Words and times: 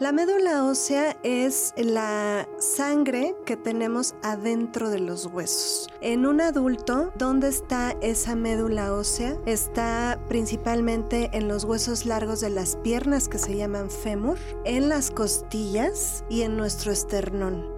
La 0.00 0.12
médula 0.12 0.64
ósea 0.64 1.16
es 1.24 1.74
la 1.76 2.48
sangre 2.60 3.34
que 3.44 3.56
tenemos 3.56 4.14
adentro 4.22 4.90
de 4.90 5.00
los 5.00 5.26
huesos. 5.26 5.88
En 6.00 6.24
un 6.24 6.40
adulto, 6.40 7.12
¿dónde 7.18 7.48
está 7.48 7.96
esa 8.00 8.36
médula 8.36 8.94
ósea? 8.94 9.36
Está 9.44 10.20
principalmente 10.28 11.30
en 11.32 11.48
los 11.48 11.64
huesos 11.64 12.06
largos 12.06 12.40
de 12.40 12.50
las 12.50 12.76
piernas 12.76 13.28
que 13.28 13.38
se 13.38 13.56
llaman 13.56 13.90
fémur, 13.90 14.38
en 14.64 14.88
las 14.88 15.10
costillas 15.10 16.24
y 16.28 16.42
en 16.42 16.56
nuestro 16.56 16.92
esternón. 16.92 17.77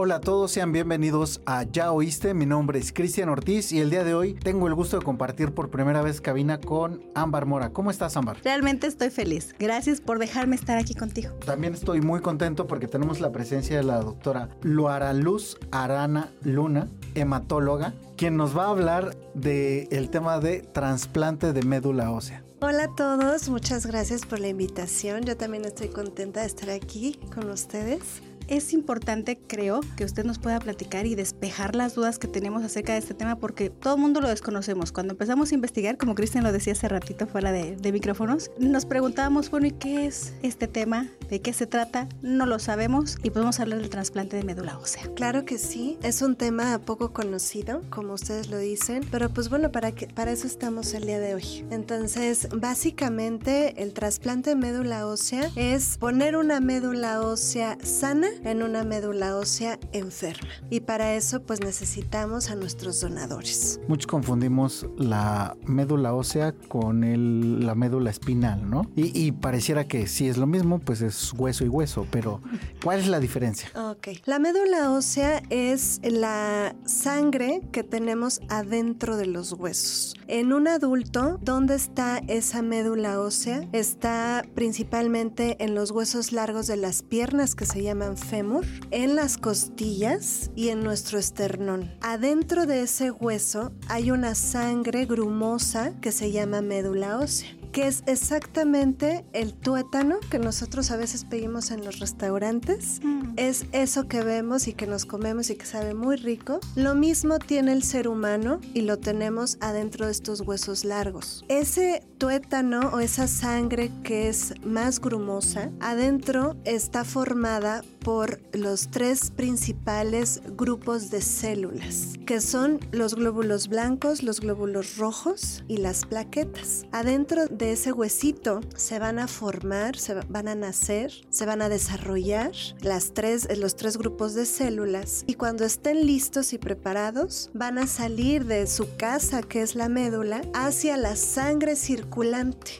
Hola 0.00 0.14
a 0.14 0.20
todos, 0.20 0.52
sean 0.52 0.70
bienvenidos 0.70 1.40
a 1.44 1.64
Ya 1.64 1.90
Oíste. 1.90 2.32
Mi 2.32 2.46
nombre 2.46 2.78
es 2.78 2.92
Cristian 2.92 3.30
Ortiz 3.30 3.72
y 3.72 3.80
el 3.80 3.90
día 3.90 4.04
de 4.04 4.14
hoy 4.14 4.34
tengo 4.34 4.68
el 4.68 4.74
gusto 4.76 4.96
de 4.96 5.04
compartir 5.04 5.52
por 5.52 5.70
primera 5.70 6.02
vez 6.02 6.20
cabina 6.20 6.60
con 6.60 7.02
Ámbar 7.16 7.46
Mora. 7.46 7.70
¿Cómo 7.70 7.90
estás, 7.90 8.16
Ámbar? 8.16 8.36
Realmente 8.44 8.86
estoy 8.86 9.10
feliz. 9.10 9.56
Gracias 9.58 10.00
por 10.00 10.20
dejarme 10.20 10.54
estar 10.54 10.78
aquí 10.78 10.94
contigo. 10.94 11.32
También 11.44 11.74
estoy 11.74 12.00
muy 12.00 12.20
contento 12.20 12.68
porque 12.68 12.86
tenemos 12.86 13.18
la 13.18 13.32
presencia 13.32 13.76
de 13.76 13.82
la 13.82 13.98
doctora 13.98 14.50
Luara 14.62 15.12
Luz 15.14 15.58
Arana 15.72 16.30
Luna, 16.44 16.86
hematóloga, 17.16 17.92
quien 18.16 18.36
nos 18.36 18.56
va 18.56 18.66
a 18.66 18.70
hablar 18.70 19.16
del 19.34 20.10
tema 20.10 20.38
de 20.38 20.60
trasplante 20.60 21.52
de 21.52 21.62
médula 21.64 22.12
ósea. 22.12 22.44
Hola 22.60 22.84
a 22.84 22.94
todos, 22.94 23.48
muchas 23.48 23.84
gracias 23.84 24.24
por 24.24 24.38
la 24.38 24.46
invitación. 24.46 25.24
Yo 25.24 25.36
también 25.36 25.64
estoy 25.64 25.88
contenta 25.88 26.42
de 26.42 26.46
estar 26.46 26.70
aquí 26.70 27.18
con 27.34 27.50
ustedes 27.50 28.22
es 28.48 28.72
importante, 28.72 29.38
creo, 29.46 29.80
que 29.96 30.04
usted 30.04 30.24
nos 30.24 30.38
pueda 30.38 30.58
platicar 30.58 31.06
y 31.06 31.14
despejar 31.14 31.74
las 31.74 31.94
dudas 31.94 32.18
que 32.18 32.28
tenemos 32.28 32.64
acerca 32.64 32.94
de 32.94 32.98
este 32.98 33.14
tema 33.14 33.36
porque 33.36 33.70
todo 33.70 33.94
el 33.94 34.00
mundo 34.00 34.20
lo 34.20 34.28
desconocemos. 34.28 34.90
Cuando 34.90 35.12
empezamos 35.12 35.52
a 35.52 35.54
investigar, 35.54 35.98
como 35.98 36.14
Cristian 36.14 36.44
lo 36.44 36.52
decía 36.52 36.72
hace 36.72 36.88
ratito 36.88 37.26
fuera 37.26 37.52
de, 37.52 37.76
micrófonos, 37.92 38.50
nos 38.58 38.84
preguntábamos, 38.84 39.50
bueno, 39.50 39.66
¿y 39.66 39.70
qué 39.70 40.06
es 40.06 40.34
este 40.42 40.68
tema? 40.68 41.08
¿De 41.30 41.40
qué 41.40 41.54
se 41.54 41.66
trata? 41.66 42.06
No 42.20 42.44
lo 42.44 42.58
sabemos 42.58 43.16
y 43.22 43.30
podemos 43.30 43.60
hablar 43.60 43.80
del 43.80 43.88
trasplante 43.88 44.36
de 44.36 44.44
médula 44.44 44.78
ósea. 44.78 45.02
Claro 45.14 45.44
que 45.46 45.56
sí, 45.56 45.98
es 46.02 46.20
un 46.20 46.36
tema 46.36 46.78
poco 46.80 47.12
conocido, 47.12 47.82
como 47.88 48.12
ustedes 48.12 48.50
lo 48.50 48.58
dicen, 48.58 49.06
pero 49.10 49.30
pues 49.30 49.48
bueno, 49.48 49.72
para, 49.72 49.92
que, 49.92 50.06
para 50.06 50.32
eso 50.32 50.46
estamos 50.46 50.92
el 50.94 51.06
día 51.06 51.18
de 51.18 51.34
hoy. 51.34 51.64
Entonces, 51.70 52.48
básicamente, 52.52 53.82
el 53.82 53.94
trasplante 53.94 54.50
de 54.50 54.56
médula 54.56 55.06
ósea 55.06 55.50
es 55.56 55.96
poner 55.98 56.36
una 56.36 56.60
médula 56.60 57.22
ósea 57.22 57.78
sana 57.82 58.28
en 58.44 58.62
una 58.62 58.84
médula 58.84 59.36
ósea 59.36 59.78
enferma. 59.92 60.48
Y 60.70 60.80
para 60.80 61.14
eso 61.14 61.42
pues 61.42 61.60
necesitamos 61.60 62.50
a 62.50 62.54
nuestros 62.54 63.00
donadores. 63.00 63.80
Muchos 63.88 64.06
confundimos 64.06 64.86
la 64.96 65.56
médula 65.66 66.14
ósea 66.14 66.52
con 66.68 67.04
el, 67.04 67.64
la 67.64 67.74
médula 67.74 68.10
espinal, 68.10 68.68
¿no? 68.68 68.90
Y, 68.96 69.32
pareciera 69.32 69.86
que 69.86 70.06
si 70.06 70.28
es 70.28 70.36
lo 70.36 70.46
mismo, 70.46 70.78
pues 70.78 71.00
es 71.00 71.32
hueso 71.32 71.64
y 71.64 71.68
hueso, 71.68 72.06
pero 72.10 72.40
¿cuál 72.82 73.00
es 73.00 73.08
la 73.08 73.20
diferencia? 73.20 73.70
Ok, 73.74 74.08
la 74.24 74.38
médula 74.38 74.90
ósea 74.90 75.42
es 75.50 76.00
la 76.02 76.74
sangre 76.84 77.62
que 77.72 77.84
tenemos 77.84 78.40
adentro 78.48 79.16
de 79.16 79.26
los 79.26 79.52
huesos. 79.52 80.16
En 80.26 80.52
un 80.52 80.68
adulto, 80.68 81.38
¿dónde 81.42 81.74
está 81.74 82.18
esa 82.26 82.62
médula 82.62 83.20
ósea? 83.20 83.66
Está 83.72 84.44
principalmente 84.54 85.62
en 85.64 85.74
los 85.74 85.90
huesos 85.90 86.32
largos 86.32 86.66
de 86.66 86.76
las 86.76 87.02
piernas 87.02 87.54
que 87.54 87.66
se 87.66 87.82
llaman 87.82 88.16
en 88.32 89.16
las 89.16 89.38
costillas 89.38 90.50
y 90.54 90.68
en 90.68 90.82
nuestro 90.84 91.18
esternón. 91.18 91.90
Adentro 92.02 92.66
de 92.66 92.82
ese 92.82 93.10
hueso 93.10 93.72
hay 93.88 94.10
una 94.10 94.34
sangre 94.34 95.06
grumosa 95.06 95.94
que 96.00 96.12
se 96.12 96.30
llama 96.30 96.60
médula 96.60 97.18
ósea 97.18 97.57
que 97.72 97.86
es 97.86 98.02
exactamente 98.06 99.24
el 99.32 99.54
tuétano 99.54 100.18
que 100.30 100.38
nosotros 100.38 100.90
a 100.90 100.96
veces 100.96 101.24
pedimos 101.24 101.70
en 101.70 101.84
los 101.84 101.98
restaurantes. 101.98 103.00
Mm. 103.02 103.34
Es 103.36 103.66
eso 103.72 104.08
que 104.08 104.22
vemos 104.22 104.68
y 104.68 104.72
que 104.72 104.86
nos 104.86 105.04
comemos 105.04 105.50
y 105.50 105.56
que 105.56 105.66
sabe 105.66 105.94
muy 105.94 106.16
rico. 106.16 106.60
Lo 106.74 106.94
mismo 106.94 107.38
tiene 107.38 107.72
el 107.72 107.82
ser 107.82 108.08
humano 108.08 108.60
y 108.74 108.82
lo 108.82 108.98
tenemos 108.98 109.58
adentro 109.60 110.06
de 110.06 110.12
estos 110.12 110.40
huesos 110.40 110.84
largos. 110.84 111.44
Ese 111.48 112.02
tuétano 112.18 112.90
o 112.92 112.98
esa 112.98 113.28
sangre 113.28 113.90
que 114.02 114.28
es 114.28 114.54
más 114.64 115.00
grumosa, 115.00 115.70
adentro 115.80 116.56
está 116.64 117.04
formada 117.04 117.82
por 118.00 118.40
los 118.52 118.88
tres 118.88 119.30
principales 119.30 120.40
grupos 120.56 121.10
de 121.10 121.20
células, 121.20 122.14
que 122.26 122.40
son 122.40 122.80
los 122.90 123.14
glóbulos 123.14 123.68
blancos, 123.68 124.22
los 124.22 124.40
glóbulos 124.40 124.96
rojos 124.96 125.64
y 125.68 125.76
las 125.76 126.06
plaquetas. 126.06 126.86
Adentro 126.92 127.46
de 127.58 127.72
ese 127.72 127.92
huesito 127.92 128.60
se 128.76 128.98
van 128.98 129.18
a 129.18 129.28
formar, 129.28 129.98
se 129.98 130.14
van 130.14 130.48
a 130.48 130.54
nacer, 130.54 131.12
se 131.30 131.46
van 131.46 131.62
a 131.62 131.68
desarrollar 131.68 132.52
las 132.80 133.14
tres, 133.14 133.48
los 133.58 133.76
tres 133.76 133.96
grupos 133.96 134.34
de 134.34 134.46
células 134.46 135.24
y 135.26 135.34
cuando 135.34 135.64
estén 135.64 136.06
listos 136.06 136.52
y 136.52 136.58
preparados 136.58 137.50
van 137.54 137.78
a 137.78 137.86
salir 137.86 138.44
de 138.44 138.66
su 138.66 138.96
casa, 138.96 139.42
que 139.42 139.62
es 139.62 139.74
la 139.74 139.88
médula, 139.88 140.42
hacia 140.54 140.96
la 140.96 141.16
sangre 141.16 141.74
circular 141.74 142.28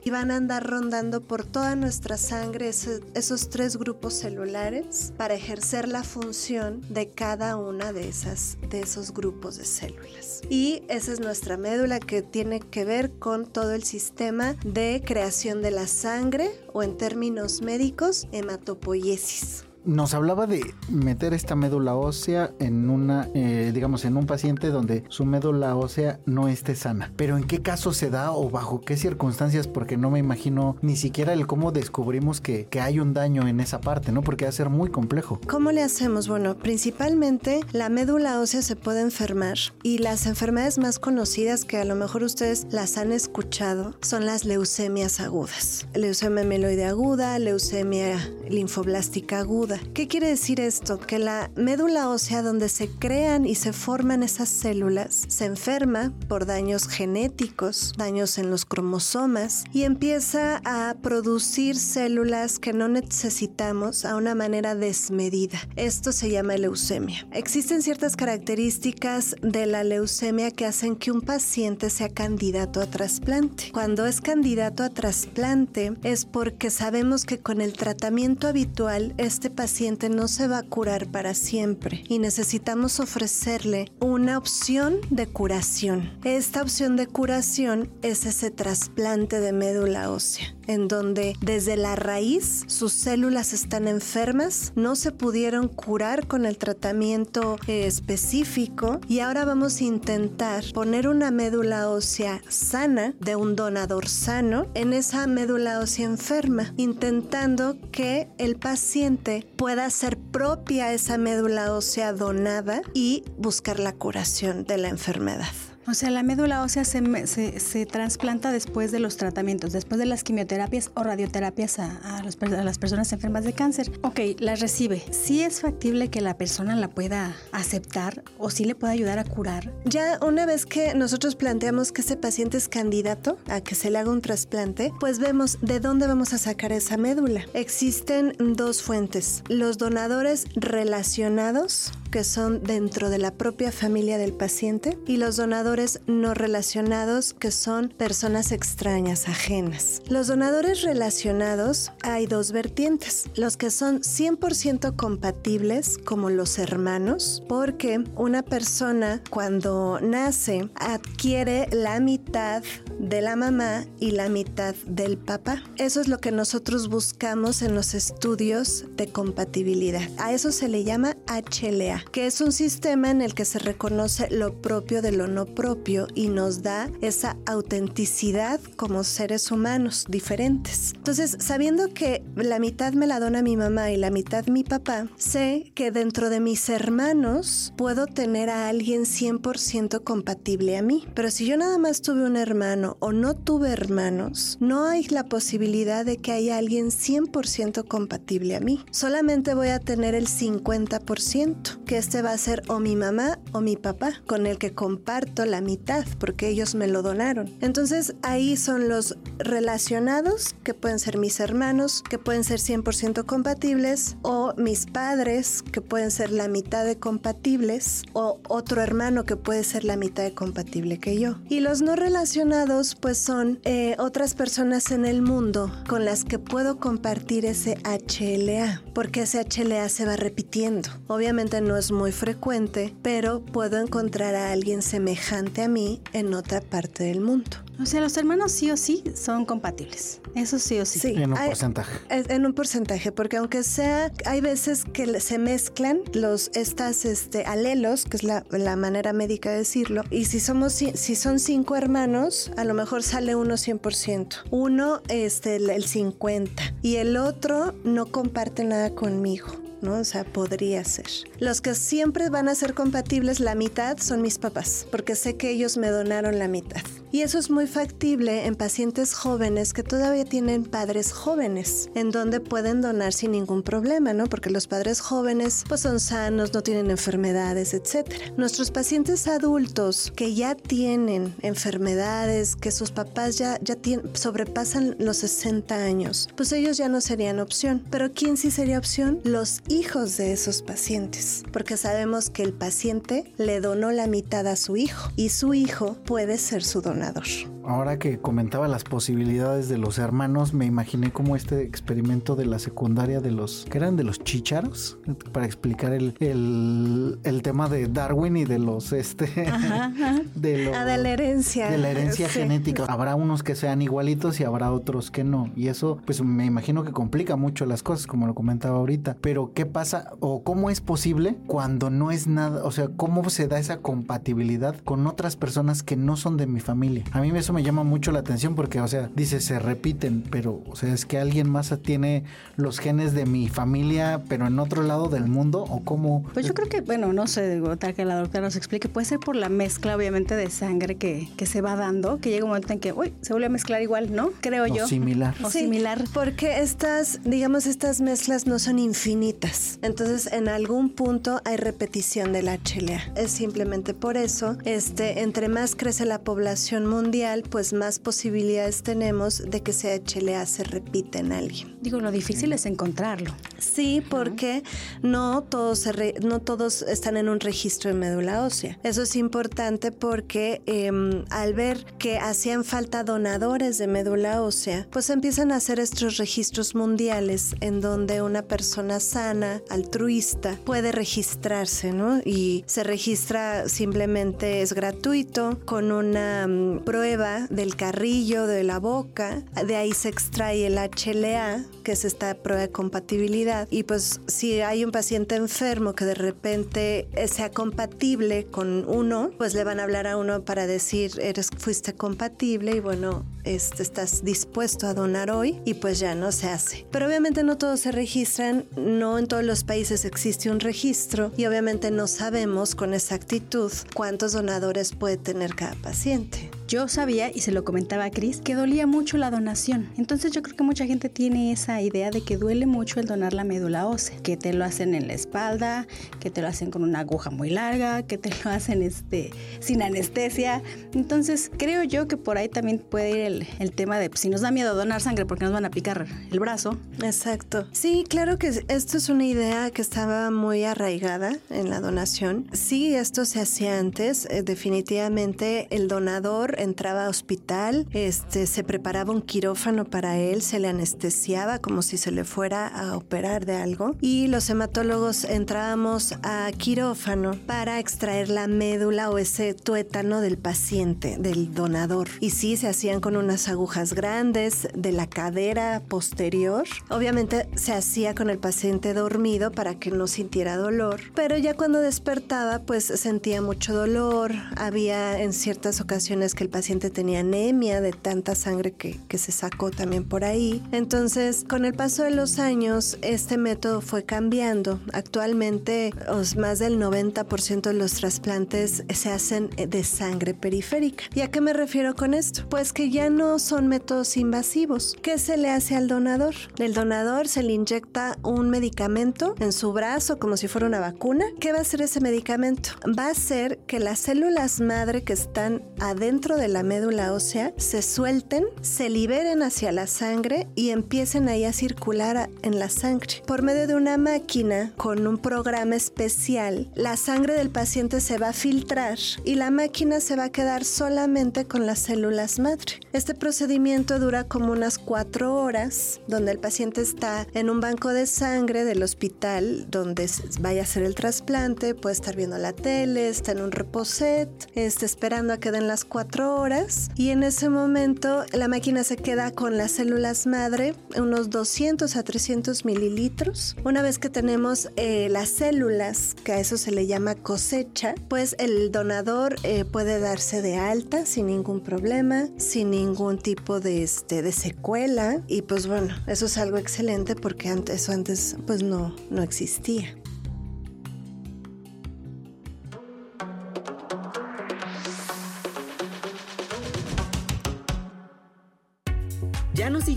y 0.04 0.10
van 0.10 0.30
a 0.30 0.36
andar 0.36 0.68
rondando 0.68 1.22
por 1.22 1.44
toda 1.44 1.74
nuestra 1.74 2.16
sangre 2.16 2.68
esos, 2.68 3.48
tres 3.48 3.76
grupos 3.76 4.14
celulares 4.14 5.12
para 5.16 5.34
ejercer 5.34 5.88
la 5.88 6.02
función 6.02 6.82
de 6.88 7.10
cada 7.10 7.56
una 7.56 7.92
de, 7.92 8.08
esas, 8.08 8.58
de 8.68 8.80
esos 8.80 9.12
grupos 9.12 9.56
de 9.56 9.64
células. 9.64 10.42
Y 10.50 10.82
esa 10.88 11.12
es 11.12 11.20
nuestra 11.20 11.56
médula 11.56 11.98
que 11.98 12.22
tiene 12.22 12.60
que 12.60 12.84
ver 12.84 13.12
con 13.18 13.46
todo 13.46 13.72
el 13.72 13.84
sistema 13.84 14.54
de 14.74 15.02
creación 15.04 15.62
de 15.62 15.70
la 15.70 15.86
sangre 15.86 16.50
o 16.72 16.82
en 16.82 16.96
términos 16.96 17.62
médicos 17.62 18.26
hematopoiesis 18.32 19.67
nos 19.88 20.12
hablaba 20.12 20.46
de 20.46 20.74
meter 20.90 21.32
esta 21.32 21.56
médula 21.56 21.96
ósea 21.96 22.52
en 22.58 22.90
una, 22.90 23.28
eh, 23.34 23.70
digamos, 23.72 24.04
en 24.04 24.18
un 24.18 24.26
paciente 24.26 24.68
donde 24.68 25.02
su 25.08 25.24
médula 25.24 25.74
ósea 25.76 26.20
no 26.26 26.48
esté 26.48 26.76
sana. 26.76 27.10
Pero 27.16 27.38
¿en 27.38 27.44
qué 27.44 27.62
caso 27.62 27.94
se 27.94 28.10
da 28.10 28.32
o 28.32 28.50
bajo 28.50 28.82
qué 28.82 28.98
circunstancias? 28.98 29.66
Porque 29.66 29.96
no 29.96 30.10
me 30.10 30.18
imagino 30.18 30.76
ni 30.82 30.96
siquiera 30.96 31.32
el 31.32 31.46
cómo 31.46 31.72
descubrimos 31.72 32.42
que, 32.42 32.66
que 32.66 32.82
hay 32.82 33.00
un 33.00 33.14
daño 33.14 33.48
en 33.48 33.60
esa 33.60 33.80
parte, 33.80 34.12
¿no? 34.12 34.20
Porque 34.20 34.44
va 34.44 34.50
a 34.50 34.52
ser 34.52 34.68
muy 34.68 34.90
complejo. 34.90 35.40
¿Cómo 35.48 35.72
le 35.72 35.82
hacemos? 35.82 36.28
Bueno, 36.28 36.58
principalmente 36.58 37.60
la 37.72 37.88
médula 37.88 38.40
ósea 38.40 38.60
se 38.60 38.76
puede 38.76 39.00
enfermar 39.00 39.56
y 39.82 39.98
las 39.98 40.26
enfermedades 40.26 40.76
más 40.76 40.98
conocidas 40.98 41.64
que 41.64 41.78
a 41.78 41.86
lo 41.86 41.94
mejor 41.94 42.24
ustedes 42.24 42.66
las 42.70 42.98
han 42.98 43.10
escuchado 43.10 43.94
son 44.02 44.26
las 44.26 44.44
leucemias 44.44 45.18
agudas. 45.20 45.86
Leucemia 45.94 46.44
meloide 46.44 46.84
aguda, 46.84 47.38
leucemia 47.38 48.18
linfoblástica 48.50 49.38
aguda 49.38 49.77
¿Qué 49.94 50.08
quiere 50.08 50.28
decir 50.28 50.60
esto? 50.60 50.98
Que 50.98 51.18
la 51.18 51.50
médula 51.56 52.08
ósea 52.08 52.42
donde 52.42 52.68
se 52.68 52.88
crean 52.88 53.46
y 53.46 53.54
se 53.54 53.72
forman 53.72 54.22
esas 54.22 54.48
células 54.48 55.08
se 55.28 55.44
enferma 55.44 56.12
por 56.28 56.46
daños 56.46 56.88
genéticos, 56.88 57.92
daños 57.96 58.38
en 58.38 58.50
los 58.50 58.64
cromosomas 58.64 59.64
y 59.72 59.82
empieza 59.82 60.60
a 60.64 60.94
producir 61.02 61.76
células 61.76 62.58
que 62.58 62.72
no 62.72 62.88
necesitamos 62.88 64.04
a 64.04 64.16
una 64.16 64.34
manera 64.34 64.74
desmedida. 64.74 65.58
Esto 65.76 66.12
se 66.12 66.30
llama 66.30 66.56
leucemia. 66.56 67.26
Existen 67.32 67.82
ciertas 67.82 68.16
características 68.16 69.36
de 69.42 69.66
la 69.66 69.84
leucemia 69.84 70.50
que 70.50 70.66
hacen 70.66 70.96
que 70.96 71.10
un 71.10 71.20
paciente 71.20 71.90
sea 71.90 72.08
candidato 72.08 72.80
a 72.80 72.86
trasplante. 72.86 73.70
Cuando 73.72 74.06
es 74.06 74.20
candidato 74.20 74.82
a 74.82 74.90
trasplante 74.90 75.94
es 76.02 76.24
porque 76.24 76.70
sabemos 76.70 77.24
que 77.24 77.38
con 77.38 77.60
el 77.60 77.72
tratamiento 77.72 78.48
habitual 78.48 79.14
este 79.18 79.50
paciente 79.58 80.08
no 80.08 80.28
se 80.28 80.46
va 80.46 80.58
a 80.58 80.62
curar 80.62 81.08
para 81.10 81.34
siempre 81.34 82.04
y 82.08 82.20
necesitamos 82.20 83.00
ofrecerle 83.00 83.90
una 83.98 84.38
opción 84.38 85.00
de 85.10 85.26
curación. 85.26 86.12
Esta 86.22 86.62
opción 86.62 86.94
de 86.94 87.08
curación 87.08 87.90
es 88.02 88.24
ese 88.24 88.52
trasplante 88.52 89.40
de 89.40 89.52
médula 89.52 90.12
ósea 90.12 90.54
en 90.68 90.86
donde 90.86 91.34
desde 91.40 91.76
la 91.76 91.96
raíz 91.96 92.64
sus 92.68 92.92
células 92.92 93.52
están 93.52 93.88
enfermas, 93.88 94.72
no 94.76 94.94
se 94.94 95.10
pudieron 95.10 95.66
curar 95.66 96.28
con 96.28 96.46
el 96.46 96.58
tratamiento 96.58 97.56
eh, 97.66 97.86
específico 97.86 99.00
y 99.08 99.20
ahora 99.20 99.44
vamos 99.44 99.80
a 99.80 99.84
intentar 99.84 100.62
poner 100.74 101.08
una 101.08 101.30
médula 101.30 101.88
ósea 101.88 102.42
sana 102.48 103.14
de 103.18 103.34
un 103.34 103.56
donador 103.56 104.08
sano 104.08 104.66
en 104.74 104.92
esa 104.92 105.26
médula 105.26 105.80
ósea 105.80 106.04
enferma, 106.04 106.74
intentando 106.76 107.76
que 107.90 108.28
el 108.36 108.56
paciente 108.56 109.46
pueda 109.58 109.84
hacer 109.84 110.16
propia 110.16 110.92
esa 110.92 111.18
médula 111.18 111.74
ósea 111.74 112.12
donada 112.12 112.80
y 112.94 113.24
buscar 113.36 113.80
la 113.80 113.92
curación 113.92 114.64
de 114.64 114.78
la 114.78 114.88
enfermedad. 114.88 115.52
O 115.88 115.94
sea, 115.94 116.10
la 116.10 116.22
médula 116.22 116.62
ósea 116.62 116.84
se, 116.84 117.00
se, 117.26 117.86
trasplanta 117.86 118.52
después 118.52 118.92
de 118.92 118.98
los 118.98 119.16
tratamientos, 119.16 119.72
después 119.72 119.98
de 119.98 120.04
las 120.04 120.22
quimioterapias 120.22 120.90
o 120.94 121.02
radioterapias 121.02 121.78
a, 121.78 122.22
los, 122.22 122.36
a, 122.42 122.62
las 122.62 122.76
personas 122.76 123.10
enfermas 123.14 123.44
de 123.44 123.54
cáncer. 123.54 123.90
Ok, 124.02 124.20
las 124.38 124.60
recibe. 124.60 125.02
¿Sí 125.12 125.40
es 125.40 125.62
factible 125.62 126.10
que 126.10 126.20
la 126.20 126.36
persona 126.36 126.76
la 126.76 126.88
pueda 126.88 127.34
aceptar 127.52 128.22
o 128.36 128.50
sí 128.50 128.66
le 128.66 128.74
pueda 128.74 128.92
ayudar 128.92 129.18
a 129.18 129.24
curar? 129.24 129.72
Ya 129.86 130.18
una 130.20 130.44
vez 130.44 130.66
que 130.66 130.94
nosotros 130.94 131.36
planteamos 131.36 131.90
que 131.90 132.02
ese 132.02 132.18
paciente 132.18 132.58
es 132.58 132.68
candidato 132.68 133.38
a 133.48 133.62
que 133.62 133.74
se 133.74 133.90
le 133.90 133.96
haga 133.96 134.10
un 134.10 134.20
trasplante, 134.20 134.92
pues 135.00 135.18
vemos 135.18 135.56
de 135.62 135.80
dónde 135.80 136.06
vamos 136.06 136.34
a 136.34 136.38
sacar 136.38 136.70
esa 136.70 136.98
médula. 136.98 137.46
Existen 137.54 138.34
dos 138.38 138.82
fuentes. 138.82 139.42
Los 139.48 139.78
donadores 139.78 140.44
relacionados, 140.54 141.92
que 142.10 142.24
son 142.24 142.62
dentro 142.62 143.10
de 143.10 143.18
la 143.18 143.32
propia 143.32 143.72
familia 143.72 144.18
del 144.18 144.32
paciente, 144.32 144.98
y 145.06 145.16
los 145.16 145.36
donadores 145.36 146.00
no 146.06 146.34
relacionados 146.34 147.34
que 147.34 147.50
son 147.50 147.88
personas 147.88 148.52
extrañas, 148.52 149.28
ajenas. 149.28 150.02
Los 150.08 150.26
donadores 150.26 150.82
relacionados 150.82 151.92
hay 152.02 152.26
dos 152.26 152.52
vertientes, 152.52 153.24
los 153.34 153.56
que 153.56 153.70
son 153.70 154.00
100% 154.00 154.96
compatibles 154.96 155.98
como 156.04 156.30
los 156.30 156.58
hermanos, 156.58 157.42
porque 157.48 158.04
una 158.16 158.42
persona 158.42 159.22
cuando 159.30 160.00
nace 160.00 160.68
adquiere 160.74 161.68
la 161.72 162.00
mitad 162.00 162.62
de 162.98 163.20
la 163.20 163.36
mamá 163.36 163.84
y 163.98 164.12
la 164.12 164.28
mitad 164.28 164.74
del 164.86 165.18
papá. 165.18 165.62
Eso 165.76 166.00
es 166.00 166.08
lo 166.08 166.18
que 166.18 166.32
nosotros 166.32 166.88
buscamos 166.88 167.62
en 167.62 167.74
los 167.74 167.94
estudios 167.94 168.84
de 168.96 169.08
compatibilidad. 169.08 170.08
A 170.18 170.32
eso 170.32 170.52
se 170.52 170.68
le 170.68 170.84
llama 170.84 171.16
HLA, 171.26 171.97
que 172.12 172.26
es 172.26 172.40
un 172.40 172.52
sistema 172.52 173.10
en 173.10 173.22
el 173.22 173.34
que 173.34 173.44
se 173.44 173.58
reconoce 173.58 174.28
lo 174.30 174.60
propio 174.60 175.02
de 175.02 175.12
lo 175.12 175.26
no 175.26 175.46
propio 175.46 176.06
y 176.14 176.28
nos 176.28 176.62
da 176.62 176.90
esa 177.00 177.36
autenticidad 177.46 178.60
como 178.76 179.04
seres 179.04 179.50
humanos 179.50 180.06
diferentes. 180.08 180.92
Entonces, 180.94 181.36
sabiendo 181.40 181.92
que 181.92 182.24
la 182.36 182.58
mitad 182.58 182.92
me 182.92 183.06
la 183.06 183.20
dona 183.20 183.42
mi 183.42 183.56
mamá 183.56 183.90
y 183.90 183.96
la 183.96 184.10
mitad 184.10 184.46
mi 184.46 184.64
papá, 184.64 185.08
sé 185.16 185.72
que 185.74 185.90
dentro 185.90 186.30
de 186.30 186.40
mis 186.40 186.68
hermanos 186.68 187.72
puedo 187.76 188.06
tener 188.06 188.50
a 188.50 188.68
alguien 188.68 189.02
100% 189.02 190.02
compatible 190.04 190.76
a 190.76 190.82
mí. 190.82 191.06
Pero 191.14 191.30
si 191.30 191.46
yo 191.46 191.56
nada 191.56 191.78
más 191.78 192.02
tuve 192.02 192.24
un 192.24 192.36
hermano 192.36 192.96
o 193.00 193.12
no 193.12 193.34
tuve 193.34 193.70
hermanos, 193.70 194.58
no 194.60 194.86
hay 194.86 195.04
la 195.08 195.24
posibilidad 195.24 196.04
de 196.04 196.16
que 196.16 196.32
haya 196.32 196.58
alguien 196.58 196.86
100% 196.86 197.86
compatible 197.86 198.56
a 198.56 198.60
mí. 198.60 198.84
Solamente 198.90 199.54
voy 199.54 199.68
a 199.68 199.80
tener 199.80 200.14
el 200.14 200.28
50%, 200.28 201.84
que 201.88 201.96
este 201.96 202.20
va 202.20 202.32
a 202.32 202.38
ser 202.38 202.62
o 202.68 202.80
mi 202.80 202.96
mamá 202.96 203.38
o 203.52 203.62
mi 203.62 203.74
papá, 203.74 204.20
con 204.26 204.46
el 204.46 204.58
que 204.58 204.74
comparto 204.74 205.46
la 205.46 205.62
mitad 205.62 206.04
porque 206.20 206.48
ellos 206.48 206.74
me 206.74 206.86
lo 206.86 207.00
donaron. 207.00 207.50
Entonces 207.62 208.14
ahí 208.22 208.58
son 208.58 208.90
los 208.90 209.16
relacionados 209.38 210.54
que 210.62 210.74
pueden 210.74 210.98
ser 210.98 211.16
mis 211.16 211.40
hermanos, 211.40 212.04
que 212.08 212.18
pueden 212.18 212.44
ser 212.44 212.60
100% 212.60 213.24
compatibles 213.24 214.18
o 214.20 214.52
mis 214.58 214.84
padres 214.84 215.62
que 215.62 215.80
pueden 215.80 216.10
ser 216.10 216.30
la 216.30 216.46
mitad 216.46 216.84
de 216.84 216.98
compatibles 216.98 218.02
o 218.12 218.38
otro 218.48 218.82
hermano 218.82 219.24
que 219.24 219.36
puede 219.36 219.64
ser 219.64 219.84
la 219.84 219.96
mitad 219.96 220.24
de 220.24 220.34
compatible 220.34 220.98
que 220.98 221.18
yo. 221.18 221.38
Y 221.48 221.60
los 221.60 221.80
no 221.80 221.96
relacionados 221.96 222.96
pues 222.96 223.16
son 223.16 223.60
eh, 223.64 223.96
otras 223.98 224.34
personas 224.34 224.90
en 224.90 225.06
el 225.06 225.22
mundo 225.22 225.72
con 225.88 226.04
las 226.04 226.24
que 226.24 226.38
puedo 226.38 226.78
compartir 226.78 227.46
ese 227.46 227.78
HLA 227.82 228.82
porque 228.92 229.22
ese 229.22 229.42
HLA 229.42 229.88
se 229.88 230.04
va 230.04 230.16
repitiendo. 230.16 230.90
Obviamente 231.06 231.62
no 231.62 231.77
es 231.78 231.92
muy 231.92 232.12
frecuente, 232.12 232.94
pero 233.02 233.40
puedo 233.40 233.78
encontrar 233.78 234.34
a 234.34 234.52
alguien 234.52 234.82
semejante 234.82 235.62
a 235.62 235.68
mí 235.68 236.00
en 236.12 236.34
otra 236.34 236.60
parte 236.60 237.04
del 237.04 237.20
mundo. 237.20 237.56
O 237.80 237.86
sea, 237.86 238.00
los 238.00 238.16
hermanos 238.16 238.50
sí 238.50 238.72
o 238.72 238.76
sí 238.76 239.04
son 239.14 239.44
compatibles. 239.44 240.20
Eso 240.34 240.58
sí 240.58 240.80
o 240.80 240.84
sí. 240.84 240.98
sí 240.98 241.14
en 241.14 241.32
un 241.32 241.38
porcentaje. 241.38 241.98
En 242.10 242.44
un 242.44 242.52
porcentaje, 242.52 243.12
porque 243.12 243.36
aunque 243.36 243.62
sea, 243.62 244.10
hay 244.24 244.40
veces 244.40 244.84
que 244.84 245.20
se 245.20 245.38
mezclan 245.38 246.00
los 246.12 246.50
estas 246.54 247.04
este, 247.04 247.44
alelos, 247.44 248.04
que 248.04 248.16
es 248.16 248.24
la, 248.24 248.44
manera 248.76 249.12
médica 249.12 249.50
de 249.50 249.58
decirlo, 249.58 250.02
y 250.10 250.24
si 250.24 250.40
somos 250.40 250.72
si 250.72 251.14
son 251.14 251.38
cinco 251.38 251.76
hermanos, 251.76 252.50
a 252.56 252.64
lo 252.64 252.74
mejor 252.74 253.02
sale 253.04 253.36
uno 253.36 253.54
100%, 253.54 254.42
uno 254.50 255.00
este, 255.08 255.56
el 255.56 255.84
50 255.84 256.74
y 256.82 256.96
el 256.96 257.16
otro 257.16 257.74
no 257.84 258.06
comparte 258.06 258.64
nada 258.64 258.90
conmigo. 258.90 259.67
¿No? 259.80 259.98
O 259.98 260.04
sea, 260.04 260.24
podría 260.24 260.84
ser. 260.84 261.06
Los 261.38 261.60
que 261.60 261.74
siempre 261.74 262.30
van 262.30 262.48
a 262.48 262.54
ser 262.54 262.74
compatibles, 262.74 263.40
la 263.40 263.54
mitad 263.54 263.98
son 263.98 264.22
mis 264.22 264.38
papás, 264.38 264.86
porque 264.90 265.14
sé 265.14 265.36
que 265.36 265.50
ellos 265.50 265.76
me 265.76 265.88
donaron 265.88 266.38
la 266.38 266.48
mitad. 266.48 266.82
Y 267.10 267.22
eso 267.22 267.38
es 267.38 267.48
muy 267.48 267.66
factible 267.66 268.46
en 268.46 268.54
pacientes 268.54 269.14
jóvenes 269.14 269.72
que 269.72 269.82
todavía 269.82 270.26
tienen 270.26 270.64
padres 270.64 271.12
jóvenes, 271.12 271.88
en 271.94 272.10
donde 272.10 272.40
pueden 272.40 272.82
donar 272.82 273.14
sin 273.14 273.32
ningún 273.32 273.62
problema, 273.62 274.12
¿no? 274.12 274.26
Porque 274.26 274.50
los 274.50 274.66
padres 274.66 275.00
jóvenes 275.00 275.64
pues 275.68 275.80
son 275.80 276.00
sanos, 276.00 276.52
no 276.52 276.62
tienen 276.62 276.90
enfermedades, 276.90 277.72
etc. 277.72 278.12
Nuestros 278.36 278.70
pacientes 278.70 279.26
adultos 279.26 280.12
que 280.14 280.34
ya 280.34 280.54
tienen 280.54 281.34
enfermedades, 281.40 282.56
que 282.56 282.70
sus 282.70 282.90
papás 282.90 283.38
ya, 283.38 283.58
ya 283.62 283.76
sobrepasan 284.12 284.96
los 284.98 285.18
60 285.18 285.74
años, 285.74 286.28
pues 286.36 286.52
ellos 286.52 286.76
ya 286.76 286.88
no 286.88 287.00
serían 287.00 287.40
opción. 287.40 287.82
Pero 287.90 288.12
¿quién 288.12 288.36
sí 288.36 288.50
sería 288.50 288.78
opción? 288.78 289.20
Los 289.24 289.62
hijos 289.68 290.16
de 290.16 290.32
esos 290.32 290.62
pacientes, 290.62 291.42
porque 291.52 291.76
sabemos 291.76 292.30
que 292.30 292.42
el 292.42 292.52
paciente 292.52 293.32
le 293.36 293.60
donó 293.60 293.92
la 293.92 294.06
mitad 294.06 294.46
a 294.46 294.56
su 294.56 294.76
hijo 294.76 295.10
y 295.16 295.28
su 295.28 295.54
hijo 295.54 295.94
puede 296.04 296.38
ser 296.38 296.64
su 296.64 296.80
donador. 296.80 297.26
Ahora 297.68 297.98
que 297.98 298.18
comentaba 298.18 298.66
las 298.66 298.82
posibilidades 298.82 299.68
de 299.68 299.76
los 299.76 299.98
hermanos, 299.98 300.54
me 300.54 300.64
imaginé 300.64 301.12
como 301.12 301.36
este 301.36 301.64
experimento 301.64 302.34
de 302.34 302.46
la 302.46 302.58
secundaria 302.58 303.20
de 303.20 303.30
los 303.30 303.66
que 303.70 303.76
eran 303.76 303.94
de 303.94 304.04
los 304.04 304.24
chicharos 304.24 304.96
para 305.32 305.44
explicar 305.44 305.92
el, 305.92 306.14
el, 306.18 307.42
tema 307.42 307.68
de 307.68 307.86
Darwin 307.86 308.38
y 308.38 308.46
de 308.46 308.58
los 308.58 308.92
este 308.92 309.26
De, 310.34 310.72
ah, 310.74 310.86
de 310.86 310.96
la 310.96 311.10
herencia 311.10 311.70
de 311.70 311.76
la 311.76 311.90
herencia 311.90 312.30
genética. 312.30 312.86
Habrá 312.88 313.14
unos 313.16 313.42
que 313.42 313.54
sean 313.54 313.82
igualitos 313.82 314.40
y 314.40 314.44
habrá 314.44 314.72
otros 314.72 315.10
que 315.10 315.22
no 315.22 315.50
y 315.54 315.68
eso 315.68 315.98
pues 316.06 316.22
me 316.22 316.46
imagino 316.46 316.84
que 316.84 316.92
complica 316.92 317.36
mucho 317.36 317.66
las 317.66 317.82
cosas 317.82 318.06
como 318.06 318.26
lo 318.26 318.34
comentaba 318.34 318.78
ahorita. 318.78 319.18
Pero 319.20 319.52
qué 319.52 319.66
pasa 319.66 320.12
o 320.20 320.42
cómo 320.42 320.70
es 320.70 320.80
posible 320.80 321.36
cuando 321.46 321.90
no 321.90 322.12
es 322.12 322.28
nada, 322.28 322.64
o 322.64 322.70
sea, 322.70 322.88
cómo 322.96 323.28
se 323.28 323.46
da 323.46 323.58
esa 323.58 323.82
compatibilidad 323.82 324.74
con 324.84 325.06
otras 325.06 325.36
personas 325.36 325.82
que 325.82 325.96
no 325.96 326.16
son 326.16 326.38
de 326.38 326.46
mi 326.46 326.60
familia. 326.60 327.04
A 327.12 327.20
mí 327.20 327.30
eso 327.36 327.52
me 327.52 327.57
llama 327.62 327.82
mucho 327.82 328.12
la 328.12 328.20
atención 328.20 328.54
porque, 328.54 328.80
o 328.80 328.88
sea, 328.88 329.10
dice, 329.14 329.40
se 329.40 329.58
repiten, 329.58 330.22
pero, 330.30 330.62
o 330.66 330.76
sea, 330.76 330.92
es 330.92 331.04
que 331.04 331.18
alguien 331.18 331.48
más 331.48 331.72
tiene 331.82 332.24
los 332.56 332.78
genes 332.78 333.12
de 333.14 333.26
mi 333.26 333.48
familia, 333.48 334.22
pero 334.28 334.46
en 334.46 334.58
otro 334.58 334.82
lado 334.82 335.08
del 335.08 335.26
mundo, 335.26 335.64
o 335.68 335.80
cómo. 335.84 336.24
Pues 336.34 336.46
yo 336.46 336.54
creo 336.54 336.68
que, 336.68 336.80
bueno, 336.80 337.12
no 337.12 337.26
sé, 337.26 337.60
tal 337.78 337.94
que 337.94 338.04
la 338.04 338.16
doctora 338.16 338.44
nos 338.44 338.56
explique, 338.56 338.88
puede 338.88 339.04
ser 339.04 339.20
por 339.20 339.36
la 339.36 339.48
mezcla, 339.48 339.96
obviamente, 339.96 340.34
de 340.36 340.50
sangre 340.50 340.96
que, 340.96 341.28
que 341.36 341.46
se 341.46 341.60
va 341.60 341.76
dando, 341.76 342.18
que 342.18 342.30
llega 342.30 342.44
un 342.44 342.50
momento 342.50 342.72
en 342.72 342.80
que, 342.80 342.92
uy, 342.92 343.12
se 343.20 343.32
vuelve 343.32 343.46
a 343.46 343.50
mezclar 343.50 343.82
igual, 343.82 344.14
¿no? 344.14 344.30
Creo 344.40 344.66
yo. 344.66 344.86
Similar. 344.86 345.34
O 345.42 345.50
similar. 345.50 346.04
Porque 346.12 346.60
estas, 346.60 347.20
digamos, 347.24 347.66
estas 347.66 348.00
mezclas 348.00 348.46
no 348.46 348.58
son 348.58 348.78
infinitas. 348.78 349.78
Entonces, 349.82 350.32
en 350.32 350.48
algún 350.48 350.90
punto 350.90 351.40
hay 351.44 351.56
repetición 351.56 352.32
del 352.32 352.46
HLA. 352.46 353.12
Es 353.16 353.30
simplemente 353.30 353.94
por 353.94 354.16
eso, 354.16 354.56
este, 354.64 355.20
entre 355.20 355.48
más 355.48 355.76
crece 355.76 356.04
la 356.04 356.20
población 356.20 356.86
mundial, 356.86 357.44
pues 357.50 357.72
más 357.72 357.98
posibilidades 357.98 358.82
tenemos 358.82 359.42
de 359.48 359.62
que 359.62 359.70
ese 359.70 360.02
HLA 360.02 360.46
se 360.46 360.64
repita 360.64 361.18
en 361.18 361.32
alguien. 361.32 361.76
Digo, 361.80 362.00
lo 362.00 362.10
difícil 362.10 362.52
es 362.52 362.66
encontrarlo. 362.66 363.34
Sí, 363.58 364.02
porque 364.08 364.62
no 365.02 365.42
todos, 365.42 365.88
no 366.22 366.40
todos 366.40 366.82
están 366.82 367.16
en 367.16 367.28
un 367.28 367.40
registro 367.40 367.90
de 367.90 367.96
médula 367.96 368.44
ósea. 368.44 368.78
Eso 368.82 369.02
es 369.02 369.16
importante 369.16 369.92
porque 369.92 370.62
em, 370.66 371.24
al 371.30 371.54
ver 371.54 371.84
que 371.98 372.18
hacían 372.18 372.64
falta 372.64 373.04
donadores 373.04 373.78
de 373.78 373.86
médula 373.86 374.42
ósea, 374.42 374.86
pues 374.90 375.10
empiezan 375.10 375.52
a 375.52 375.56
hacer 375.56 375.80
estos 375.80 376.16
registros 376.16 376.74
mundiales 376.74 377.54
en 377.60 377.80
donde 377.80 378.22
una 378.22 378.42
persona 378.42 379.00
sana, 379.00 379.62
altruista, 379.70 380.58
puede 380.64 380.92
registrarse, 380.92 381.92
¿no? 381.92 382.20
Y 382.24 382.64
se 382.66 382.84
registra 382.84 383.68
simplemente, 383.68 384.62
es 384.62 384.72
gratuito, 384.72 385.58
con 385.64 385.92
una 385.92 386.46
mm, 386.46 386.84
prueba 386.84 387.37
del 387.48 387.76
carrillo, 387.76 388.46
de 388.46 388.64
la 388.64 388.78
boca. 388.78 389.42
De 389.66 389.76
ahí 389.76 389.92
se 389.92 390.08
extrae 390.08 390.66
el 390.66 390.78
HLA, 390.78 391.64
que 391.84 391.92
es 391.92 392.04
esta 392.04 392.34
prueba 392.34 392.62
de 392.62 392.70
compatibilidad. 392.70 393.68
Y 393.70 393.84
pues 393.84 394.20
si 394.26 394.60
hay 394.60 394.84
un 394.84 394.92
paciente 394.92 395.36
enfermo 395.36 395.94
que 395.94 396.04
de 396.04 396.14
repente 396.14 397.08
sea 397.26 397.50
compatible 397.50 398.46
con 398.46 398.88
uno, 398.88 399.30
pues 399.38 399.54
le 399.54 399.64
van 399.64 399.80
a 399.80 399.84
hablar 399.84 400.06
a 400.06 400.16
uno 400.16 400.42
para 400.44 400.66
decir, 400.66 401.12
eres, 401.20 401.50
fuiste 401.56 401.94
compatible 401.94 402.76
y 402.76 402.80
bueno, 402.80 403.24
este, 403.44 403.82
estás 403.82 404.24
dispuesto 404.24 404.86
a 404.86 404.94
donar 404.94 405.30
hoy 405.30 405.60
y 405.64 405.74
pues 405.74 405.98
ya 405.98 406.14
no 406.14 406.32
se 406.32 406.48
hace. 406.48 406.86
Pero 406.90 407.06
obviamente 407.06 407.42
no 407.42 407.56
todos 407.56 407.80
se 407.80 407.92
registran, 407.92 408.66
no 408.76 409.18
en 409.18 409.26
todos 409.26 409.44
los 409.44 409.64
países 409.64 410.04
existe 410.04 410.50
un 410.50 410.60
registro 410.60 411.32
y 411.36 411.46
obviamente 411.46 411.90
no 411.90 412.06
sabemos 412.06 412.74
con 412.74 412.94
exactitud 412.94 413.72
cuántos 413.94 414.32
donadores 414.32 414.94
puede 414.94 415.16
tener 415.16 415.54
cada 415.54 415.74
paciente. 415.76 416.50
Yo 416.68 416.86
sabía, 416.86 417.30
y 417.34 417.40
se 417.40 417.50
lo 417.50 417.64
comentaba 417.64 418.04
a 418.04 418.10
Cris, 418.10 418.42
que 418.42 418.54
dolía 418.54 418.86
mucho 418.86 419.16
la 419.16 419.30
donación. 419.30 419.88
Entonces 419.96 420.32
yo 420.32 420.42
creo 420.42 420.54
que 420.54 420.64
mucha 420.64 420.84
gente 420.84 421.08
tiene 421.08 421.50
esa 421.50 421.80
idea 421.80 422.10
de 422.10 422.20
que 422.20 422.36
duele 422.36 422.66
mucho 422.66 423.00
el 423.00 423.06
donar 423.06 423.32
la 423.32 423.42
médula 423.42 423.86
ósea, 423.86 424.18
que 424.22 424.36
te 424.36 424.52
lo 424.52 424.66
hacen 424.66 424.94
en 424.94 425.08
la 425.08 425.14
espalda, 425.14 425.86
que 426.20 426.28
te 426.30 426.42
lo 426.42 426.48
hacen 426.48 426.70
con 426.70 426.82
una 426.82 426.98
aguja 427.00 427.30
muy 427.30 427.48
larga, 427.48 428.02
que 428.02 428.18
te 428.18 428.28
lo 428.44 428.50
hacen 428.50 428.82
este, 428.82 429.30
sin 429.60 429.80
anestesia. 429.80 430.62
Entonces 430.92 431.50
creo 431.56 431.84
yo 431.84 432.06
que 432.06 432.18
por 432.18 432.36
ahí 432.36 432.50
también 432.50 432.80
puede 432.80 433.10
ir 433.12 433.46
el, 433.60 433.72
tema 433.72 433.98
de 433.98 434.10
pues, 434.10 434.20
si 434.20 434.28
nos 434.28 434.42
da 434.42 434.50
miedo 434.50 434.74
donar 434.74 435.00
sangre 435.00 435.24
porque 435.24 435.44
nos 435.44 435.54
van 435.54 435.64
a 435.64 435.70
picar 435.70 436.04
el 436.30 436.38
brazo. 436.38 436.76
Exacto. 437.02 437.66
Sí, 437.72 438.04
claro 438.06 438.38
que 438.38 438.48
esto 438.68 438.98
es 438.98 439.08
una 439.08 439.24
idea 439.24 439.70
que 439.70 439.80
estaba 439.80 440.30
muy 440.30 440.64
arraigada 440.64 441.34
en 441.48 441.70
la 441.70 441.80
donación. 441.80 442.46
Sí, 442.52 442.94
esto 442.94 443.24
se 443.24 443.40
hacía 443.40 443.78
antes. 443.78 444.26
Eh, 444.26 444.42
definitivamente 444.42 445.66
el 445.70 445.88
donador 445.88 446.57
entraba 446.58 447.06
a 447.06 447.08
hospital, 447.08 447.86
este, 447.92 448.46
se 448.46 448.64
preparaba 448.64 449.12
un 449.12 449.22
quirófano 449.22 449.84
para 449.84 450.18
él, 450.18 450.42
se 450.42 450.58
le 450.58 450.68
anestesiaba 450.68 451.58
como 451.58 451.82
si 451.82 451.96
se 451.96 452.10
le 452.10 452.24
fuera 452.24 452.66
a 452.66 452.96
operar 452.96 453.46
de 453.46 453.56
algo 453.56 453.96
y 454.00 454.26
los 454.28 454.48
hematólogos 454.50 455.24
entrábamos 455.24 456.14
a 456.22 456.50
quirófano 456.56 457.32
para 457.46 457.78
extraer 457.78 458.28
la 458.28 458.46
médula 458.46 459.10
o 459.10 459.18
ese 459.18 459.54
tuétano 459.54 460.20
del 460.20 460.38
paciente, 460.38 461.16
del 461.18 461.54
donador. 461.54 462.08
Y 462.20 462.30
sí, 462.30 462.56
se 462.56 462.68
hacían 462.68 463.00
con 463.00 463.16
unas 463.16 463.48
agujas 463.48 463.94
grandes 463.94 464.68
de 464.74 464.92
la 464.92 465.08
cadera 465.08 465.82
posterior. 465.88 466.64
Obviamente 466.88 467.48
se 467.54 467.72
hacía 467.72 468.14
con 468.14 468.30
el 468.30 468.38
paciente 468.38 468.94
dormido 468.94 469.52
para 469.52 469.78
que 469.78 469.90
no 469.90 470.06
sintiera 470.06 470.56
dolor, 470.56 471.00
pero 471.14 471.36
ya 471.36 471.54
cuando 471.54 471.80
despertaba 471.80 472.60
pues 472.60 472.84
sentía 472.84 473.42
mucho 473.42 473.74
dolor, 473.74 474.32
había 474.56 475.20
en 475.20 475.32
ciertas 475.32 475.80
ocasiones 475.80 476.34
que 476.34 476.44
el 476.44 476.47
paciente 476.48 476.90
tenía 476.90 477.20
anemia 477.20 477.80
de 477.80 477.92
tanta 477.92 478.34
sangre 478.34 478.72
que, 478.72 478.98
que 479.08 479.18
se 479.18 479.32
sacó 479.32 479.70
también 479.70 480.04
por 480.04 480.24
ahí. 480.24 480.62
Entonces, 480.72 481.44
con 481.48 481.64
el 481.64 481.74
paso 481.74 482.04
de 482.04 482.10
los 482.10 482.38
años, 482.38 482.98
este 483.02 483.38
método 483.38 483.80
fue 483.80 484.04
cambiando. 484.04 484.80
Actualmente, 484.92 485.92
más 486.36 486.58
del 486.58 486.78
90% 486.78 487.62
de 487.62 487.72
los 487.72 487.94
trasplantes 487.94 488.84
se 488.92 489.10
hacen 489.10 489.50
de 489.50 489.84
sangre 489.84 490.34
periférica. 490.34 491.04
¿Y 491.14 491.20
a 491.20 491.30
qué 491.30 491.40
me 491.40 491.52
refiero 491.52 491.94
con 491.94 492.14
esto? 492.14 492.44
Pues 492.48 492.72
que 492.72 492.90
ya 492.90 493.10
no 493.10 493.38
son 493.38 493.68
métodos 493.68 494.16
invasivos. 494.16 494.96
¿Qué 495.02 495.18
se 495.18 495.36
le 495.36 495.50
hace 495.50 495.76
al 495.76 495.88
donador? 495.88 496.34
El 496.58 496.74
donador 496.74 497.28
se 497.28 497.42
le 497.42 497.52
inyecta 497.52 498.18
un 498.22 498.50
medicamento 498.50 499.34
en 499.38 499.52
su 499.52 499.72
brazo 499.72 500.18
como 500.18 500.36
si 500.36 500.48
fuera 500.48 500.66
una 500.66 500.80
vacuna. 500.80 501.26
¿Qué 501.40 501.52
va 501.52 501.58
a 501.58 501.62
hacer 501.62 501.82
ese 501.82 502.00
medicamento? 502.00 502.70
Va 502.98 503.06
a 503.06 503.10
hacer 503.10 503.58
que 503.66 503.78
las 503.78 503.98
células 503.98 504.60
madre 504.60 505.04
que 505.04 505.12
están 505.12 505.62
adentro 505.78 506.36
de 506.38 506.48
la 506.48 506.62
médula 506.62 507.12
ósea 507.12 507.52
se 507.56 507.82
suelten, 507.82 508.44
se 508.62 508.88
liberen 508.88 509.42
hacia 509.42 509.72
la 509.72 509.86
sangre 509.86 510.48
y 510.54 510.70
empiecen 510.70 511.28
ahí 511.28 511.44
a 511.44 511.52
circular 511.52 512.30
en 512.42 512.58
la 512.58 512.68
sangre. 512.68 513.22
Por 513.26 513.42
medio 513.42 513.66
de 513.66 513.74
una 513.74 513.98
máquina 513.98 514.72
con 514.76 515.06
un 515.06 515.18
programa 515.18 515.76
especial, 515.76 516.70
la 516.74 516.96
sangre 516.96 517.34
del 517.34 517.50
paciente 517.50 518.00
se 518.00 518.18
va 518.18 518.28
a 518.28 518.32
filtrar 518.32 518.98
y 519.24 519.34
la 519.34 519.50
máquina 519.50 520.00
se 520.00 520.16
va 520.16 520.24
a 520.24 520.32
quedar 520.32 520.64
solamente 520.64 521.44
con 521.44 521.66
las 521.66 521.80
células 521.80 522.38
madre. 522.38 522.80
Este 522.92 523.14
procedimiento 523.14 523.98
dura 523.98 524.24
como 524.24 524.52
unas 524.52 524.78
cuatro 524.78 525.34
horas, 525.34 526.00
donde 526.06 526.32
el 526.32 526.38
paciente 526.38 526.80
está 526.80 527.26
en 527.34 527.50
un 527.50 527.60
banco 527.60 527.88
de 527.90 528.06
sangre 528.06 528.64
del 528.64 528.82
hospital 528.82 529.66
donde 529.70 530.08
vaya 530.40 530.60
a 530.60 530.64
hacer 530.64 530.82
el 530.82 530.94
trasplante, 530.94 531.74
puede 531.74 531.94
estar 531.94 532.16
viendo 532.16 532.38
la 532.38 532.52
tele, 532.52 533.08
está 533.08 533.32
en 533.32 533.40
un 533.40 533.52
reposet, 533.52 534.28
está 534.54 534.86
esperando 534.86 535.32
a 535.32 535.38
que 535.38 535.50
den 535.50 535.66
las 535.66 535.84
cuatro 535.84 536.27
horas 536.34 536.90
y 536.94 537.10
en 537.10 537.22
ese 537.22 537.48
momento 537.48 538.24
la 538.32 538.48
máquina 538.48 538.84
se 538.84 538.96
queda 538.96 539.30
con 539.30 539.56
las 539.56 539.72
células 539.72 540.26
madre, 540.26 540.74
unos 540.96 541.30
200 541.30 541.96
a 541.96 542.02
300 542.02 542.64
mililitros. 542.64 543.56
Una 543.64 543.82
vez 543.82 543.98
que 543.98 544.10
tenemos 544.10 544.70
eh, 544.76 545.08
las 545.10 545.28
células, 545.28 546.14
que 546.24 546.32
a 546.32 546.40
eso 546.40 546.56
se 546.56 546.70
le 546.70 546.86
llama 546.86 547.14
cosecha, 547.14 547.94
pues 548.08 548.36
el 548.38 548.70
donador 548.72 549.36
eh, 549.42 549.64
puede 549.64 549.98
darse 549.98 550.42
de 550.42 550.56
alta 550.56 551.06
sin 551.06 551.26
ningún 551.26 551.60
problema, 551.60 552.28
sin 552.36 552.70
ningún 552.70 553.18
tipo 553.18 553.60
de, 553.60 553.82
este, 553.82 554.22
de 554.22 554.32
secuela 554.32 555.22
y 555.26 555.42
pues 555.42 555.66
bueno, 555.66 555.94
eso 556.06 556.26
es 556.26 556.38
algo 556.38 556.58
excelente 556.58 557.16
porque 557.16 557.48
antes, 557.48 557.82
eso 557.82 557.92
antes 557.92 558.36
pues 558.46 558.62
no, 558.62 558.94
no 559.10 559.22
existía. 559.22 559.97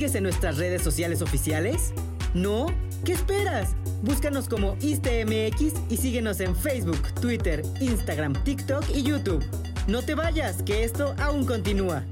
Sigues 0.01 0.15
en 0.15 0.24
nuestras 0.24 0.58
redes 0.58 0.81
sociales 0.81 1.22
oficiales? 1.22 1.93
¿No? 2.34 2.65
¿Qué 3.05 3.13
esperas? 3.13 3.75
Búscanos 4.01 4.50
como 4.50 4.75
ISTMX 4.81 5.74
y 5.89 5.98
síguenos 5.98 6.39
en 6.39 6.55
Facebook, 6.55 7.13
Twitter, 7.22 7.62
Instagram, 7.79 8.34
TikTok 8.43 8.84
y 8.96 9.03
YouTube. 9.03 9.46
No 9.86 10.01
te 10.01 10.15
vayas, 10.15 10.63
que 10.63 10.84
esto 10.84 11.13
aún 11.20 11.46
continúa. 11.46 12.03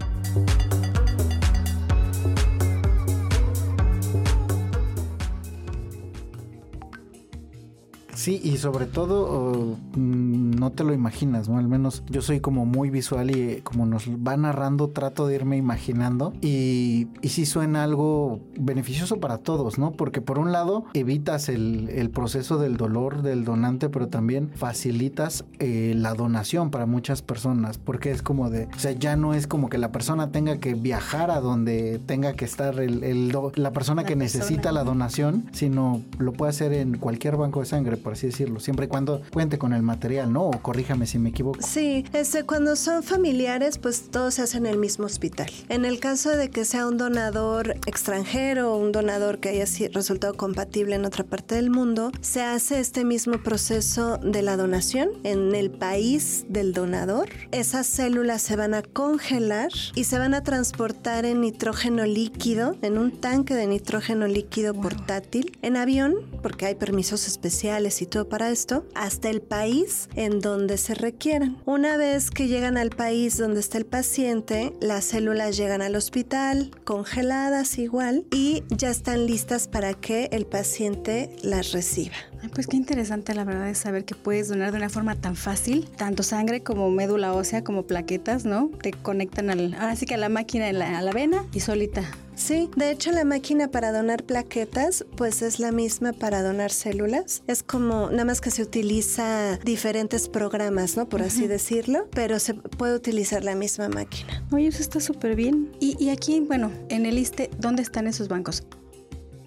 Sí, 8.30 8.40
y 8.44 8.58
sobre 8.58 8.86
todo 8.86 9.76
mm, 9.96 10.52
no 10.52 10.72
te 10.72 10.84
lo 10.84 10.94
imaginas, 10.94 11.50
¿no? 11.50 11.58
Al 11.58 11.68
menos 11.68 12.04
yo 12.12 12.22
soy 12.22 12.42
como 12.42 12.64
muy 12.68 12.92
visual 12.92 13.36
y 13.36 13.42
eh, 13.42 13.62
como 13.64 13.88
nos 13.88 14.08
va 14.08 14.38
narrando 14.38 14.90
trato 14.90 15.26
de 15.26 15.34
irme 15.34 15.58
imaginando 15.58 16.34
y, 16.40 17.08
y 17.24 17.30
sí 17.30 17.48
suena 17.48 17.84
algo 17.84 18.40
beneficioso 18.56 19.20
para 19.20 19.40
todos, 19.40 19.80
¿no? 19.80 19.94
Porque 19.94 20.22
por 20.22 20.38
un 20.38 20.52
lado 20.52 20.86
evitas 20.94 21.50
el, 21.50 22.12
proceso 22.14 22.60
del 22.60 22.78
dolor 22.78 23.24
del 23.24 23.46
donante, 23.46 23.90
pero 23.90 24.10
también 24.10 24.52
facilitas 24.54 25.44
eh, 25.58 25.94
la 25.96 26.14
donación 26.14 26.70
para 26.70 26.86
muchas 26.86 27.24
personas, 27.24 27.80
porque 27.80 28.12
es 28.12 28.22
como 28.22 28.52
de, 28.52 28.66
o 28.76 28.80
sea, 28.80 28.92
ya 28.92 29.16
no 29.16 29.34
es 29.34 29.48
como 29.48 29.70
que 29.70 29.80
la 29.80 29.92
persona 29.92 30.32
tenga 30.32 30.60
que 30.60 30.76
viajar 30.76 31.32
a 31.32 31.40
donde 31.40 32.00
tenga 32.06 32.34
que 32.34 32.46
estar 32.46 32.80
el, 32.80 33.32
la 33.56 33.72
persona 33.72 34.04
que 34.04 34.16
necesita 34.16 34.72
la 34.72 34.84
donación, 34.84 35.46
sino 35.52 36.04
lo 36.20 36.34
puede 36.34 36.52
hacer 36.52 36.74
en 36.74 37.00
cualquier 37.00 37.36
banco 37.36 37.62
de 37.62 37.66
sangre 37.66 37.98
por 37.98 38.19
así 38.20 38.28
decirlo, 38.28 38.60
siempre 38.60 38.86
y 38.86 38.90
cuando 38.90 39.22
cuente 39.32 39.58
con 39.58 39.74
el 39.74 39.82
material, 39.82 40.32
¿no? 40.32 40.50
O 40.50 40.62
corríjame 40.62 41.08
si 41.08 41.20
me 41.20 41.30
equivoco. 41.30 41.60
Sí, 41.62 42.06
este, 42.14 42.44
cuando 42.44 42.76
son 42.76 43.02
familiares, 43.02 43.78
pues 43.78 44.10
todo 44.12 44.30
se 44.30 44.42
hace 44.42 44.58
en 44.58 44.66
el 44.66 44.78
mismo 44.78 45.06
hospital. 45.06 45.50
En 45.70 45.86
el 45.86 46.00
caso 46.00 46.30
de 46.36 46.50
que 46.50 46.66
sea 46.66 46.88
un 46.88 46.98
donador 46.98 47.76
extranjero 47.86 48.74
o 48.74 48.78
un 48.78 48.92
donador 48.92 49.40
que 49.40 49.50
haya 49.50 49.66
resultado 49.94 50.34
compatible 50.34 50.96
en 50.96 51.06
otra 51.06 51.24
parte 51.24 51.56
del 51.56 51.70
mundo, 51.70 52.12
se 52.20 52.42
hace 52.42 52.80
este 52.80 53.06
mismo 53.06 53.42
proceso 53.42 54.18
de 54.18 54.42
la 54.42 54.58
donación 54.58 55.10
en 55.24 55.56
el 55.56 55.72
país 55.72 56.46
del 56.50 56.74
donador. 56.74 57.30
Esas 57.52 57.88
células 57.88 58.42
se 58.42 58.58
van 58.58 58.74
a 58.74 58.82
congelar 58.82 59.72
y 59.96 60.04
se 60.04 60.20
van 60.20 60.34
a 60.34 60.44
transportar 60.44 61.26
en 61.26 61.42
nitrógeno 61.42 62.06
líquido, 62.06 62.76
en 62.82 62.98
un 62.98 63.12
tanque 63.12 63.56
de 63.56 63.68
nitrógeno 63.68 64.28
líquido 64.28 64.74
portátil, 64.74 65.58
en 65.62 65.78
avión, 65.78 66.16
porque 66.42 66.66
hay 66.66 66.76
permisos 66.76 67.28
especiales 67.28 67.99
para 68.08 68.50
esto, 68.50 68.86
hasta 68.96 69.30
el 69.30 69.42
país 69.42 70.10
en 70.16 70.40
donde 70.40 70.78
se 70.78 70.96
requieran. 70.96 71.58
Una 71.66 71.98
vez 71.98 72.32
que 72.32 72.48
llegan 72.48 72.78
al 72.78 72.90
país 72.90 73.38
donde 73.38 73.60
está 73.60 73.78
el 73.78 73.86
paciente, 73.86 74.74
las 74.82 75.06
células 75.06 75.58
llegan 75.58 75.82
al 75.82 75.96
hospital, 75.96 76.72
congeladas 76.84 77.78
igual, 77.78 78.26
y 78.32 78.64
ya 78.70 78.90
están 78.90 79.26
listas 79.26 79.68
para 79.68 79.94
que 79.94 80.30
el 80.32 80.46
paciente 80.46 81.36
las 81.44 81.72
reciba. 81.72 82.16
pues 82.54 82.68
qué 82.68 82.78
interesante 82.78 83.34
la 83.34 83.44
verdad 83.44 83.70
es 83.70 83.78
saber 83.78 84.06
que 84.06 84.16
puedes 84.16 84.48
donar 84.48 84.72
de 84.72 84.78
una 84.78 84.90
forma 84.90 85.16
tan 85.16 85.36
fácil, 85.36 85.90
tanto 85.98 86.24
sangre 86.24 86.64
como 86.64 86.90
médula 86.90 87.34
ósea, 87.34 87.64
como 87.64 87.86
plaquetas, 87.86 88.46
¿no? 88.46 88.70
Te 88.82 88.92
conectan 88.92 89.50
al, 89.50 89.74
ahora 89.74 89.96
sí 89.96 90.06
que 90.06 90.16
a 90.16 90.18
la 90.18 90.30
máquina, 90.30 90.70
a 90.70 91.02
la 91.02 91.12
vena 91.12 91.46
y 91.54 91.60
solita 91.60 92.10
Sí, 92.40 92.70
de 92.78 92.90
hecho 92.90 93.12
la 93.12 93.26
máquina 93.26 93.68
para 93.68 93.92
donar 93.92 94.24
plaquetas 94.24 95.06
pues 95.18 95.42
es 95.42 95.60
la 95.60 95.74
misma 95.74 96.14
para 96.14 96.42
donar 96.42 96.72
células. 96.72 97.44
Es 97.48 97.64
como 97.64 98.10
nada 98.10 98.24
más 98.24 98.40
que 98.40 98.50
se 98.50 98.64
utiliza 98.64 99.58
diferentes 99.58 100.30
programas, 100.30 100.96
¿no? 100.96 101.10
Por 101.10 101.22
así 101.22 101.48
decirlo, 101.48 102.08
pero 102.12 102.40
se 102.40 102.54
puede 102.54 102.96
utilizar 102.96 103.44
la 103.44 103.56
misma 103.56 103.90
máquina. 103.90 104.42
Oye, 104.54 104.68
eso 104.68 104.82
está 104.82 105.02
súper 105.02 105.36
bien. 105.36 105.70
Y, 105.82 106.02
y 106.04 106.10
aquí, 106.12 106.40
bueno, 106.40 106.72
en 106.88 107.06
el 107.06 107.20
ISTE, 107.20 107.52
¿dónde 107.60 107.82
están 107.82 108.08
esos 108.08 108.30
bancos? 108.30 108.64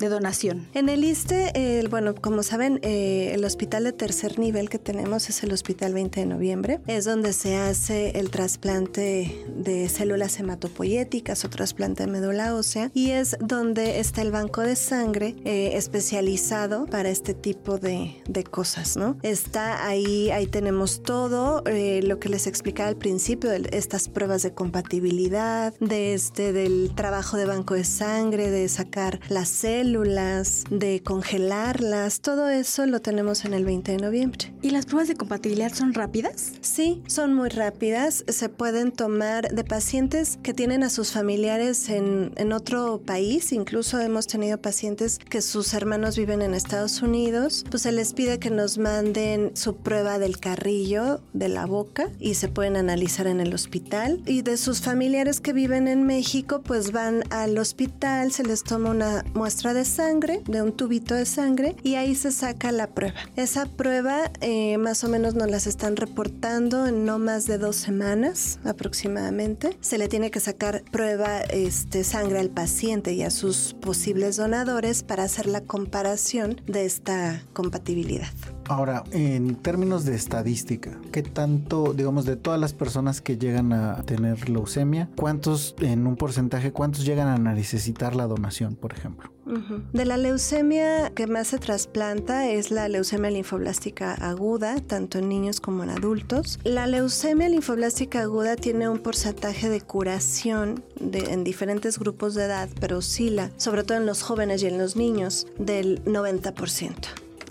De 0.02 0.08
donación. 0.08 0.66
En 0.74 0.88
el 0.88 1.04
ISTE, 1.04 1.78
el, 1.78 1.88
bueno, 1.88 2.14
como 2.14 2.42
saben, 2.42 2.80
eh, 2.82 3.30
el 3.34 3.44
hospital 3.44 3.84
de 3.84 3.92
tercer 3.92 4.38
nivel 4.38 4.68
que 4.68 4.78
tenemos 4.78 5.28
es 5.28 5.42
el 5.44 5.52
Hospital 5.52 5.94
20 5.94 6.20
de 6.20 6.26
Noviembre. 6.26 6.80
Es 6.88 7.04
donde 7.04 7.32
se 7.32 7.56
hace 7.56 8.18
el 8.18 8.30
trasplante 8.30 9.46
de 9.56 9.88
células 9.88 10.38
hematopoyéticas 10.40 11.44
o 11.44 11.50
trasplante 11.50 12.04
de 12.04 12.10
médula 12.10 12.54
ósea 12.54 12.90
y 12.94 13.10
es 13.10 13.36
donde 13.40 14.00
está 14.00 14.22
el 14.22 14.32
banco 14.32 14.62
de 14.62 14.74
sangre 14.74 15.36
eh, 15.44 15.70
especializado 15.74 16.86
para 16.86 17.08
este 17.08 17.32
tipo 17.32 17.78
de, 17.78 18.22
de, 18.28 18.42
cosas, 18.42 18.96
¿no? 18.96 19.16
Está 19.22 19.86
ahí, 19.86 20.30
ahí 20.30 20.48
tenemos 20.48 21.04
todo 21.04 21.62
eh, 21.66 22.00
lo 22.02 22.18
que 22.18 22.28
les 22.28 22.48
explicaba 22.48 22.88
al 22.88 22.96
principio, 22.96 23.50
de 23.50 23.68
estas 23.70 24.08
pruebas 24.08 24.42
de 24.42 24.52
compatibilidad, 24.52 25.72
de 25.78 26.14
este, 26.14 26.52
del 26.52 26.92
trabajo 26.96 27.36
de 27.36 27.46
banco 27.46 27.74
de 27.74 27.84
sangre, 27.84 28.50
de 28.50 28.68
sacar 28.68 29.20
las 29.28 29.48
células 29.48 29.91
de 29.92 31.02
congelarlas, 31.04 32.20
todo 32.20 32.48
eso 32.48 32.86
lo 32.86 33.00
tenemos 33.00 33.44
en 33.44 33.52
el 33.52 33.66
20 33.66 33.92
de 33.92 33.98
noviembre. 33.98 34.54
¿Y 34.62 34.70
las 34.70 34.86
pruebas 34.86 35.08
de 35.08 35.16
compatibilidad 35.16 35.72
son 35.74 35.92
rápidas? 35.92 36.52
Sí, 36.62 37.02
son 37.06 37.34
muy 37.34 37.50
rápidas. 37.50 38.24
Se 38.26 38.48
pueden 38.48 38.92
tomar 38.92 39.54
de 39.54 39.64
pacientes 39.64 40.38
que 40.42 40.54
tienen 40.54 40.82
a 40.82 40.88
sus 40.88 41.12
familiares 41.12 41.90
en, 41.90 42.32
en 42.36 42.54
otro 42.54 43.02
país. 43.04 43.52
Incluso 43.52 44.00
hemos 44.00 44.26
tenido 44.26 44.56
pacientes 44.58 45.18
que 45.18 45.42
sus 45.42 45.74
hermanos 45.74 46.16
viven 46.16 46.40
en 46.40 46.54
Estados 46.54 47.02
Unidos. 47.02 47.64
Pues 47.70 47.82
se 47.82 47.92
les 47.92 48.14
pide 48.14 48.38
que 48.38 48.50
nos 48.50 48.78
manden 48.78 49.50
su 49.54 49.76
prueba 49.76 50.18
del 50.18 50.38
carrillo 50.38 51.20
de 51.34 51.50
la 51.50 51.66
boca 51.66 52.08
y 52.18 52.34
se 52.34 52.48
pueden 52.48 52.76
analizar 52.76 53.26
en 53.26 53.40
el 53.40 53.52
hospital. 53.52 54.22
Y 54.24 54.40
de 54.40 54.56
sus 54.56 54.80
familiares 54.80 55.40
que 55.40 55.52
viven 55.52 55.86
en 55.86 56.04
México, 56.04 56.62
pues 56.62 56.92
van 56.92 57.24
al 57.30 57.58
hospital, 57.58 58.32
se 58.32 58.42
les 58.42 58.64
toma 58.64 58.90
una 58.90 59.24
muestra 59.34 59.74
de 59.74 59.81
sangre, 59.84 60.42
de 60.46 60.62
un 60.62 60.72
tubito 60.72 61.14
de 61.14 61.26
sangre, 61.26 61.76
y 61.82 61.94
ahí 61.94 62.14
se 62.14 62.32
saca 62.32 62.72
la 62.72 62.88
prueba. 62.88 63.14
Esa 63.36 63.66
prueba 63.66 64.30
eh, 64.40 64.78
más 64.78 65.04
o 65.04 65.08
menos 65.08 65.34
nos 65.34 65.50
las 65.50 65.66
están 65.66 65.96
reportando 65.96 66.86
en 66.86 67.04
no 67.04 67.18
más 67.18 67.46
de 67.46 67.58
dos 67.58 67.76
semanas 67.76 68.58
aproximadamente. 68.64 69.76
Se 69.80 69.98
le 69.98 70.08
tiene 70.08 70.30
que 70.30 70.40
sacar 70.40 70.82
prueba 70.90 71.40
este, 71.40 72.04
sangre 72.04 72.38
al 72.38 72.50
paciente 72.50 73.12
y 73.12 73.22
a 73.22 73.30
sus 73.30 73.74
posibles 73.80 74.36
donadores 74.36 75.02
para 75.02 75.24
hacer 75.24 75.46
la 75.46 75.62
comparación 75.62 76.60
de 76.66 76.84
esta 76.84 77.42
compatibilidad. 77.52 78.28
Ahora, 78.68 79.04
en 79.10 79.56
términos 79.56 80.04
de 80.04 80.14
estadística, 80.14 80.98
¿qué 81.10 81.22
tanto, 81.22 81.92
digamos, 81.94 82.24
de 82.24 82.36
todas 82.36 82.60
las 82.60 82.72
personas 82.72 83.20
que 83.20 83.36
llegan 83.36 83.72
a 83.72 84.02
tener 84.02 84.48
leucemia, 84.48 85.08
cuántos, 85.16 85.74
en 85.80 86.06
un 86.06 86.16
porcentaje, 86.16 86.72
cuántos 86.72 87.04
llegan 87.04 87.28
a 87.28 87.52
necesitar 87.52 88.14
la 88.14 88.26
donación, 88.26 88.76
por 88.76 88.92
ejemplo? 88.92 89.31
De 89.44 90.04
la 90.04 90.16
leucemia 90.16 91.10
que 91.10 91.26
más 91.26 91.48
se 91.48 91.58
trasplanta 91.58 92.48
es 92.48 92.70
la 92.70 92.88
leucemia 92.88 93.30
linfoblástica 93.30 94.14
aguda, 94.14 94.76
tanto 94.80 95.18
en 95.18 95.28
niños 95.28 95.60
como 95.60 95.82
en 95.82 95.90
adultos. 95.90 96.58
La 96.64 96.86
leucemia 96.86 97.48
linfoblástica 97.48 98.20
aguda 98.22 98.56
tiene 98.56 98.88
un 98.88 98.98
porcentaje 98.98 99.68
de 99.68 99.80
curación 99.80 100.84
en 101.00 101.44
diferentes 101.44 101.98
grupos 101.98 102.34
de 102.34 102.44
edad, 102.44 102.68
pero 102.80 102.98
oscila, 102.98 103.50
sobre 103.56 103.84
todo 103.84 103.98
en 103.98 104.06
los 104.06 104.22
jóvenes 104.22 104.62
y 104.62 104.66
en 104.66 104.78
los 104.78 104.96
niños, 104.96 105.46
del 105.58 106.04
90% 106.04 106.94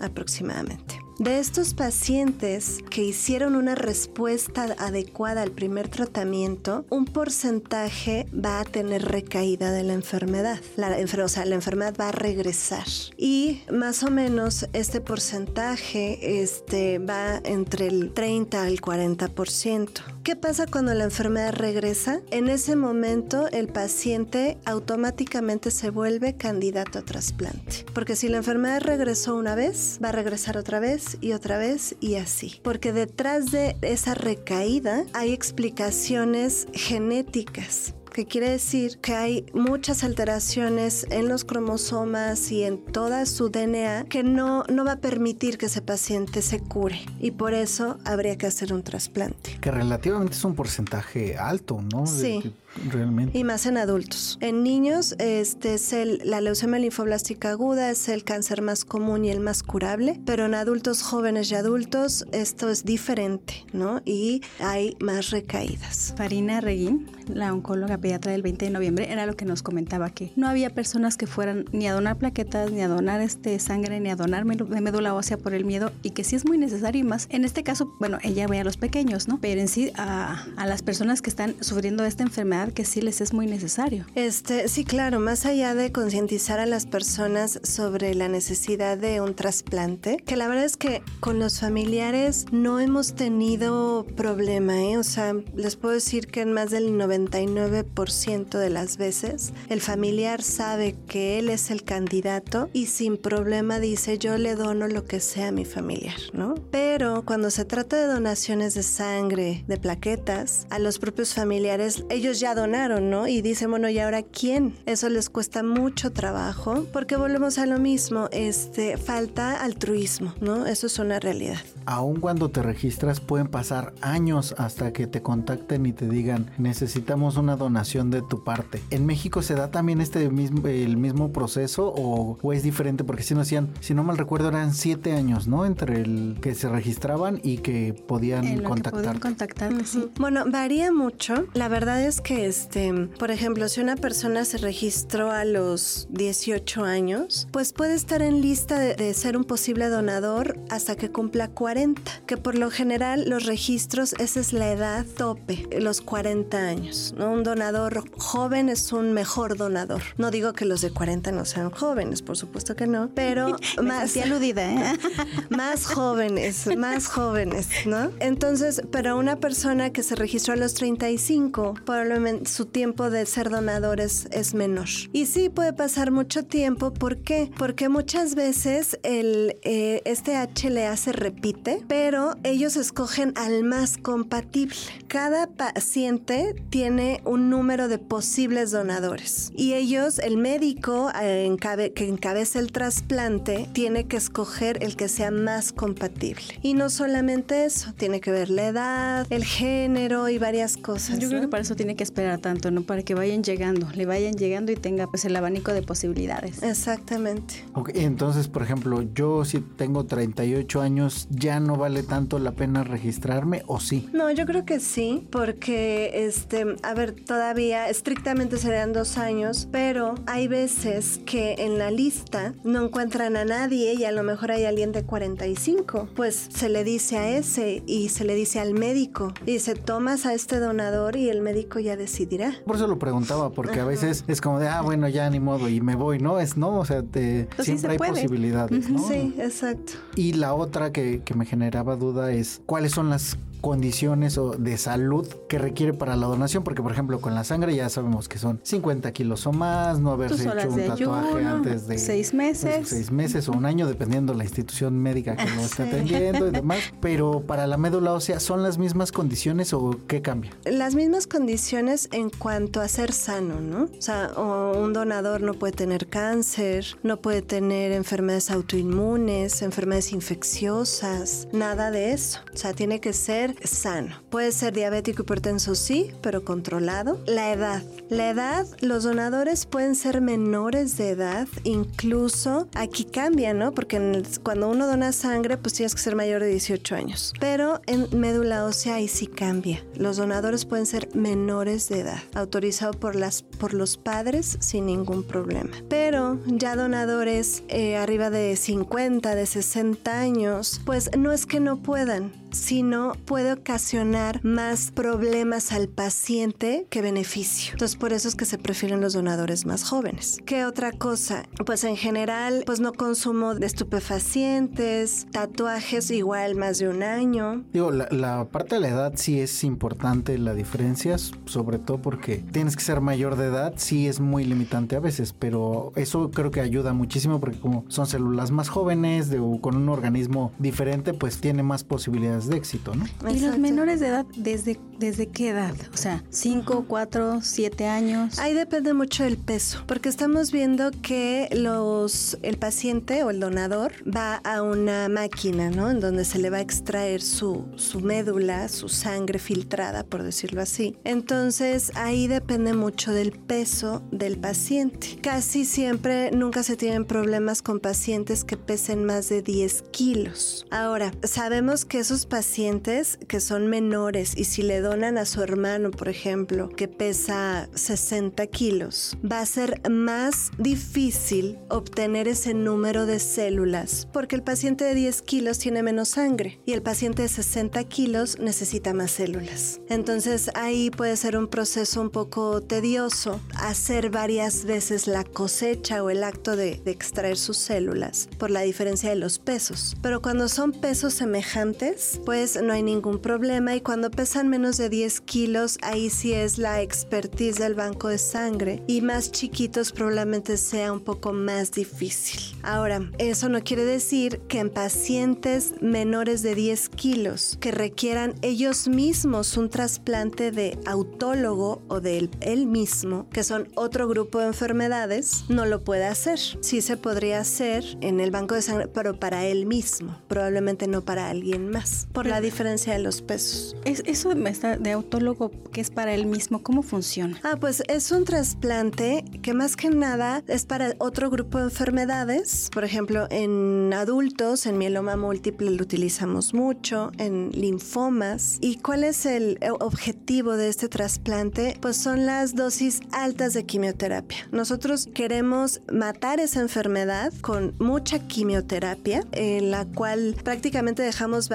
aproximadamente. 0.00 1.01
De 1.18 1.38
estos 1.38 1.74
pacientes 1.74 2.78
que 2.88 3.04
hicieron 3.04 3.54
una 3.54 3.74
respuesta 3.74 4.64
adecuada 4.78 5.42
al 5.42 5.50
primer 5.50 5.88
tratamiento, 5.88 6.86
un 6.88 7.04
porcentaje 7.04 8.26
va 8.32 8.60
a 8.60 8.64
tener 8.64 9.04
recaída 9.04 9.70
de 9.72 9.82
la 9.82 9.92
enfermedad. 9.92 10.60
La, 10.76 10.96
o 11.22 11.28
sea, 11.28 11.44
la 11.44 11.54
enfermedad 11.54 11.94
va 12.00 12.08
a 12.08 12.12
regresar. 12.12 12.86
Y 13.18 13.62
más 13.70 14.02
o 14.02 14.10
menos 14.10 14.66
este 14.72 15.00
porcentaje 15.00 16.42
este, 16.42 16.98
va 16.98 17.40
entre 17.44 17.88
el 17.88 18.12
30 18.12 18.62
al 18.62 18.80
40%. 18.80 19.88
¿Qué 20.24 20.34
pasa 20.34 20.66
cuando 20.66 20.94
la 20.94 21.04
enfermedad 21.04 21.52
regresa? 21.52 22.20
En 22.30 22.48
ese 22.48 22.74
momento 22.74 23.48
el 23.48 23.68
paciente 23.68 24.56
automáticamente 24.64 25.70
se 25.70 25.90
vuelve 25.90 26.36
candidato 26.36 27.00
a 27.00 27.02
trasplante. 27.02 27.84
Porque 27.92 28.16
si 28.16 28.28
la 28.28 28.38
enfermedad 28.38 28.80
regresó 28.80 29.36
una 29.36 29.54
vez, 29.54 29.98
va 30.02 30.08
a 30.08 30.12
regresar 30.12 30.56
otra 30.56 30.80
vez 30.80 31.01
y 31.20 31.32
otra 31.32 31.58
vez 31.58 31.96
y 32.00 32.16
así. 32.16 32.60
Porque 32.62 32.92
detrás 32.92 33.50
de 33.50 33.76
esa 33.82 34.14
recaída 34.14 35.04
hay 35.12 35.32
explicaciones 35.32 36.66
genéticas 36.72 37.94
que 38.12 38.26
quiere 38.26 38.50
decir 38.50 38.98
que 38.98 39.14
hay 39.14 39.46
muchas 39.54 40.04
alteraciones 40.04 41.06
en 41.10 41.28
los 41.28 41.44
cromosomas 41.44 42.52
y 42.52 42.62
en 42.62 42.84
toda 42.84 43.24
su 43.26 43.48
DNA 43.48 44.04
que 44.04 44.22
no, 44.22 44.64
no 44.68 44.84
va 44.84 44.92
a 44.92 45.00
permitir 45.00 45.58
que 45.58 45.66
ese 45.66 45.80
paciente 45.80 46.42
se 46.42 46.60
cure 46.60 47.00
y 47.18 47.30
por 47.30 47.54
eso 47.54 47.98
habría 48.04 48.36
que 48.36 48.46
hacer 48.46 48.72
un 48.72 48.82
trasplante. 48.82 49.58
Que 49.60 49.70
relativamente 49.70 50.34
es 50.34 50.44
un 50.44 50.54
porcentaje 50.54 51.36
alto, 51.38 51.80
¿no? 51.80 52.06
Sí. 52.06 52.52
Realmente. 52.90 53.38
Y 53.38 53.44
más 53.44 53.66
en 53.66 53.76
adultos. 53.76 54.38
En 54.40 54.62
niños, 54.62 55.14
este 55.18 55.74
es 55.74 55.92
el, 55.92 56.20
la 56.24 56.40
leucemia 56.40 56.78
linfoblástica 56.78 57.50
aguda, 57.50 57.90
es 57.90 58.08
el 58.08 58.24
cáncer 58.24 58.62
más 58.62 58.84
común 58.84 59.24
y 59.24 59.30
el 59.30 59.40
más 59.40 59.62
curable, 59.62 60.20
pero 60.24 60.46
en 60.46 60.54
adultos 60.54 61.02
jóvenes 61.02 61.50
y 61.50 61.54
adultos 61.54 62.26
esto 62.32 62.70
es 62.70 62.84
diferente, 62.84 63.64
¿no? 63.72 64.00
Y 64.04 64.42
hay 64.58 64.96
más 65.00 65.30
recaídas. 65.30 66.14
Farina 66.16 66.60
Reguín, 66.60 67.10
la 67.28 67.52
oncóloga 67.52 67.98
pediatra 67.98 68.32
del 68.32 68.42
20 68.42 68.64
de 68.66 68.70
noviembre, 68.70 69.12
era 69.12 69.26
lo 69.26 69.34
que 69.34 69.44
nos 69.44 69.62
comentaba 69.62 70.10
que 70.10 70.32
no 70.36 70.48
había 70.48 70.70
personas 70.70 71.16
que 71.16 71.26
fueran 71.26 71.66
ni 71.72 71.86
a 71.86 71.92
donar 71.92 72.16
plaquetas, 72.16 72.70
ni 72.70 72.80
a 72.80 72.88
donar 72.88 73.20
este 73.20 73.58
sangre, 73.58 74.00
ni 74.00 74.10
a 74.10 74.16
donar 74.16 74.44
médula 74.44 75.14
ósea 75.14 75.36
por 75.36 75.54
el 75.54 75.64
miedo 75.64 75.92
y 76.02 76.10
que 76.10 76.24
sí 76.24 76.36
es 76.36 76.46
muy 76.46 76.58
necesario 76.58 77.00
y 77.00 77.04
más. 77.04 77.26
En 77.30 77.44
este 77.44 77.62
caso, 77.62 77.94
bueno, 78.00 78.18
ella 78.22 78.46
ve 78.46 78.60
a 78.60 78.64
los 78.64 78.76
pequeños, 78.76 79.28
¿no? 79.28 79.38
Pero 79.40 79.60
en 79.60 79.68
sí 79.68 79.92
a, 79.96 80.46
a 80.56 80.66
las 80.66 80.82
personas 80.82 81.22
que 81.22 81.30
están 81.30 81.54
sufriendo 81.60 82.04
esta 82.04 82.22
enfermedad 82.22 82.61
que 82.70 82.84
sí 82.84 83.00
les 83.00 83.20
es 83.20 83.32
muy 83.32 83.46
necesario. 83.46 84.06
Este, 84.14 84.68
sí, 84.68 84.84
claro, 84.84 85.20
más 85.20 85.46
allá 85.46 85.74
de 85.74 85.92
concientizar 85.92 86.60
a 86.60 86.66
las 86.66 86.86
personas 86.86 87.60
sobre 87.62 88.14
la 88.14 88.28
necesidad 88.28 88.96
de 88.96 89.20
un 89.20 89.34
trasplante, 89.34 90.18
que 90.18 90.36
la 90.36 90.48
verdad 90.48 90.64
es 90.64 90.76
que 90.76 91.02
con 91.20 91.38
los 91.38 91.60
familiares 91.60 92.46
no 92.52 92.80
hemos 92.80 93.14
tenido 93.14 94.06
problema, 94.16 94.82
¿eh? 94.82 94.98
O 94.98 95.04
sea, 95.04 95.34
les 95.56 95.76
puedo 95.76 95.94
decir 95.94 96.28
que 96.28 96.42
en 96.42 96.52
más 96.52 96.70
del 96.70 96.92
99% 96.92 98.58
de 98.58 98.70
las 98.70 98.96
veces 98.96 99.52
el 99.68 99.80
familiar 99.80 100.42
sabe 100.42 100.96
que 101.06 101.38
él 101.38 101.48
es 101.48 101.70
el 101.70 101.82
candidato 101.84 102.68
y 102.72 102.86
sin 102.86 103.16
problema 103.16 103.78
dice 103.78 104.18
yo 104.18 104.36
le 104.38 104.54
dono 104.54 104.88
lo 104.88 105.04
que 105.04 105.20
sea 105.20 105.48
a 105.48 105.52
mi 105.52 105.64
familiar, 105.64 106.18
¿no? 106.32 106.54
Pero 106.70 107.24
cuando 107.24 107.50
se 107.50 107.64
trata 107.64 107.96
de 107.96 108.06
donaciones 108.06 108.74
de 108.74 108.82
sangre, 108.82 109.64
de 109.66 109.76
plaquetas, 109.76 110.66
a 110.70 110.78
los 110.78 110.98
propios 110.98 111.34
familiares, 111.34 112.04
ellos 112.10 112.40
ya 112.40 112.51
donaron, 112.54 113.10
¿no? 113.10 113.26
Y 113.28 113.42
dicen, 113.42 113.70
bueno, 113.70 113.88
¿y 113.88 113.98
ahora 113.98 114.22
quién? 114.22 114.74
Eso 114.86 115.08
les 115.08 115.30
cuesta 115.30 115.62
mucho 115.62 116.12
trabajo 116.12 116.86
porque 116.92 117.16
volvemos 117.16 117.58
a 117.58 117.66
lo 117.66 117.78
mismo, 117.78 118.28
este, 118.32 118.96
falta 118.96 119.62
altruismo, 119.62 120.34
¿no? 120.40 120.66
Eso 120.66 120.86
es 120.86 120.98
una 120.98 121.20
realidad. 121.20 121.58
Aún 121.86 122.20
cuando 122.20 122.50
te 122.50 122.62
registras 122.62 123.20
pueden 123.20 123.48
pasar 123.48 123.92
años 124.00 124.54
hasta 124.58 124.92
que 124.92 125.06
te 125.06 125.22
contacten 125.22 125.86
y 125.86 125.92
te 125.92 126.08
digan, 126.08 126.50
necesitamos 126.58 127.36
una 127.36 127.56
donación 127.56 128.10
de 128.10 128.22
tu 128.22 128.44
parte. 128.44 128.82
¿En 128.90 129.06
México 129.06 129.42
se 129.42 129.54
da 129.54 129.70
también 129.70 130.00
este 130.00 130.28
mismo, 130.30 130.66
el 130.68 130.96
mismo 130.96 131.32
proceso 131.32 131.92
o, 131.96 132.52
es 132.52 132.62
diferente? 132.62 133.04
Porque 133.04 133.22
si 133.22 133.34
no 133.34 133.40
hacían, 133.40 133.70
si 133.80 133.94
no 133.94 134.04
mal 134.04 134.18
recuerdo, 134.18 134.48
eran 134.48 134.74
siete 134.74 135.12
años, 135.12 135.48
¿no? 135.48 135.64
Entre 135.64 136.00
el 136.00 136.38
que 136.40 136.54
se 136.54 136.68
registraban 136.68 137.40
y 137.42 137.58
que 137.58 137.94
podían 138.06 138.62
contactar. 138.62 139.20
contactarte, 139.20 139.84
sí. 139.84 140.10
Bueno, 140.18 140.44
varía 140.46 140.92
mucho. 140.92 141.46
La 141.54 141.68
verdad 141.68 142.02
es 142.02 142.20
que 142.20 142.41
este, 142.44 142.92
por 143.18 143.30
ejemplo, 143.30 143.68
si 143.68 143.80
una 143.80 143.96
persona 143.96 144.44
se 144.44 144.58
registró 144.58 145.30
a 145.30 145.44
los 145.44 146.06
18 146.10 146.84
años, 146.84 147.48
pues 147.50 147.72
puede 147.72 147.94
estar 147.94 148.22
en 148.22 148.40
lista 148.40 148.78
de, 148.78 149.14
ser 149.14 149.36
un 149.36 149.44
posible 149.44 149.88
donador 149.88 150.58
hasta 150.70 150.96
que 150.96 151.10
cumpla 151.10 151.48
40, 151.48 152.02
que 152.26 152.36
por 152.36 152.56
lo 152.56 152.70
general 152.70 153.28
los 153.28 153.46
registros, 153.46 154.14
esa 154.18 154.40
es 154.40 154.52
la 154.52 154.72
edad 154.72 155.06
tope, 155.16 155.68
los 155.78 156.00
40 156.00 156.58
años. 156.58 157.14
¿no? 157.16 157.30
Un 157.30 157.42
donador 157.42 158.04
joven 158.16 158.68
es 158.68 158.92
un 158.92 159.12
mejor 159.12 159.56
donador. 159.56 160.02
No 160.16 160.30
digo 160.30 160.52
que 160.52 160.64
los 160.64 160.80
de 160.80 160.90
40 160.90 161.32
no 161.32 161.44
sean 161.44 161.70
jóvenes, 161.70 162.22
por 162.22 162.36
supuesto 162.36 162.76
que 162.76 162.86
no, 162.86 163.10
pero 163.14 163.56
más 163.82 164.16
aludida, 164.16 164.72
¿eh? 164.72 164.98
más 165.50 165.86
jóvenes, 165.86 166.68
más 166.76 167.06
jóvenes, 167.06 167.68
¿no? 167.86 168.10
Entonces, 168.20 168.82
pero 168.90 169.16
una 169.16 169.36
persona 169.36 169.92
que 169.92 170.02
se 170.02 170.14
registró 170.14 170.54
a 170.54 170.56
los 170.56 170.74
35, 170.74 171.74
probablemente 171.84 172.31
su 172.44 172.66
tiempo 172.66 173.10
de 173.10 173.26
ser 173.26 173.50
donadores 173.50 174.28
es 174.30 174.54
menor. 174.54 174.88
Y 175.12 175.26
sí 175.26 175.48
puede 175.48 175.72
pasar 175.72 176.10
mucho 176.10 176.44
tiempo, 176.44 176.92
¿por 176.92 177.18
qué? 177.18 177.50
Porque 177.58 177.88
muchas 177.88 178.34
veces 178.34 178.98
el, 179.02 179.56
eh, 179.62 180.02
este 180.04 180.34
HLA 180.36 180.96
se 180.96 181.12
repite, 181.12 181.82
pero 181.88 182.34
ellos 182.42 182.76
escogen 182.76 183.32
al 183.36 183.64
más 183.64 183.98
compatible. 183.98 184.76
Cada 185.08 185.46
paciente 185.46 186.54
tiene 186.70 187.20
un 187.24 187.50
número 187.50 187.88
de 187.88 187.98
posibles 187.98 188.70
donadores 188.70 189.52
y 189.54 189.74
ellos, 189.74 190.18
el 190.18 190.36
médico 190.36 191.10
eh, 191.20 191.54
que 191.94 192.08
encabeza 192.08 192.58
el 192.58 192.72
trasplante, 192.72 193.68
tiene 193.72 194.06
que 194.06 194.16
escoger 194.16 194.82
el 194.82 194.96
que 194.96 195.08
sea 195.08 195.30
más 195.30 195.72
compatible. 195.72 196.58
Y 196.62 196.74
no 196.74 196.90
solamente 196.90 197.64
eso, 197.64 197.92
tiene 197.94 198.20
que 198.20 198.30
ver 198.30 198.50
la 198.50 198.68
edad, 198.68 199.26
el 199.30 199.44
género 199.44 200.28
y 200.28 200.38
varias 200.38 200.76
cosas. 200.76 201.18
Yo 201.18 201.28
creo 201.28 201.40
que 201.40 201.48
para 201.48 201.62
eso 201.62 201.76
tiene 201.76 201.96
que 201.96 202.04
esperar 202.04 202.21
tanto, 202.38 202.70
¿no? 202.70 202.82
Para 202.82 203.02
que 203.02 203.14
vayan 203.14 203.42
llegando, 203.42 203.88
le 203.94 204.06
vayan 204.06 204.34
llegando 204.34 204.72
y 204.72 204.76
tenga 204.76 205.06
pues 205.06 205.24
el 205.24 205.36
abanico 205.36 205.72
de 205.72 205.82
posibilidades. 205.82 206.62
Exactamente. 206.62 207.64
Ok, 207.74 207.90
entonces, 207.94 208.48
por 208.48 208.62
ejemplo, 208.62 209.02
yo 209.14 209.44
si 209.44 209.60
tengo 209.60 210.04
38 210.04 210.80
años, 210.80 211.28
¿ya 211.30 211.60
no 211.60 211.76
vale 211.76 212.02
tanto 212.02 212.38
la 212.38 212.52
pena 212.52 212.84
registrarme 212.84 213.62
o 213.66 213.80
sí? 213.80 214.08
No, 214.12 214.30
yo 214.30 214.46
creo 214.46 214.64
que 214.64 214.80
sí, 214.80 215.26
porque, 215.30 216.26
este, 216.26 216.76
a 216.82 216.94
ver, 216.94 217.12
todavía 217.12 217.88
estrictamente 217.88 218.56
serían 218.56 218.92
dos 218.92 219.18
años, 219.18 219.68
pero 219.70 220.14
hay 220.26 220.48
veces 220.48 221.20
que 221.24 221.54
en 221.58 221.78
la 221.78 221.90
lista 221.90 222.54
no 222.64 222.84
encuentran 222.84 223.36
a 223.36 223.44
nadie 223.44 223.94
y 223.94 224.04
a 224.04 224.12
lo 224.12 224.22
mejor 224.22 224.52
hay 224.52 224.64
alguien 224.64 224.92
de 224.92 225.04
45. 225.04 226.08
Pues 226.14 226.48
se 226.54 226.68
le 226.68 226.84
dice 226.84 227.18
a 227.18 227.36
ese 227.36 227.82
y 227.86 228.08
se 228.08 228.24
le 228.24 228.34
dice 228.34 228.60
al 228.60 228.74
médico. 228.74 229.32
Y 229.46 229.58
se 229.58 229.74
tomas 229.74 230.26
a 230.26 230.34
este 230.34 230.58
donador 230.58 231.16
y 231.16 231.28
el 231.28 231.40
médico 231.40 231.78
ya 231.78 231.96
decidirá. 232.12 232.52
Por 232.66 232.76
eso 232.76 232.86
lo 232.86 232.98
preguntaba, 232.98 233.50
porque 233.50 233.80
a 233.80 233.84
veces 233.84 234.24
es 234.28 234.40
como 234.40 234.58
de, 234.60 234.68
ah, 234.68 234.82
bueno, 234.82 235.08
ya 235.08 235.28
ni 235.30 235.40
modo 235.40 235.68
y 235.68 235.80
me 235.80 235.96
voy, 235.96 236.18
¿no? 236.18 236.38
Es, 236.38 236.56
¿no? 236.56 236.78
O 236.78 236.84
sea, 236.84 237.02
te, 237.02 237.48
Pues 237.56 237.66
sí 237.66 237.76
siempre 237.78 237.80
se 237.80 237.92
hay 237.92 237.98
puede. 237.98 238.10
posibilidades, 238.12 238.88
¿no? 238.90 238.98
Sí, 239.08 239.34
exacto. 239.38 239.94
Y 240.14 240.34
la 240.34 240.54
otra 240.54 240.92
que, 240.92 241.22
que 241.24 241.34
me 241.34 241.44
generaba 241.46 241.96
duda 241.96 242.30
es 242.32 242.60
cuáles 242.66 242.92
son 242.92 243.10
las 243.10 243.36
condiciones 243.62 244.36
o 244.36 244.50
de 244.50 244.76
salud 244.76 245.26
que 245.48 245.56
requiere 245.56 245.94
para 245.94 246.16
la 246.16 246.26
donación, 246.26 246.64
porque 246.64 246.82
por 246.82 246.92
ejemplo 246.92 247.20
con 247.20 247.34
la 247.34 247.44
sangre 247.44 247.74
ya 247.74 247.88
sabemos 247.88 248.28
que 248.28 248.38
son 248.38 248.60
50 248.62 249.12
kilos 249.12 249.46
o 249.46 249.52
más, 249.52 250.00
no 250.00 250.10
haberse 250.10 250.42
hecho 250.42 250.68
un 250.68 250.76
tatuaje 250.76 251.28
ayuno, 251.28 251.50
antes 251.56 251.86
de 251.86 251.96
seis 251.96 252.34
meses. 252.34 252.88
seis 252.88 253.10
meses 253.10 253.48
o 253.48 253.52
un 253.52 253.64
año, 253.64 253.86
dependiendo 253.86 254.34
la 254.34 254.44
institución 254.44 254.98
médica 254.98 255.36
que 255.36 255.48
lo 255.48 255.62
esté 255.62 255.84
atendiendo 255.84 256.48
y 256.48 256.50
demás. 256.52 256.80
Pero 257.00 257.40
para 257.46 257.66
la 257.66 257.76
médula 257.76 258.12
ósea, 258.12 258.40
¿son 258.40 258.62
las 258.62 258.78
mismas 258.78 259.12
condiciones 259.12 259.72
o 259.72 259.96
qué 260.08 260.20
cambia? 260.20 260.50
Las 260.64 260.94
mismas 260.96 261.28
condiciones 261.28 262.08
en 262.10 262.30
cuanto 262.30 262.80
a 262.80 262.88
ser 262.88 263.12
sano, 263.12 263.60
¿no? 263.60 263.84
O 263.84 264.02
sea, 264.02 264.32
o 264.36 264.76
un 264.76 264.92
donador 264.92 265.40
no 265.40 265.54
puede 265.54 265.72
tener 265.72 266.08
cáncer, 266.08 266.84
no 267.04 267.18
puede 267.18 267.42
tener 267.42 267.92
enfermedades 267.92 268.50
autoinmunes, 268.50 269.62
enfermedades 269.62 270.12
infecciosas, 270.12 271.46
nada 271.52 271.92
de 271.92 272.12
eso. 272.12 272.40
O 272.52 272.56
sea, 272.56 272.72
tiene 272.72 273.00
que 273.00 273.12
ser 273.12 273.51
sano. 273.64 274.22
Puede 274.30 274.52
ser 274.52 274.72
diabético 274.72 275.22
hipertenso, 275.22 275.74
sí, 275.74 276.12
pero 276.22 276.44
controlado. 276.44 277.22
La 277.26 277.52
edad. 277.52 277.82
La 278.08 278.30
edad, 278.30 278.66
los 278.80 279.04
donadores 279.04 279.66
pueden 279.66 279.94
ser 279.94 280.20
menores 280.20 280.96
de 280.96 281.10
edad, 281.10 281.48
incluso 281.64 282.68
aquí 282.74 283.04
cambia, 283.04 283.54
¿no? 283.54 283.72
Porque 283.72 284.22
cuando 284.42 284.68
uno 284.68 284.86
dona 284.86 285.12
sangre, 285.12 285.56
pues 285.56 285.74
tienes 285.74 285.94
que 285.94 286.00
ser 286.00 286.16
mayor 286.16 286.42
de 286.42 286.48
18 286.48 286.94
años. 286.94 287.32
Pero 287.40 287.80
en 287.86 288.08
médula 288.18 288.64
ósea 288.64 288.96
ahí 288.96 289.08
sí 289.08 289.26
cambia. 289.26 289.84
Los 289.96 290.16
donadores 290.16 290.64
pueden 290.64 290.86
ser 290.86 291.08
menores 291.14 291.88
de 291.88 292.00
edad, 292.00 292.22
autorizado 292.34 292.92
por, 292.92 293.16
las, 293.16 293.42
por 293.42 293.74
los 293.74 293.96
padres 293.96 294.58
sin 294.60 294.86
ningún 294.86 295.22
problema. 295.24 295.70
Pero 295.88 296.38
ya 296.46 296.76
donadores 296.76 297.62
eh, 297.68 297.96
arriba 297.96 298.30
de 298.30 298.56
50, 298.56 299.34
de 299.34 299.46
60 299.46 300.18
años, 300.18 300.80
pues 300.84 301.10
no 301.16 301.32
es 301.32 301.46
que 301.46 301.60
no 301.60 301.78
puedan, 301.78 302.32
sino 302.52 303.12
puede 303.24 303.52
ocasionar 303.52 304.44
más 304.44 304.90
problemas 304.90 305.72
al 305.72 305.88
paciente 305.88 306.86
que 306.90 307.02
beneficio. 307.02 307.72
Entonces 307.72 307.96
por 307.96 308.12
eso 308.12 308.28
es 308.28 308.34
que 308.34 308.44
se 308.44 308.58
prefieren 308.58 309.00
los 309.00 309.12
donadores 309.12 309.66
más 309.66 309.84
jóvenes. 309.84 310.38
¿Qué 310.46 310.64
otra 310.64 310.92
cosa? 310.92 311.44
Pues 311.64 311.84
en 311.84 311.96
general, 311.96 312.62
pues 312.66 312.80
no 312.80 312.92
consumo 312.92 313.54
de 313.54 313.66
estupefacientes, 313.66 315.26
tatuajes 315.30 316.10
igual 316.10 316.54
más 316.54 316.78
de 316.78 316.88
un 316.88 317.02
año. 317.02 317.64
Digo, 317.72 317.90
la, 317.90 318.46
parte 318.50 318.76
de 318.76 318.80
la 318.80 318.88
edad 318.88 319.12
sí 319.16 319.40
es 319.40 319.64
importante 319.64 320.38
la 320.38 320.54
diferencia, 320.54 321.16
sobre 321.18 321.78
todo 321.78 322.00
porque 322.00 322.38
tienes 322.38 322.76
que 322.76 322.82
ser 322.82 323.00
mayor 323.00 323.36
de 323.36 323.46
edad, 323.46 323.74
sí 323.76 324.08
es 324.08 324.20
muy 324.20 324.44
limitante 324.44 324.96
a 324.96 325.00
veces, 325.00 325.32
pero 325.32 325.92
eso 325.96 326.30
creo 326.30 326.50
que 326.50 326.60
ayuda 326.60 326.92
muchísimo 326.92 327.40
porque 327.40 327.58
como 327.58 327.84
son 327.88 328.06
células 328.06 328.50
más 328.50 328.68
jóvenes, 328.68 329.30
de, 329.30 329.38
con 329.60 329.76
un 329.76 329.88
organismo 329.88 330.52
diferente, 330.58 331.14
pues 331.14 331.40
tiene 331.40 331.62
más 331.62 331.84
posibilidades 331.84 332.41
de 332.48 332.56
éxito, 332.56 332.94
¿no? 332.94 333.06
¿Y 333.30 333.40
los 333.40 333.58
menores 333.58 334.00
de 334.00 334.08
edad 334.08 334.26
desde, 334.36 334.78
desde 334.98 335.28
qué 335.28 335.50
edad? 335.50 335.74
O 335.92 335.96
sea, 335.96 336.22
5, 336.30 336.86
4, 336.88 337.40
7 337.42 337.86
años. 337.86 338.38
Ahí 338.38 338.54
depende 338.54 338.94
mucho 338.94 339.24
del 339.24 339.36
peso, 339.36 339.84
porque 339.86 340.08
estamos 340.08 340.52
viendo 340.52 340.90
que 341.02 341.48
los 341.52 342.38
el 342.42 342.58
paciente 342.58 343.24
o 343.24 343.30
el 343.30 343.40
donador 343.40 343.92
va 344.08 344.36
a 344.36 344.62
una 344.62 345.08
máquina, 345.08 345.70
¿no? 345.70 345.90
En 345.90 346.00
donde 346.00 346.24
se 346.24 346.38
le 346.38 346.50
va 346.50 346.58
a 346.58 346.60
extraer 346.60 347.22
su, 347.22 347.66
su 347.76 348.00
médula, 348.00 348.68
su 348.68 348.88
sangre 348.88 349.38
filtrada, 349.38 350.04
por 350.04 350.22
decirlo 350.22 350.62
así. 350.62 350.96
Entonces 351.04 351.92
ahí 351.94 352.26
depende 352.26 352.72
mucho 352.74 353.12
del 353.12 353.32
peso 353.32 354.02
del 354.10 354.38
paciente. 354.38 355.18
Casi 355.22 355.64
siempre 355.64 356.30
nunca 356.30 356.62
se 356.62 356.76
tienen 356.76 357.04
problemas 357.04 357.62
con 357.62 357.80
pacientes 357.80 358.44
que 358.44 358.56
pesen 358.56 359.04
más 359.04 359.28
de 359.28 359.42
10 359.42 359.84
kilos. 359.90 360.66
Ahora, 360.70 361.12
sabemos 361.24 361.84
que 361.84 361.98
esos 361.98 362.26
pacientes 362.32 363.18
que 363.28 363.40
son 363.40 363.66
menores 363.66 364.32
y 364.38 364.44
si 364.44 364.62
le 364.62 364.80
donan 364.80 365.18
a 365.18 365.26
su 365.26 365.42
hermano, 365.42 365.90
por 365.90 366.08
ejemplo, 366.08 366.70
que 366.70 366.88
pesa 366.88 367.68
60 367.74 368.46
kilos, 368.46 369.18
va 369.22 369.40
a 369.40 369.44
ser 369.44 369.82
más 369.90 370.50
difícil 370.56 371.58
obtener 371.68 372.28
ese 372.28 372.54
número 372.54 373.04
de 373.04 373.18
células 373.18 374.08
porque 374.14 374.34
el 374.34 374.42
paciente 374.42 374.82
de 374.86 374.94
10 374.94 375.20
kilos 375.20 375.58
tiene 375.58 375.82
menos 375.82 376.08
sangre 376.08 376.58
y 376.64 376.72
el 376.72 376.80
paciente 376.80 377.20
de 377.20 377.28
60 377.28 377.84
kilos 377.84 378.38
necesita 378.38 378.94
más 378.94 379.10
células. 379.10 379.82
Entonces 379.90 380.50
ahí 380.54 380.88
puede 380.88 381.18
ser 381.18 381.36
un 381.36 381.48
proceso 381.48 382.00
un 382.00 382.08
poco 382.08 382.62
tedioso 382.62 383.42
hacer 383.56 384.08
varias 384.08 384.64
veces 384.64 385.06
la 385.06 385.24
cosecha 385.24 386.02
o 386.02 386.08
el 386.08 386.24
acto 386.24 386.56
de, 386.56 386.80
de 386.82 386.92
extraer 386.92 387.36
sus 387.36 387.58
células 387.58 388.30
por 388.38 388.50
la 388.50 388.62
diferencia 388.62 389.10
de 389.10 389.16
los 389.16 389.38
pesos. 389.38 389.98
Pero 390.00 390.22
cuando 390.22 390.48
son 390.48 390.72
pesos 390.72 391.12
semejantes, 391.12 392.20
pues 392.24 392.60
no 392.62 392.72
hay 392.72 392.82
ningún 392.82 393.18
problema 393.18 393.74
y 393.74 393.80
cuando 393.80 394.10
pesan 394.10 394.48
menos 394.48 394.76
de 394.76 394.88
10 394.88 395.20
kilos, 395.22 395.78
ahí 395.82 396.10
sí 396.10 396.32
es 396.32 396.58
la 396.58 396.80
expertise 396.80 397.58
del 397.58 397.74
banco 397.74 398.08
de 398.08 398.18
sangre 398.18 398.82
y 398.86 399.00
más 399.00 399.32
chiquitos 399.32 399.92
probablemente 399.92 400.56
sea 400.56 400.92
un 400.92 401.00
poco 401.00 401.32
más 401.32 401.72
difícil. 401.72 402.40
Ahora, 402.62 403.10
eso 403.18 403.48
no 403.48 403.62
quiere 403.62 403.84
decir 403.84 404.40
que 404.48 404.60
en 404.60 404.70
pacientes 404.70 405.74
menores 405.80 406.42
de 406.42 406.54
10 406.54 406.88
kilos 406.90 407.58
que 407.60 407.72
requieran 407.72 408.34
ellos 408.42 408.88
mismos 408.88 409.56
un 409.56 409.68
trasplante 409.68 410.50
de 410.50 410.78
autólogo 410.86 411.82
o 411.88 412.00
de 412.00 412.28
él, 412.40 412.66
mismo, 412.66 413.28
que 413.30 413.42
son 413.42 413.68
otro 413.74 414.08
grupo 414.08 414.38
de 414.38 414.46
enfermedades, 414.46 415.44
no 415.48 415.66
lo 415.66 415.82
puede 415.82 416.04
hacer. 416.04 416.38
Sí 416.60 416.80
se 416.80 416.96
podría 416.96 417.40
hacer 417.40 417.84
en 418.00 418.20
el 418.20 418.30
banco 418.30 418.54
de 418.54 418.62
sangre, 418.62 418.88
pero 418.88 419.18
para 419.18 419.46
él 419.46 419.66
mismo, 419.66 420.16
probablemente 420.28 420.86
no 420.86 421.04
para 421.04 421.28
alguien 421.28 421.70
más, 421.70 422.06
por 422.12 422.26
la 422.26 422.40
diferencia 422.40 422.92
de 422.92 422.98
los 422.98 423.22
pesos. 423.22 423.76
Es, 423.84 424.02
eso 424.06 424.32
de 424.34 424.92
autólogo 424.92 425.50
que 425.72 425.80
es 425.80 425.90
para 425.90 426.14
él 426.14 426.26
mismo, 426.26 426.62
¿cómo 426.62 426.82
funciona? 426.82 427.38
Ah, 427.42 427.56
pues 427.58 427.82
es 427.88 428.12
un 428.12 428.24
trasplante 428.24 429.24
que 429.42 429.54
más 429.54 429.76
que 429.76 429.90
nada 429.90 430.42
es 430.46 430.66
para 430.66 430.94
otro 430.98 431.30
grupo 431.30 431.58
de 431.58 431.64
enfermedades. 431.64 432.68
Por 432.72 432.84
ejemplo, 432.84 433.26
en 433.30 433.92
adultos, 433.94 434.66
en 434.66 434.78
mieloma 434.78 435.16
múltiple 435.16 435.70
lo 435.70 435.82
utilizamos 435.82 436.54
mucho, 436.54 437.12
en 437.18 437.50
linfomas. 437.50 438.58
¿Y 438.60 438.76
cuál 438.76 439.04
es 439.04 439.26
el 439.26 439.58
eh, 439.60 439.70
objetivo 439.70 440.56
de 440.56 440.68
este 440.68 440.88
trasplante? 440.88 441.76
Pues 441.80 441.96
son 441.96 442.26
las 442.26 442.54
dosis 442.54 443.00
altas 443.12 443.54
de 443.54 443.64
quimioterapia. 443.64 444.48
Nosotros 444.50 445.08
queremos 445.14 445.80
matar 445.90 446.40
esa 446.40 446.60
enfermedad 446.60 447.32
con 447.40 447.74
mucha 447.78 448.18
quimioterapia, 448.20 449.24
en 449.32 449.70
la 449.70 449.86
cual 449.86 450.36
prácticamente 450.42 451.02
dejamos 451.02 451.48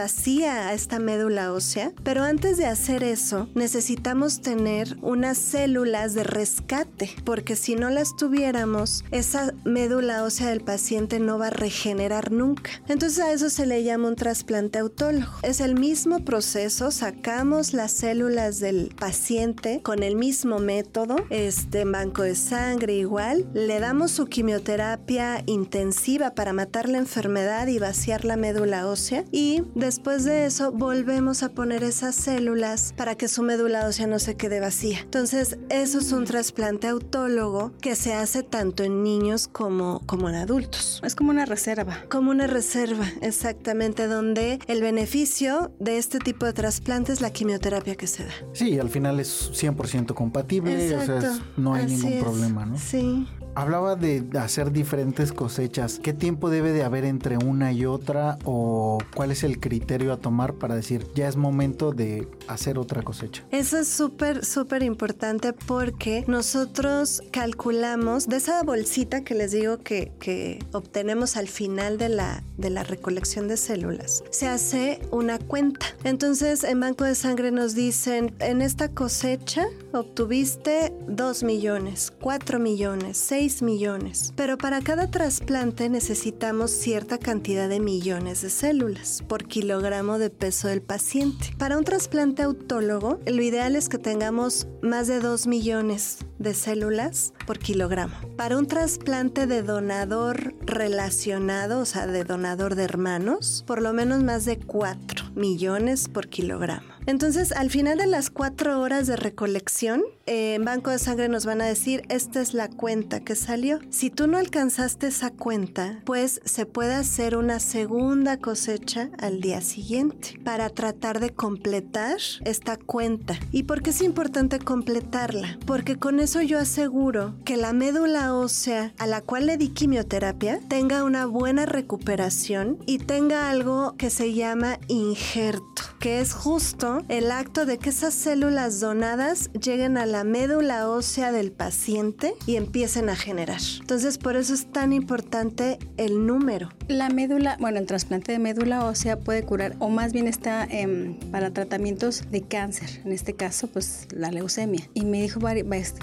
a 0.45 0.73
esta 0.73 0.99
médula 0.99 1.53
ósea. 1.53 1.91
Pero 2.03 2.23
antes 2.23 2.57
de 2.57 2.65
hacer 2.65 3.03
eso, 3.03 3.49
necesitamos 3.55 4.41
tener 4.41 4.97
unas 5.01 5.37
células 5.37 6.13
de 6.13 6.23
rescate, 6.23 7.11
porque 7.23 7.55
si 7.55 7.75
no 7.75 7.89
las 7.89 8.15
tuviéramos, 8.15 9.03
esa 9.11 9.53
médula 9.65 10.23
ósea 10.23 10.49
del 10.49 10.61
paciente 10.61 11.19
no 11.19 11.37
va 11.37 11.47
a 11.47 11.51
regenerar 11.51 12.31
nunca. 12.31 12.71
Entonces 12.87 13.19
a 13.19 13.31
eso 13.31 13.49
se 13.49 13.65
le 13.65 13.83
llama 13.83 14.09
un 14.09 14.15
trasplante 14.15 14.79
autólogo. 14.79 15.31
Es 15.43 15.61
el 15.61 15.75
mismo 15.75 16.23
proceso, 16.23 16.91
sacamos 16.91 17.73
las 17.73 17.91
células 17.91 18.59
del 18.59 18.93
paciente 18.99 19.81
con 19.83 20.03
el 20.03 20.15
mismo 20.15 20.59
método, 20.59 21.15
este 21.29 21.85
banco 21.85 22.23
de 22.23 22.35
sangre 22.35 22.93
igual, 22.93 23.47
le 23.53 23.79
damos 23.79 24.11
su 24.11 24.25
quimioterapia 24.27 25.43
intensiva 25.45 26.31
para 26.35 26.53
matar 26.53 26.89
la 26.89 26.97
enfermedad 26.97 27.67
y 27.67 27.79
vaciar 27.79 28.25
la 28.25 28.37
médula 28.37 28.87
ósea 28.87 29.23
y 29.31 29.63
después 29.75 30.26
de 30.27 30.45
eso 30.45 30.71
volvemos 30.71 31.41
a 31.41 31.49
poner 31.49 31.83
esas 31.83 32.13
células 32.13 32.93
para 32.97 33.15
que 33.15 33.27
su 33.27 33.43
médula 33.43 33.87
ósea 33.87 34.07
no 34.07 34.19
se 34.19 34.35
quede 34.35 34.59
vacía. 34.59 34.99
Entonces, 34.99 35.57
eso 35.69 35.99
es 35.99 36.11
un 36.11 36.25
trasplante 36.25 36.87
autólogo 36.87 37.71
que 37.81 37.95
se 37.95 38.13
hace 38.13 38.43
tanto 38.43 38.83
en 38.83 39.03
niños 39.03 39.47
como, 39.47 40.01
como 40.05 40.29
en 40.29 40.35
adultos. 40.35 41.01
Es 41.03 41.15
como 41.15 41.31
una 41.31 41.45
reserva. 41.45 42.03
Como 42.09 42.31
una 42.31 42.45
reserva, 42.45 43.07
exactamente, 43.21 44.07
donde 44.07 44.59
el 44.67 44.81
beneficio 44.81 45.71
de 45.79 45.97
este 45.97 46.19
tipo 46.19 46.45
de 46.45 46.53
trasplante 46.53 47.13
es 47.13 47.21
la 47.21 47.31
quimioterapia 47.31 47.95
que 47.95 48.07
se 48.07 48.25
da. 48.25 48.33
Sí, 48.53 48.77
al 48.77 48.89
final 48.89 49.19
es 49.19 49.51
100% 49.53 50.13
compatible, 50.13 50.95
o 50.95 51.05
sea, 51.05 51.39
no 51.55 51.73
hay 51.73 51.85
ningún 51.85 52.19
problema, 52.19 52.65
¿no? 52.65 52.77
Sí. 52.77 53.27
Hablaba 53.57 53.95
de 53.95 54.23
hacer 54.39 54.71
diferentes 54.71 55.33
cosechas. 55.33 55.99
¿Qué 56.03 56.13
tiempo 56.13 56.51
debe 56.51 56.73
de 56.73 56.83
haber 56.83 57.05
entre 57.05 57.37
una 57.37 57.71
y 57.71 57.87
otra 57.87 58.37
o 58.45 58.99
cuál 59.15 59.31
es 59.31 59.43
el 59.43 59.59
criterio 59.59 60.13
a 60.13 60.17
tomar 60.17 60.53
para 60.53 60.75
decir 60.75 61.07
ya 61.15 61.27
es 61.27 61.37
momento 61.37 61.91
de 61.91 62.27
hacer 62.47 62.77
otra 62.77 63.01
cosecha? 63.01 63.43
Eso 63.49 63.79
es 63.79 63.87
súper, 63.87 64.45
súper 64.45 64.83
importante 64.83 65.53
porque 65.53 66.23
nosotros 66.27 67.23
calculamos 67.31 68.27
de 68.27 68.35
esa 68.35 68.61
bolsita 68.61 69.23
que 69.23 69.33
les 69.33 69.53
digo 69.53 69.79
que, 69.79 70.11
que 70.19 70.63
obtenemos 70.71 71.35
al 71.35 71.47
final 71.47 71.97
de 71.97 72.09
la, 72.09 72.43
de 72.59 72.69
la 72.69 72.83
recolección 72.83 73.47
de 73.47 73.57
células. 73.57 74.23
Se 74.29 74.47
hace 74.47 75.01
una 75.09 75.39
cuenta. 75.39 75.87
Entonces 76.03 76.63
en 76.63 76.79
Banco 76.79 77.05
de 77.05 77.15
Sangre 77.15 77.49
nos 77.49 77.73
dicen, 77.73 78.35
en 78.37 78.61
esta 78.61 78.89
cosecha 78.89 79.65
obtuviste 79.93 80.93
2 81.07 81.41
millones, 81.41 82.13
4 82.21 82.59
millones, 82.59 83.17
6 83.17 83.46
millones. 83.61 84.33
Pero 84.35 84.57
para 84.57 84.81
cada 84.81 85.09
trasplante 85.09 85.89
necesitamos 85.89 86.71
cierta 86.71 87.17
cantidad 87.17 87.69
de 87.69 87.79
millones 87.79 88.41
de 88.41 88.49
células 88.49 89.23
por 89.27 89.45
kilogramo 89.45 90.19
de 90.19 90.29
peso 90.29 90.67
del 90.67 90.81
paciente. 90.81 91.53
Para 91.57 91.77
un 91.77 91.83
trasplante 91.83 92.43
autólogo, 92.43 93.19
lo 93.25 93.41
ideal 93.41 93.75
es 93.75 93.89
que 93.89 93.97
tengamos 93.97 94.67
más 94.81 95.07
de 95.07 95.19
2 95.19 95.47
millones 95.47 96.19
de 96.39 96.53
células 96.53 97.33
por 97.45 97.59
kilogramo. 97.59 98.15
Para 98.35 98.57
un 98.57 98.67
trasplante 98.67 99.47
de 99.47 99.63
donador 99.63 100.53
relacionado, 100.65 101.79
o 101.79 101.85
sea, 101.85 102.07
de 102.07 102.23
donador 102.23 102.75
de 102.75 102.83
hermanos, 102.83 103.63
por 103.65 103.81
lo 103.81 103.93
menos 103.93 104.23
más 104.23 104.45
de 104.45 104.59
4 104.59 105.31
millones 105.35 106.07
por 106.09 106.27
kilogramo. 106.27 106.96
Entonces, 107.07 107.53
al 107.53 107.69
final 107.69 107.99
de 107.99 108.05
las 108.05 108.29
cuatro 108.29 108.81
horas 108.81 109.07
de 109.07 109.15
recolección, 109.15 110.03
eh, 110.25 110.55
en 110.55 110.65
Banco 110.65 110.89
de 110.91 110.99
Sangre 110.99 111.29
nos 111.29 111.45
van 111.45 111.61
a 111.61 111.65
decir, 111.65 112.01
esta 112.09 112.41
es 112.41 112.53
la 112.53 112.67
cuenta 112.67 113.21
que 113.21 113.35
salió. 113.35 113.79
Si 113.89 114.09
tú 114.09 114.27
no 114.27 114.37
alcanzaste 114.37 115.07
esa 115.07 115.31
cuenta, 115.31 116.01
pues 116.03 116.41
se 116.43 116.65
puede 116.65 116.93
hacer 116.95 117.37
una 117.37 117.61
segunda 117.61 118.35
cosecha 118.37 119.09
al 119.19 119.39
día 119.39 119.61
siguiente 119.61 120.37
para 120.43 120.69
tratar 120.69 121.21
de 121.21 121.29
completar 121.29 122.17
esta 122.43 122.75
cuenta. 122.75 123.39
¿Y 123.53 123.63
por 123.63 123.81
qué 123.81 123.91
es 123.91 124.01
importante 124.01 124.59
completarla? 124.59 125.59
Porque 125.65 125.95
con 125.95 126.19
eso 126.19 126.41
yo 126.41 126.59
aseguro 126.59 127.35
que 127.45 127.55
la 127.55 127.71
médula 127.71 128.35
ósea 128.35 128.93
a 128.97 129.07
la 129.07 129.21
cual 129.21 129.45
le 129.45 129.55
di 129.55 129.69
quimioterapia 129.69 130.59
tenga 130.67 131.05
una 131.05 131.25
buena 131.25 131.65
recuperación 131.65 132.79
y 132.85 132.97
tenga 132.97 133.49
algo 133.49 133.95
que 133.97 134.09
se 134.09 134.33
llama 134.33 134.77
injerto, 134.89 135.83
que 136.01 136.19
es 136.19 136.33
justo 136.33 136.96
el 137.09 137.31
acto 137.31 137.65
de 137.65 137.77
que 137.77 137.89
esas 137.89 138.13
células 138.13 138.79
donadas 138.79 139.49
lleguen 139.53 139.97
a 139.97 140.05
la 140.05 140.23
médula 140.23 140.89
ósea 140.89 141.31
del 141.31 141.51
paciente 141.51 142.33
y 142.45 142.55
empiecen 142.55 143.09
a 143.09 143.15
generar. 143.15 143.59
Entonces, 143.79 144.17
por 144.17 144.35
eso 144.35 144.53
es 144.53 144.71
tan 144.71 144.93
importante 144.93 145.79
el 145.97 146.25
número. 146.25 146.69
La 146.87 147.09
médula, 147.09 147.57
bueno, 147.59 147.79
el 147.79 147.85
trasplante 147.85 148.31
de 148.31 148.39
médula 148.39 148.85
ósea 148.85 149.19
puede 149.19 149.43
curar, 149.43 149.75
o 149.79 149.89
más 149.89 150.13
bien 150.13 150.27
está 150.27 150.65
em, 150.65 151.19
para 151.31 151.51
tratamientos 151.51 152.23
de 152.31 152.41
cáncer, 152.41 153.01
en 153.03 153.11
este 153.11 153.33
caso, 153.33 153.67
pues 153.67 154.07
la 154.11 154.31
leucemia. 154.31 154.87
Y 154.93 155.05
me 155.05 155.21
dijo 155.21 155.39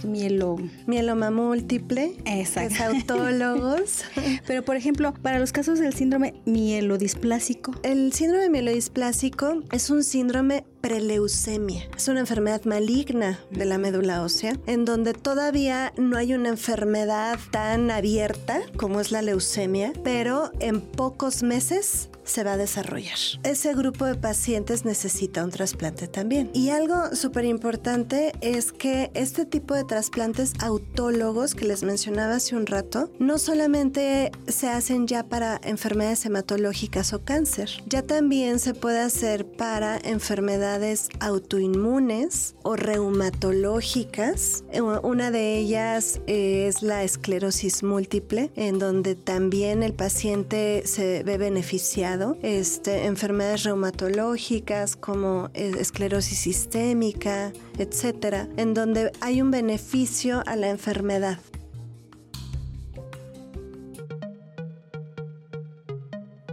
mielo... 0.05 0.57
Mieloma 0.87 1.31
múltiple. 1.31 2.17
Exacto. 2.25 2.75
Es 2.75 2.81
autólogos. 2.81 4.05
Pero, 4.47 4.65
por 4.65 4.77
ejemplo, 4.77 5.15
para 5.23 5.39
los 5.39 5.53
casos 5.53 5.79
del 5.79 5.95
síndrome 5.95 6.35
mielodisplásico. 6.45 7.73
El 7.83 8.13
síndrome 8.13 8.51
mielodisplásico 8.51 9.63
es 9.73 9.91
un 9.91 10.05
síndrome 10.05 10.65
preleucemia. 10.85 11.89
Es 11.97 12.09
una 12.09 12.21
enfermedad 12.21 12.63
maligna 12.67 13.39
de 13.49 13.65
la 13.65 13.79
médula 13.79 14.21
ósea, 14.21 14.59
en 14.67 14.85
donde 14.85 15.15
todavía 15.15 15.95
no 15.97 16.19
hay 16.19 16.35
una 16.35 16.51
enfermedad 16.51 17.39
tan 17.51 17.91
abierta 17.91 18.61
como 18.77 19.01
es 19.01 19.11
la 19.11 19.23
leucemia, 19.23 19.95
pero 20.05 20.53
en 20.61 20.83
pocos 20.83 21.43
meses 21.43 22.11
se 22.25 22.45
va 22.45 22.55
a 22.55 22.57
desarrollar. 22.57 23.19
Ese 23.43 23.75
grupo 23.75 24.05
de 24.05 24.15
pacientes 24.15 24.85
necesita 24.85 25.45
un 25.45 25.51
trasplante 25.51 26.09
también. 26.09 26.51
Y 26.55 26.71
algo 26.71 27.15
súper 27.15 27.45
importante 27.45 28.33
es 28.41 28.73
que 28.73 29.11
este 29.15 29.45
tipo 29.45 29.75
de 29.75 29.85
trasplantes 29.85 30.53
autólogos 30.61 31.55
que 31.55 31.67
les 31.67 31.83
mencionaba 31.83 32.37
hace 32.37 32.57
un 32.57 32.67
rato, 32.67 33.11
no 33.19 33.39
solamente 33.39 34.33
se 34.47 34.69
hacen 34.69 35.07
ya 35.07 35.25
para 35.25 35.61
enfermedades 35.65 36.25
hematológicas 36.25 37.13
o 37.13 37.25
cáncer, 37.25 37.71
ya 37.87 38.03
también 38.03 38.59
se 38.59 38.75
puede 38.75 39.01
hacer 39.01 39.47
para 39.47 39.99
enfermedades 39.99 41.09
autoinmunes 41.21 42.55
o 42.63 42.77
reumatológicas. 42.77 44.65
Una 45.03 45.31
de 45.31 45.59
ellas 45.59 46.21
es 46.27 46.83
la 46.83 47.05
esclerosis 47.05 47.83
múltiple, 47.83 48.51
en 48.57 48.79
donde 48.79 49.15
también 49.15 49.83
el 49.83 49.95
paciente 49.95 50.83
se 50.87 51.23
ve 51.23 51.39
beneficiado 51.39 52.14
este, 52.43 53.07
enfermedades 53.07 53.65
reumatológicas 53.65 54.97
como 54.97 55.51
eh, 55.55 55.73
esclerosis 55.79 56.39
sistémica, 56.39 57.53
etcétera, 57.79 58.49
en 58.57 58.75
donde 58.75 59.13
hay 59.21 59.43
un 59.43 59.51
beneficio 59.51 60.43
a 60.47 60.57
la 60.57 60.69
enfermedad. 60.71 61.39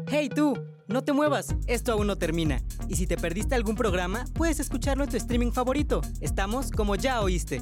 ¡Hey 0.07 0.29
tú! 0.29 0.53
No 0.87 1.05
te 1.05 1.13
muevas, 1.13 1.55
esto 1.67 1.93
aún 1.93 2.07
no 2.07 2.17
termina. 2.17 2.61
Y 2.89 2.97
si 2.97 3.07
te 3.07 3.15
perdiste 3.15 3.55
algún 3.55 3.75
programa, 3.75 4.25
puedes 4.33 4.59
escucharlo 4.59 5.05
en 5.05 5.09
tu 5.09 5.15
streaming 5.15 5.51
favorito. 5.51 6.01
Estamos 6.19 6.69
como 6.69 6.95
ya 6.95 7.21
oíste. 7.21 7.61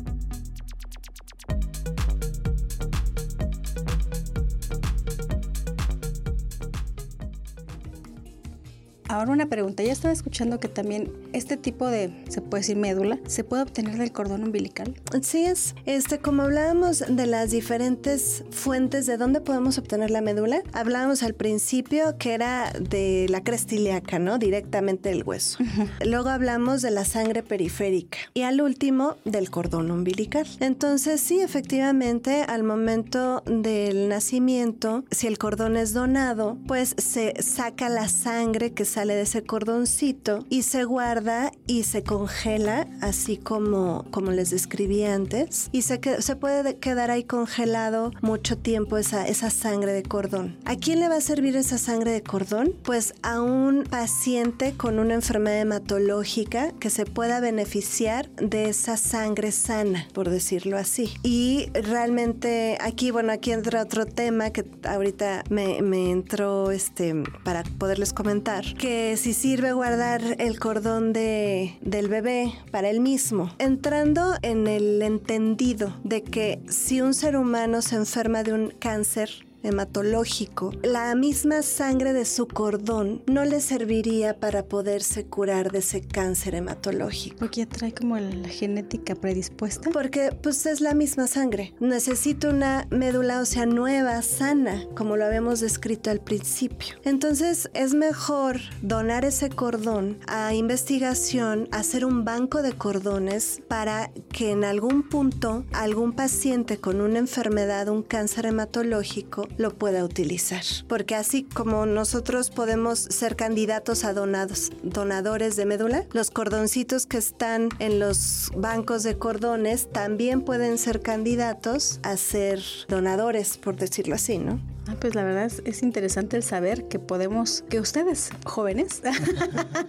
Ahora 9.09 9.31
una 9.31 9.47
pregunta, 9.47 9.81
ya 9.81 9.91
estaba 9.91 10.13
escuchando 10.13 10.59
que 10.59 10.67
también 10.67 11.11
este 11.33 11.57
tipo 11.57 11.87
de, 11.87 12.13
se 12.29 12.41
puede 12.41 12.61
decir 12.61 12.77
médula, 12.77 13.17
se 13.25 13.43
puede 13.43 13.63
obtener 13.63 13.97
del 13.97 14.11
cordón 14.11 14.43
umbilical. 14.43 14.93
Sí 15.23 15.45
es, 15.45 15.73
este, 15.87 16.19
como 16.19 16.43
hablábamos 16.43 17.03
de 17.09 17.25
las 17.25 17.49
diferentes 17.49 18.43
fuentes 18.51 19.07
de 19.07 19.17
dónde 19.17 19.41
podemos 19.41 19.79
obtener 19.79 20.11
la 20.11 20.21
médula, 20.21 20.61
hablábamos 20.73 21.23
al 21.23 21.33
principio 21.33 22.19
que 22.19 22.35
era 22.35 22.71
de 22.79 23.25
la 23.29 23.43
cresta 23.43 23.73
ilíaca, 23.73 24.19
¿no? 24.19 24.37
Directamente 24.37 25.09
del 25.09 25.23
hueso. 25.23 25.57
Luego 26.05 26.29
hablamos 26.29 26.83
de 26.83 26.91
la 26.91 27.03
sangre 27.03 27.41
periférica 27.41 28.19
y 28.35 28.43
al 28.43 28.61
último 28.61 29.17
del 29.25 29.49
cordón 29.49 29.89
umbilical. 29.89 30.45
Entonces 30.59 31.19
sí, 31.19 31.41
efectivamente, 31.41 32.43
al 32.43 32.61
momento 32.61 33.41
del 33.47 34.07
nacimiento, 34.07 35.03
si 35.09 35.25
el 35.25 35.39
cordón 35.39 35.77
es 35.77 35.93
donado, 35.93 36.59
pues 36.67 36.93
se 36.99 37.33
saca 37.41 37.89
la 37.89 38.07
sangre 38.07 38.71
que 38.71 38.85
sale 38.85 38.98
de 39.07 39.21
ese 39.21 39.43
cordoncito 39.43 40.45
y 40.49 40.63
se 40.63 40.83
guarda 40.83 41.51
y 41.67 41.83
se 41.83 42.03
congela, 42.03 42.87
así 43.01 43.37
como, 43.37 44.05
como 44.11 44.31
les 44.31 44.49
describí 44.49 45.03
antes. 45.03 45.69
Y 45.71 45.83
se, 45.83 45.99
se 46.21 46.35
puede 46.35 46.77
quedar 46.77 47.11
ahí 47.11 47.23
congelado 47.23 48.11
mucho 48.21 48.57
tiempo 48.57 48.97
esa, 48.97 49.27
esa 49.27 49.49
sangre 49.49 49.93
de 49.93 50.03
cordón. 50.03 50.57
¿A 50.65 50.75
quién 50.75 50.99
le 50.99 51.09
va 51.09 51.17
a 51.17 51.21
servir 51.21 51.55
esa 51.55 51.77
sangre 51.77 52.11
de 52.11 52.21
cordón? 52.21 52.73
Pues 52.83 53.13
a 53.21 53.41
un 53.41 53.83
paciente 53.83 54.73
con 54.75 54.99
una 54.99 55.13
enfermedad 55.13 55.61
hematológica 55.61 56.71
que 56.79 56.89
se 56.89 57.05
pueda 57.05 57.39
beneficiar 57.39 58.29
de 58.35 58.69
esa 58.69 58.97
sangre 58.97 59.51
sana, 59.51 60.07
por 60.13 60.29
decirlo 60.29 60.77
así. 60.77 61.13
Y 61.23 61.69
realmente 61.73 62.77
aquí, 62.81 63.11
bueno, 63.11 63.31
aquí 63.31 63.51
entra 63.51 63.81
otro 63.81 64.05
tema 64.05 64.51
que 64.51 64.65
ahorita 64.83 65.43
me, 65.49 65.81
me 65.81 66.11
entró 66.11 66.71
este, 66.71 67.15
para 67.43 67.63
poderles 67.77 68.13
comentar, 68.13 68.73
que 68.75 68.88
que 68.89 69.17
si 69.17 69.33
sirve 69.33 69.71
guardar 69.71 70.19
el 70.39 70.59
cordón 70.59 71.13
de, 71.13 71.77
del 71.81 72.07
bebé 72.07 72.51
para 72.71 72.89
él 72.89 73.01
mismo, 73.01 73.53
entrando 73.59 74.33
en 74.41 74.65
el 74.65 75.03
entendido 75.03 75.95
de 76.03 76.23
que 76.23 76.59
si 76.69 76.99
un 76.99 77.13
ser 77.13 77.37
humano 77.37 77.83
se 77.83 77.97
enferma 77.97 78.41
de 78.41 78.53
un 78.53 78.73
cáncer, 78.79 79.45
hematológico, 79.63 80.71
la 80.83 81.13
misma 81.15 81.61
sangre 81.61 82.13
de 82.13 82.25
su 82.25 82.47
cordón 82.47 83.23
no 83.27 83.45
le 83.45 83.61
serviría 83.61 84.39
para 84.39 84.63
poderse 84.65 85.25
curar 85.25 85.71
de 85.71 85.79
ese 85.79 86.01
cáncer 86.01 86.55
hematológico. 86.55 87.37
Porque 87.39 87.65
trae 87.65 87.93
como 87.93 88.17
la 88.17 88.47
genética 88.47 89.15
predispuesta. 89.15 89.89
Porque 89.91 90.31
pues 90.41 90.65
es 90.65 90.81
la 90.81 90.93
misma 90.93 91.27
sangre. 91.27 91.73
Necesita 91.79 92.49
una 92.49 92.87
médula 92.89 93.41
ósea 93.41 93.65
nueva, 93.65 94.21
sana, 94.21 94.85
como 94.95 95.17
lo 95.17 95.25
habíamos 95.25 95.59
descrito 95.59 96.09
al 96.09 96.21
principio. 96.21 96.95
Entonces 97.03 97.69
es 97.73 97.93
mejor 97.93 98.57
donar 98.81 99.25
ese 99.25 99.49
cordón 99.49 100.19
a 100.27 100.53
investigación, 100.53 101.67
hacer 101.71 102.05
un 102.05 102.23
banco 102.25 102.61
de 102.61 102.73
cordones 102.73 103.61
para 103.67 104.11
que 104.31 104.51
en 104.51 104.63
algún 104.63 105.07
punto 105.07 105.65
algún 105.73 106.13
paciente 106.13 106.77
con 106.77 107.01
una 107.01 107.19
enfermedad, 107.19 107.89
un 107.89 108.03
cáncer 108.03 108.45
hematológico, 108.45 109.47
lo 109.57 109.71
pueda 109.75 110.03
utilizar. 110.03 110.63
Porque 110.87 111.15
así 111.15 111.43
como 111.43 111.85
nosotros 111.85 112.49
podemos 112.49 112.99
ser 112.99 113.35
candidatos 113.35 114.05
a 114.05 114.13
donados, 114.13 114.71
donadores 114.83 115.55
de 115.55 115.65
médula, 115.65 116.05
los 116.11 116.31
cordoncitos 116.31 117.05
que 117.05 117.17
están 117.17 117.69
en 117.79 117.99
los 117.99 118.51
bancos 118.55 119.03
de 119.03 119.17
cordones 119.17 119.89
también 119.91 120.41
pueden 120.41 120.77
ser 120.77 121.01
candidatos 121.01 121.99
a 122.03 122.17
ser 122.17 122.61
donadores, 122.87 123.57
por 123.57 123.75
decirlo 123.75 124.15
así, 124.15 124.37
¿no? 124.37 124.59
Ah, 124.89 124.95
pues 124.99 125.13
la 125.13 125.23
verdad 125.23 125.51
es, 125.65 125.83
interesante 125.83 126.35
el 126.35 126.41
saber 126.41 126.85
que 126.85 126.97
podemos, 126.97 127.63
que 127.69 127.79
ustedes, 127.79 128.31
jóvenes, 128.43 129.03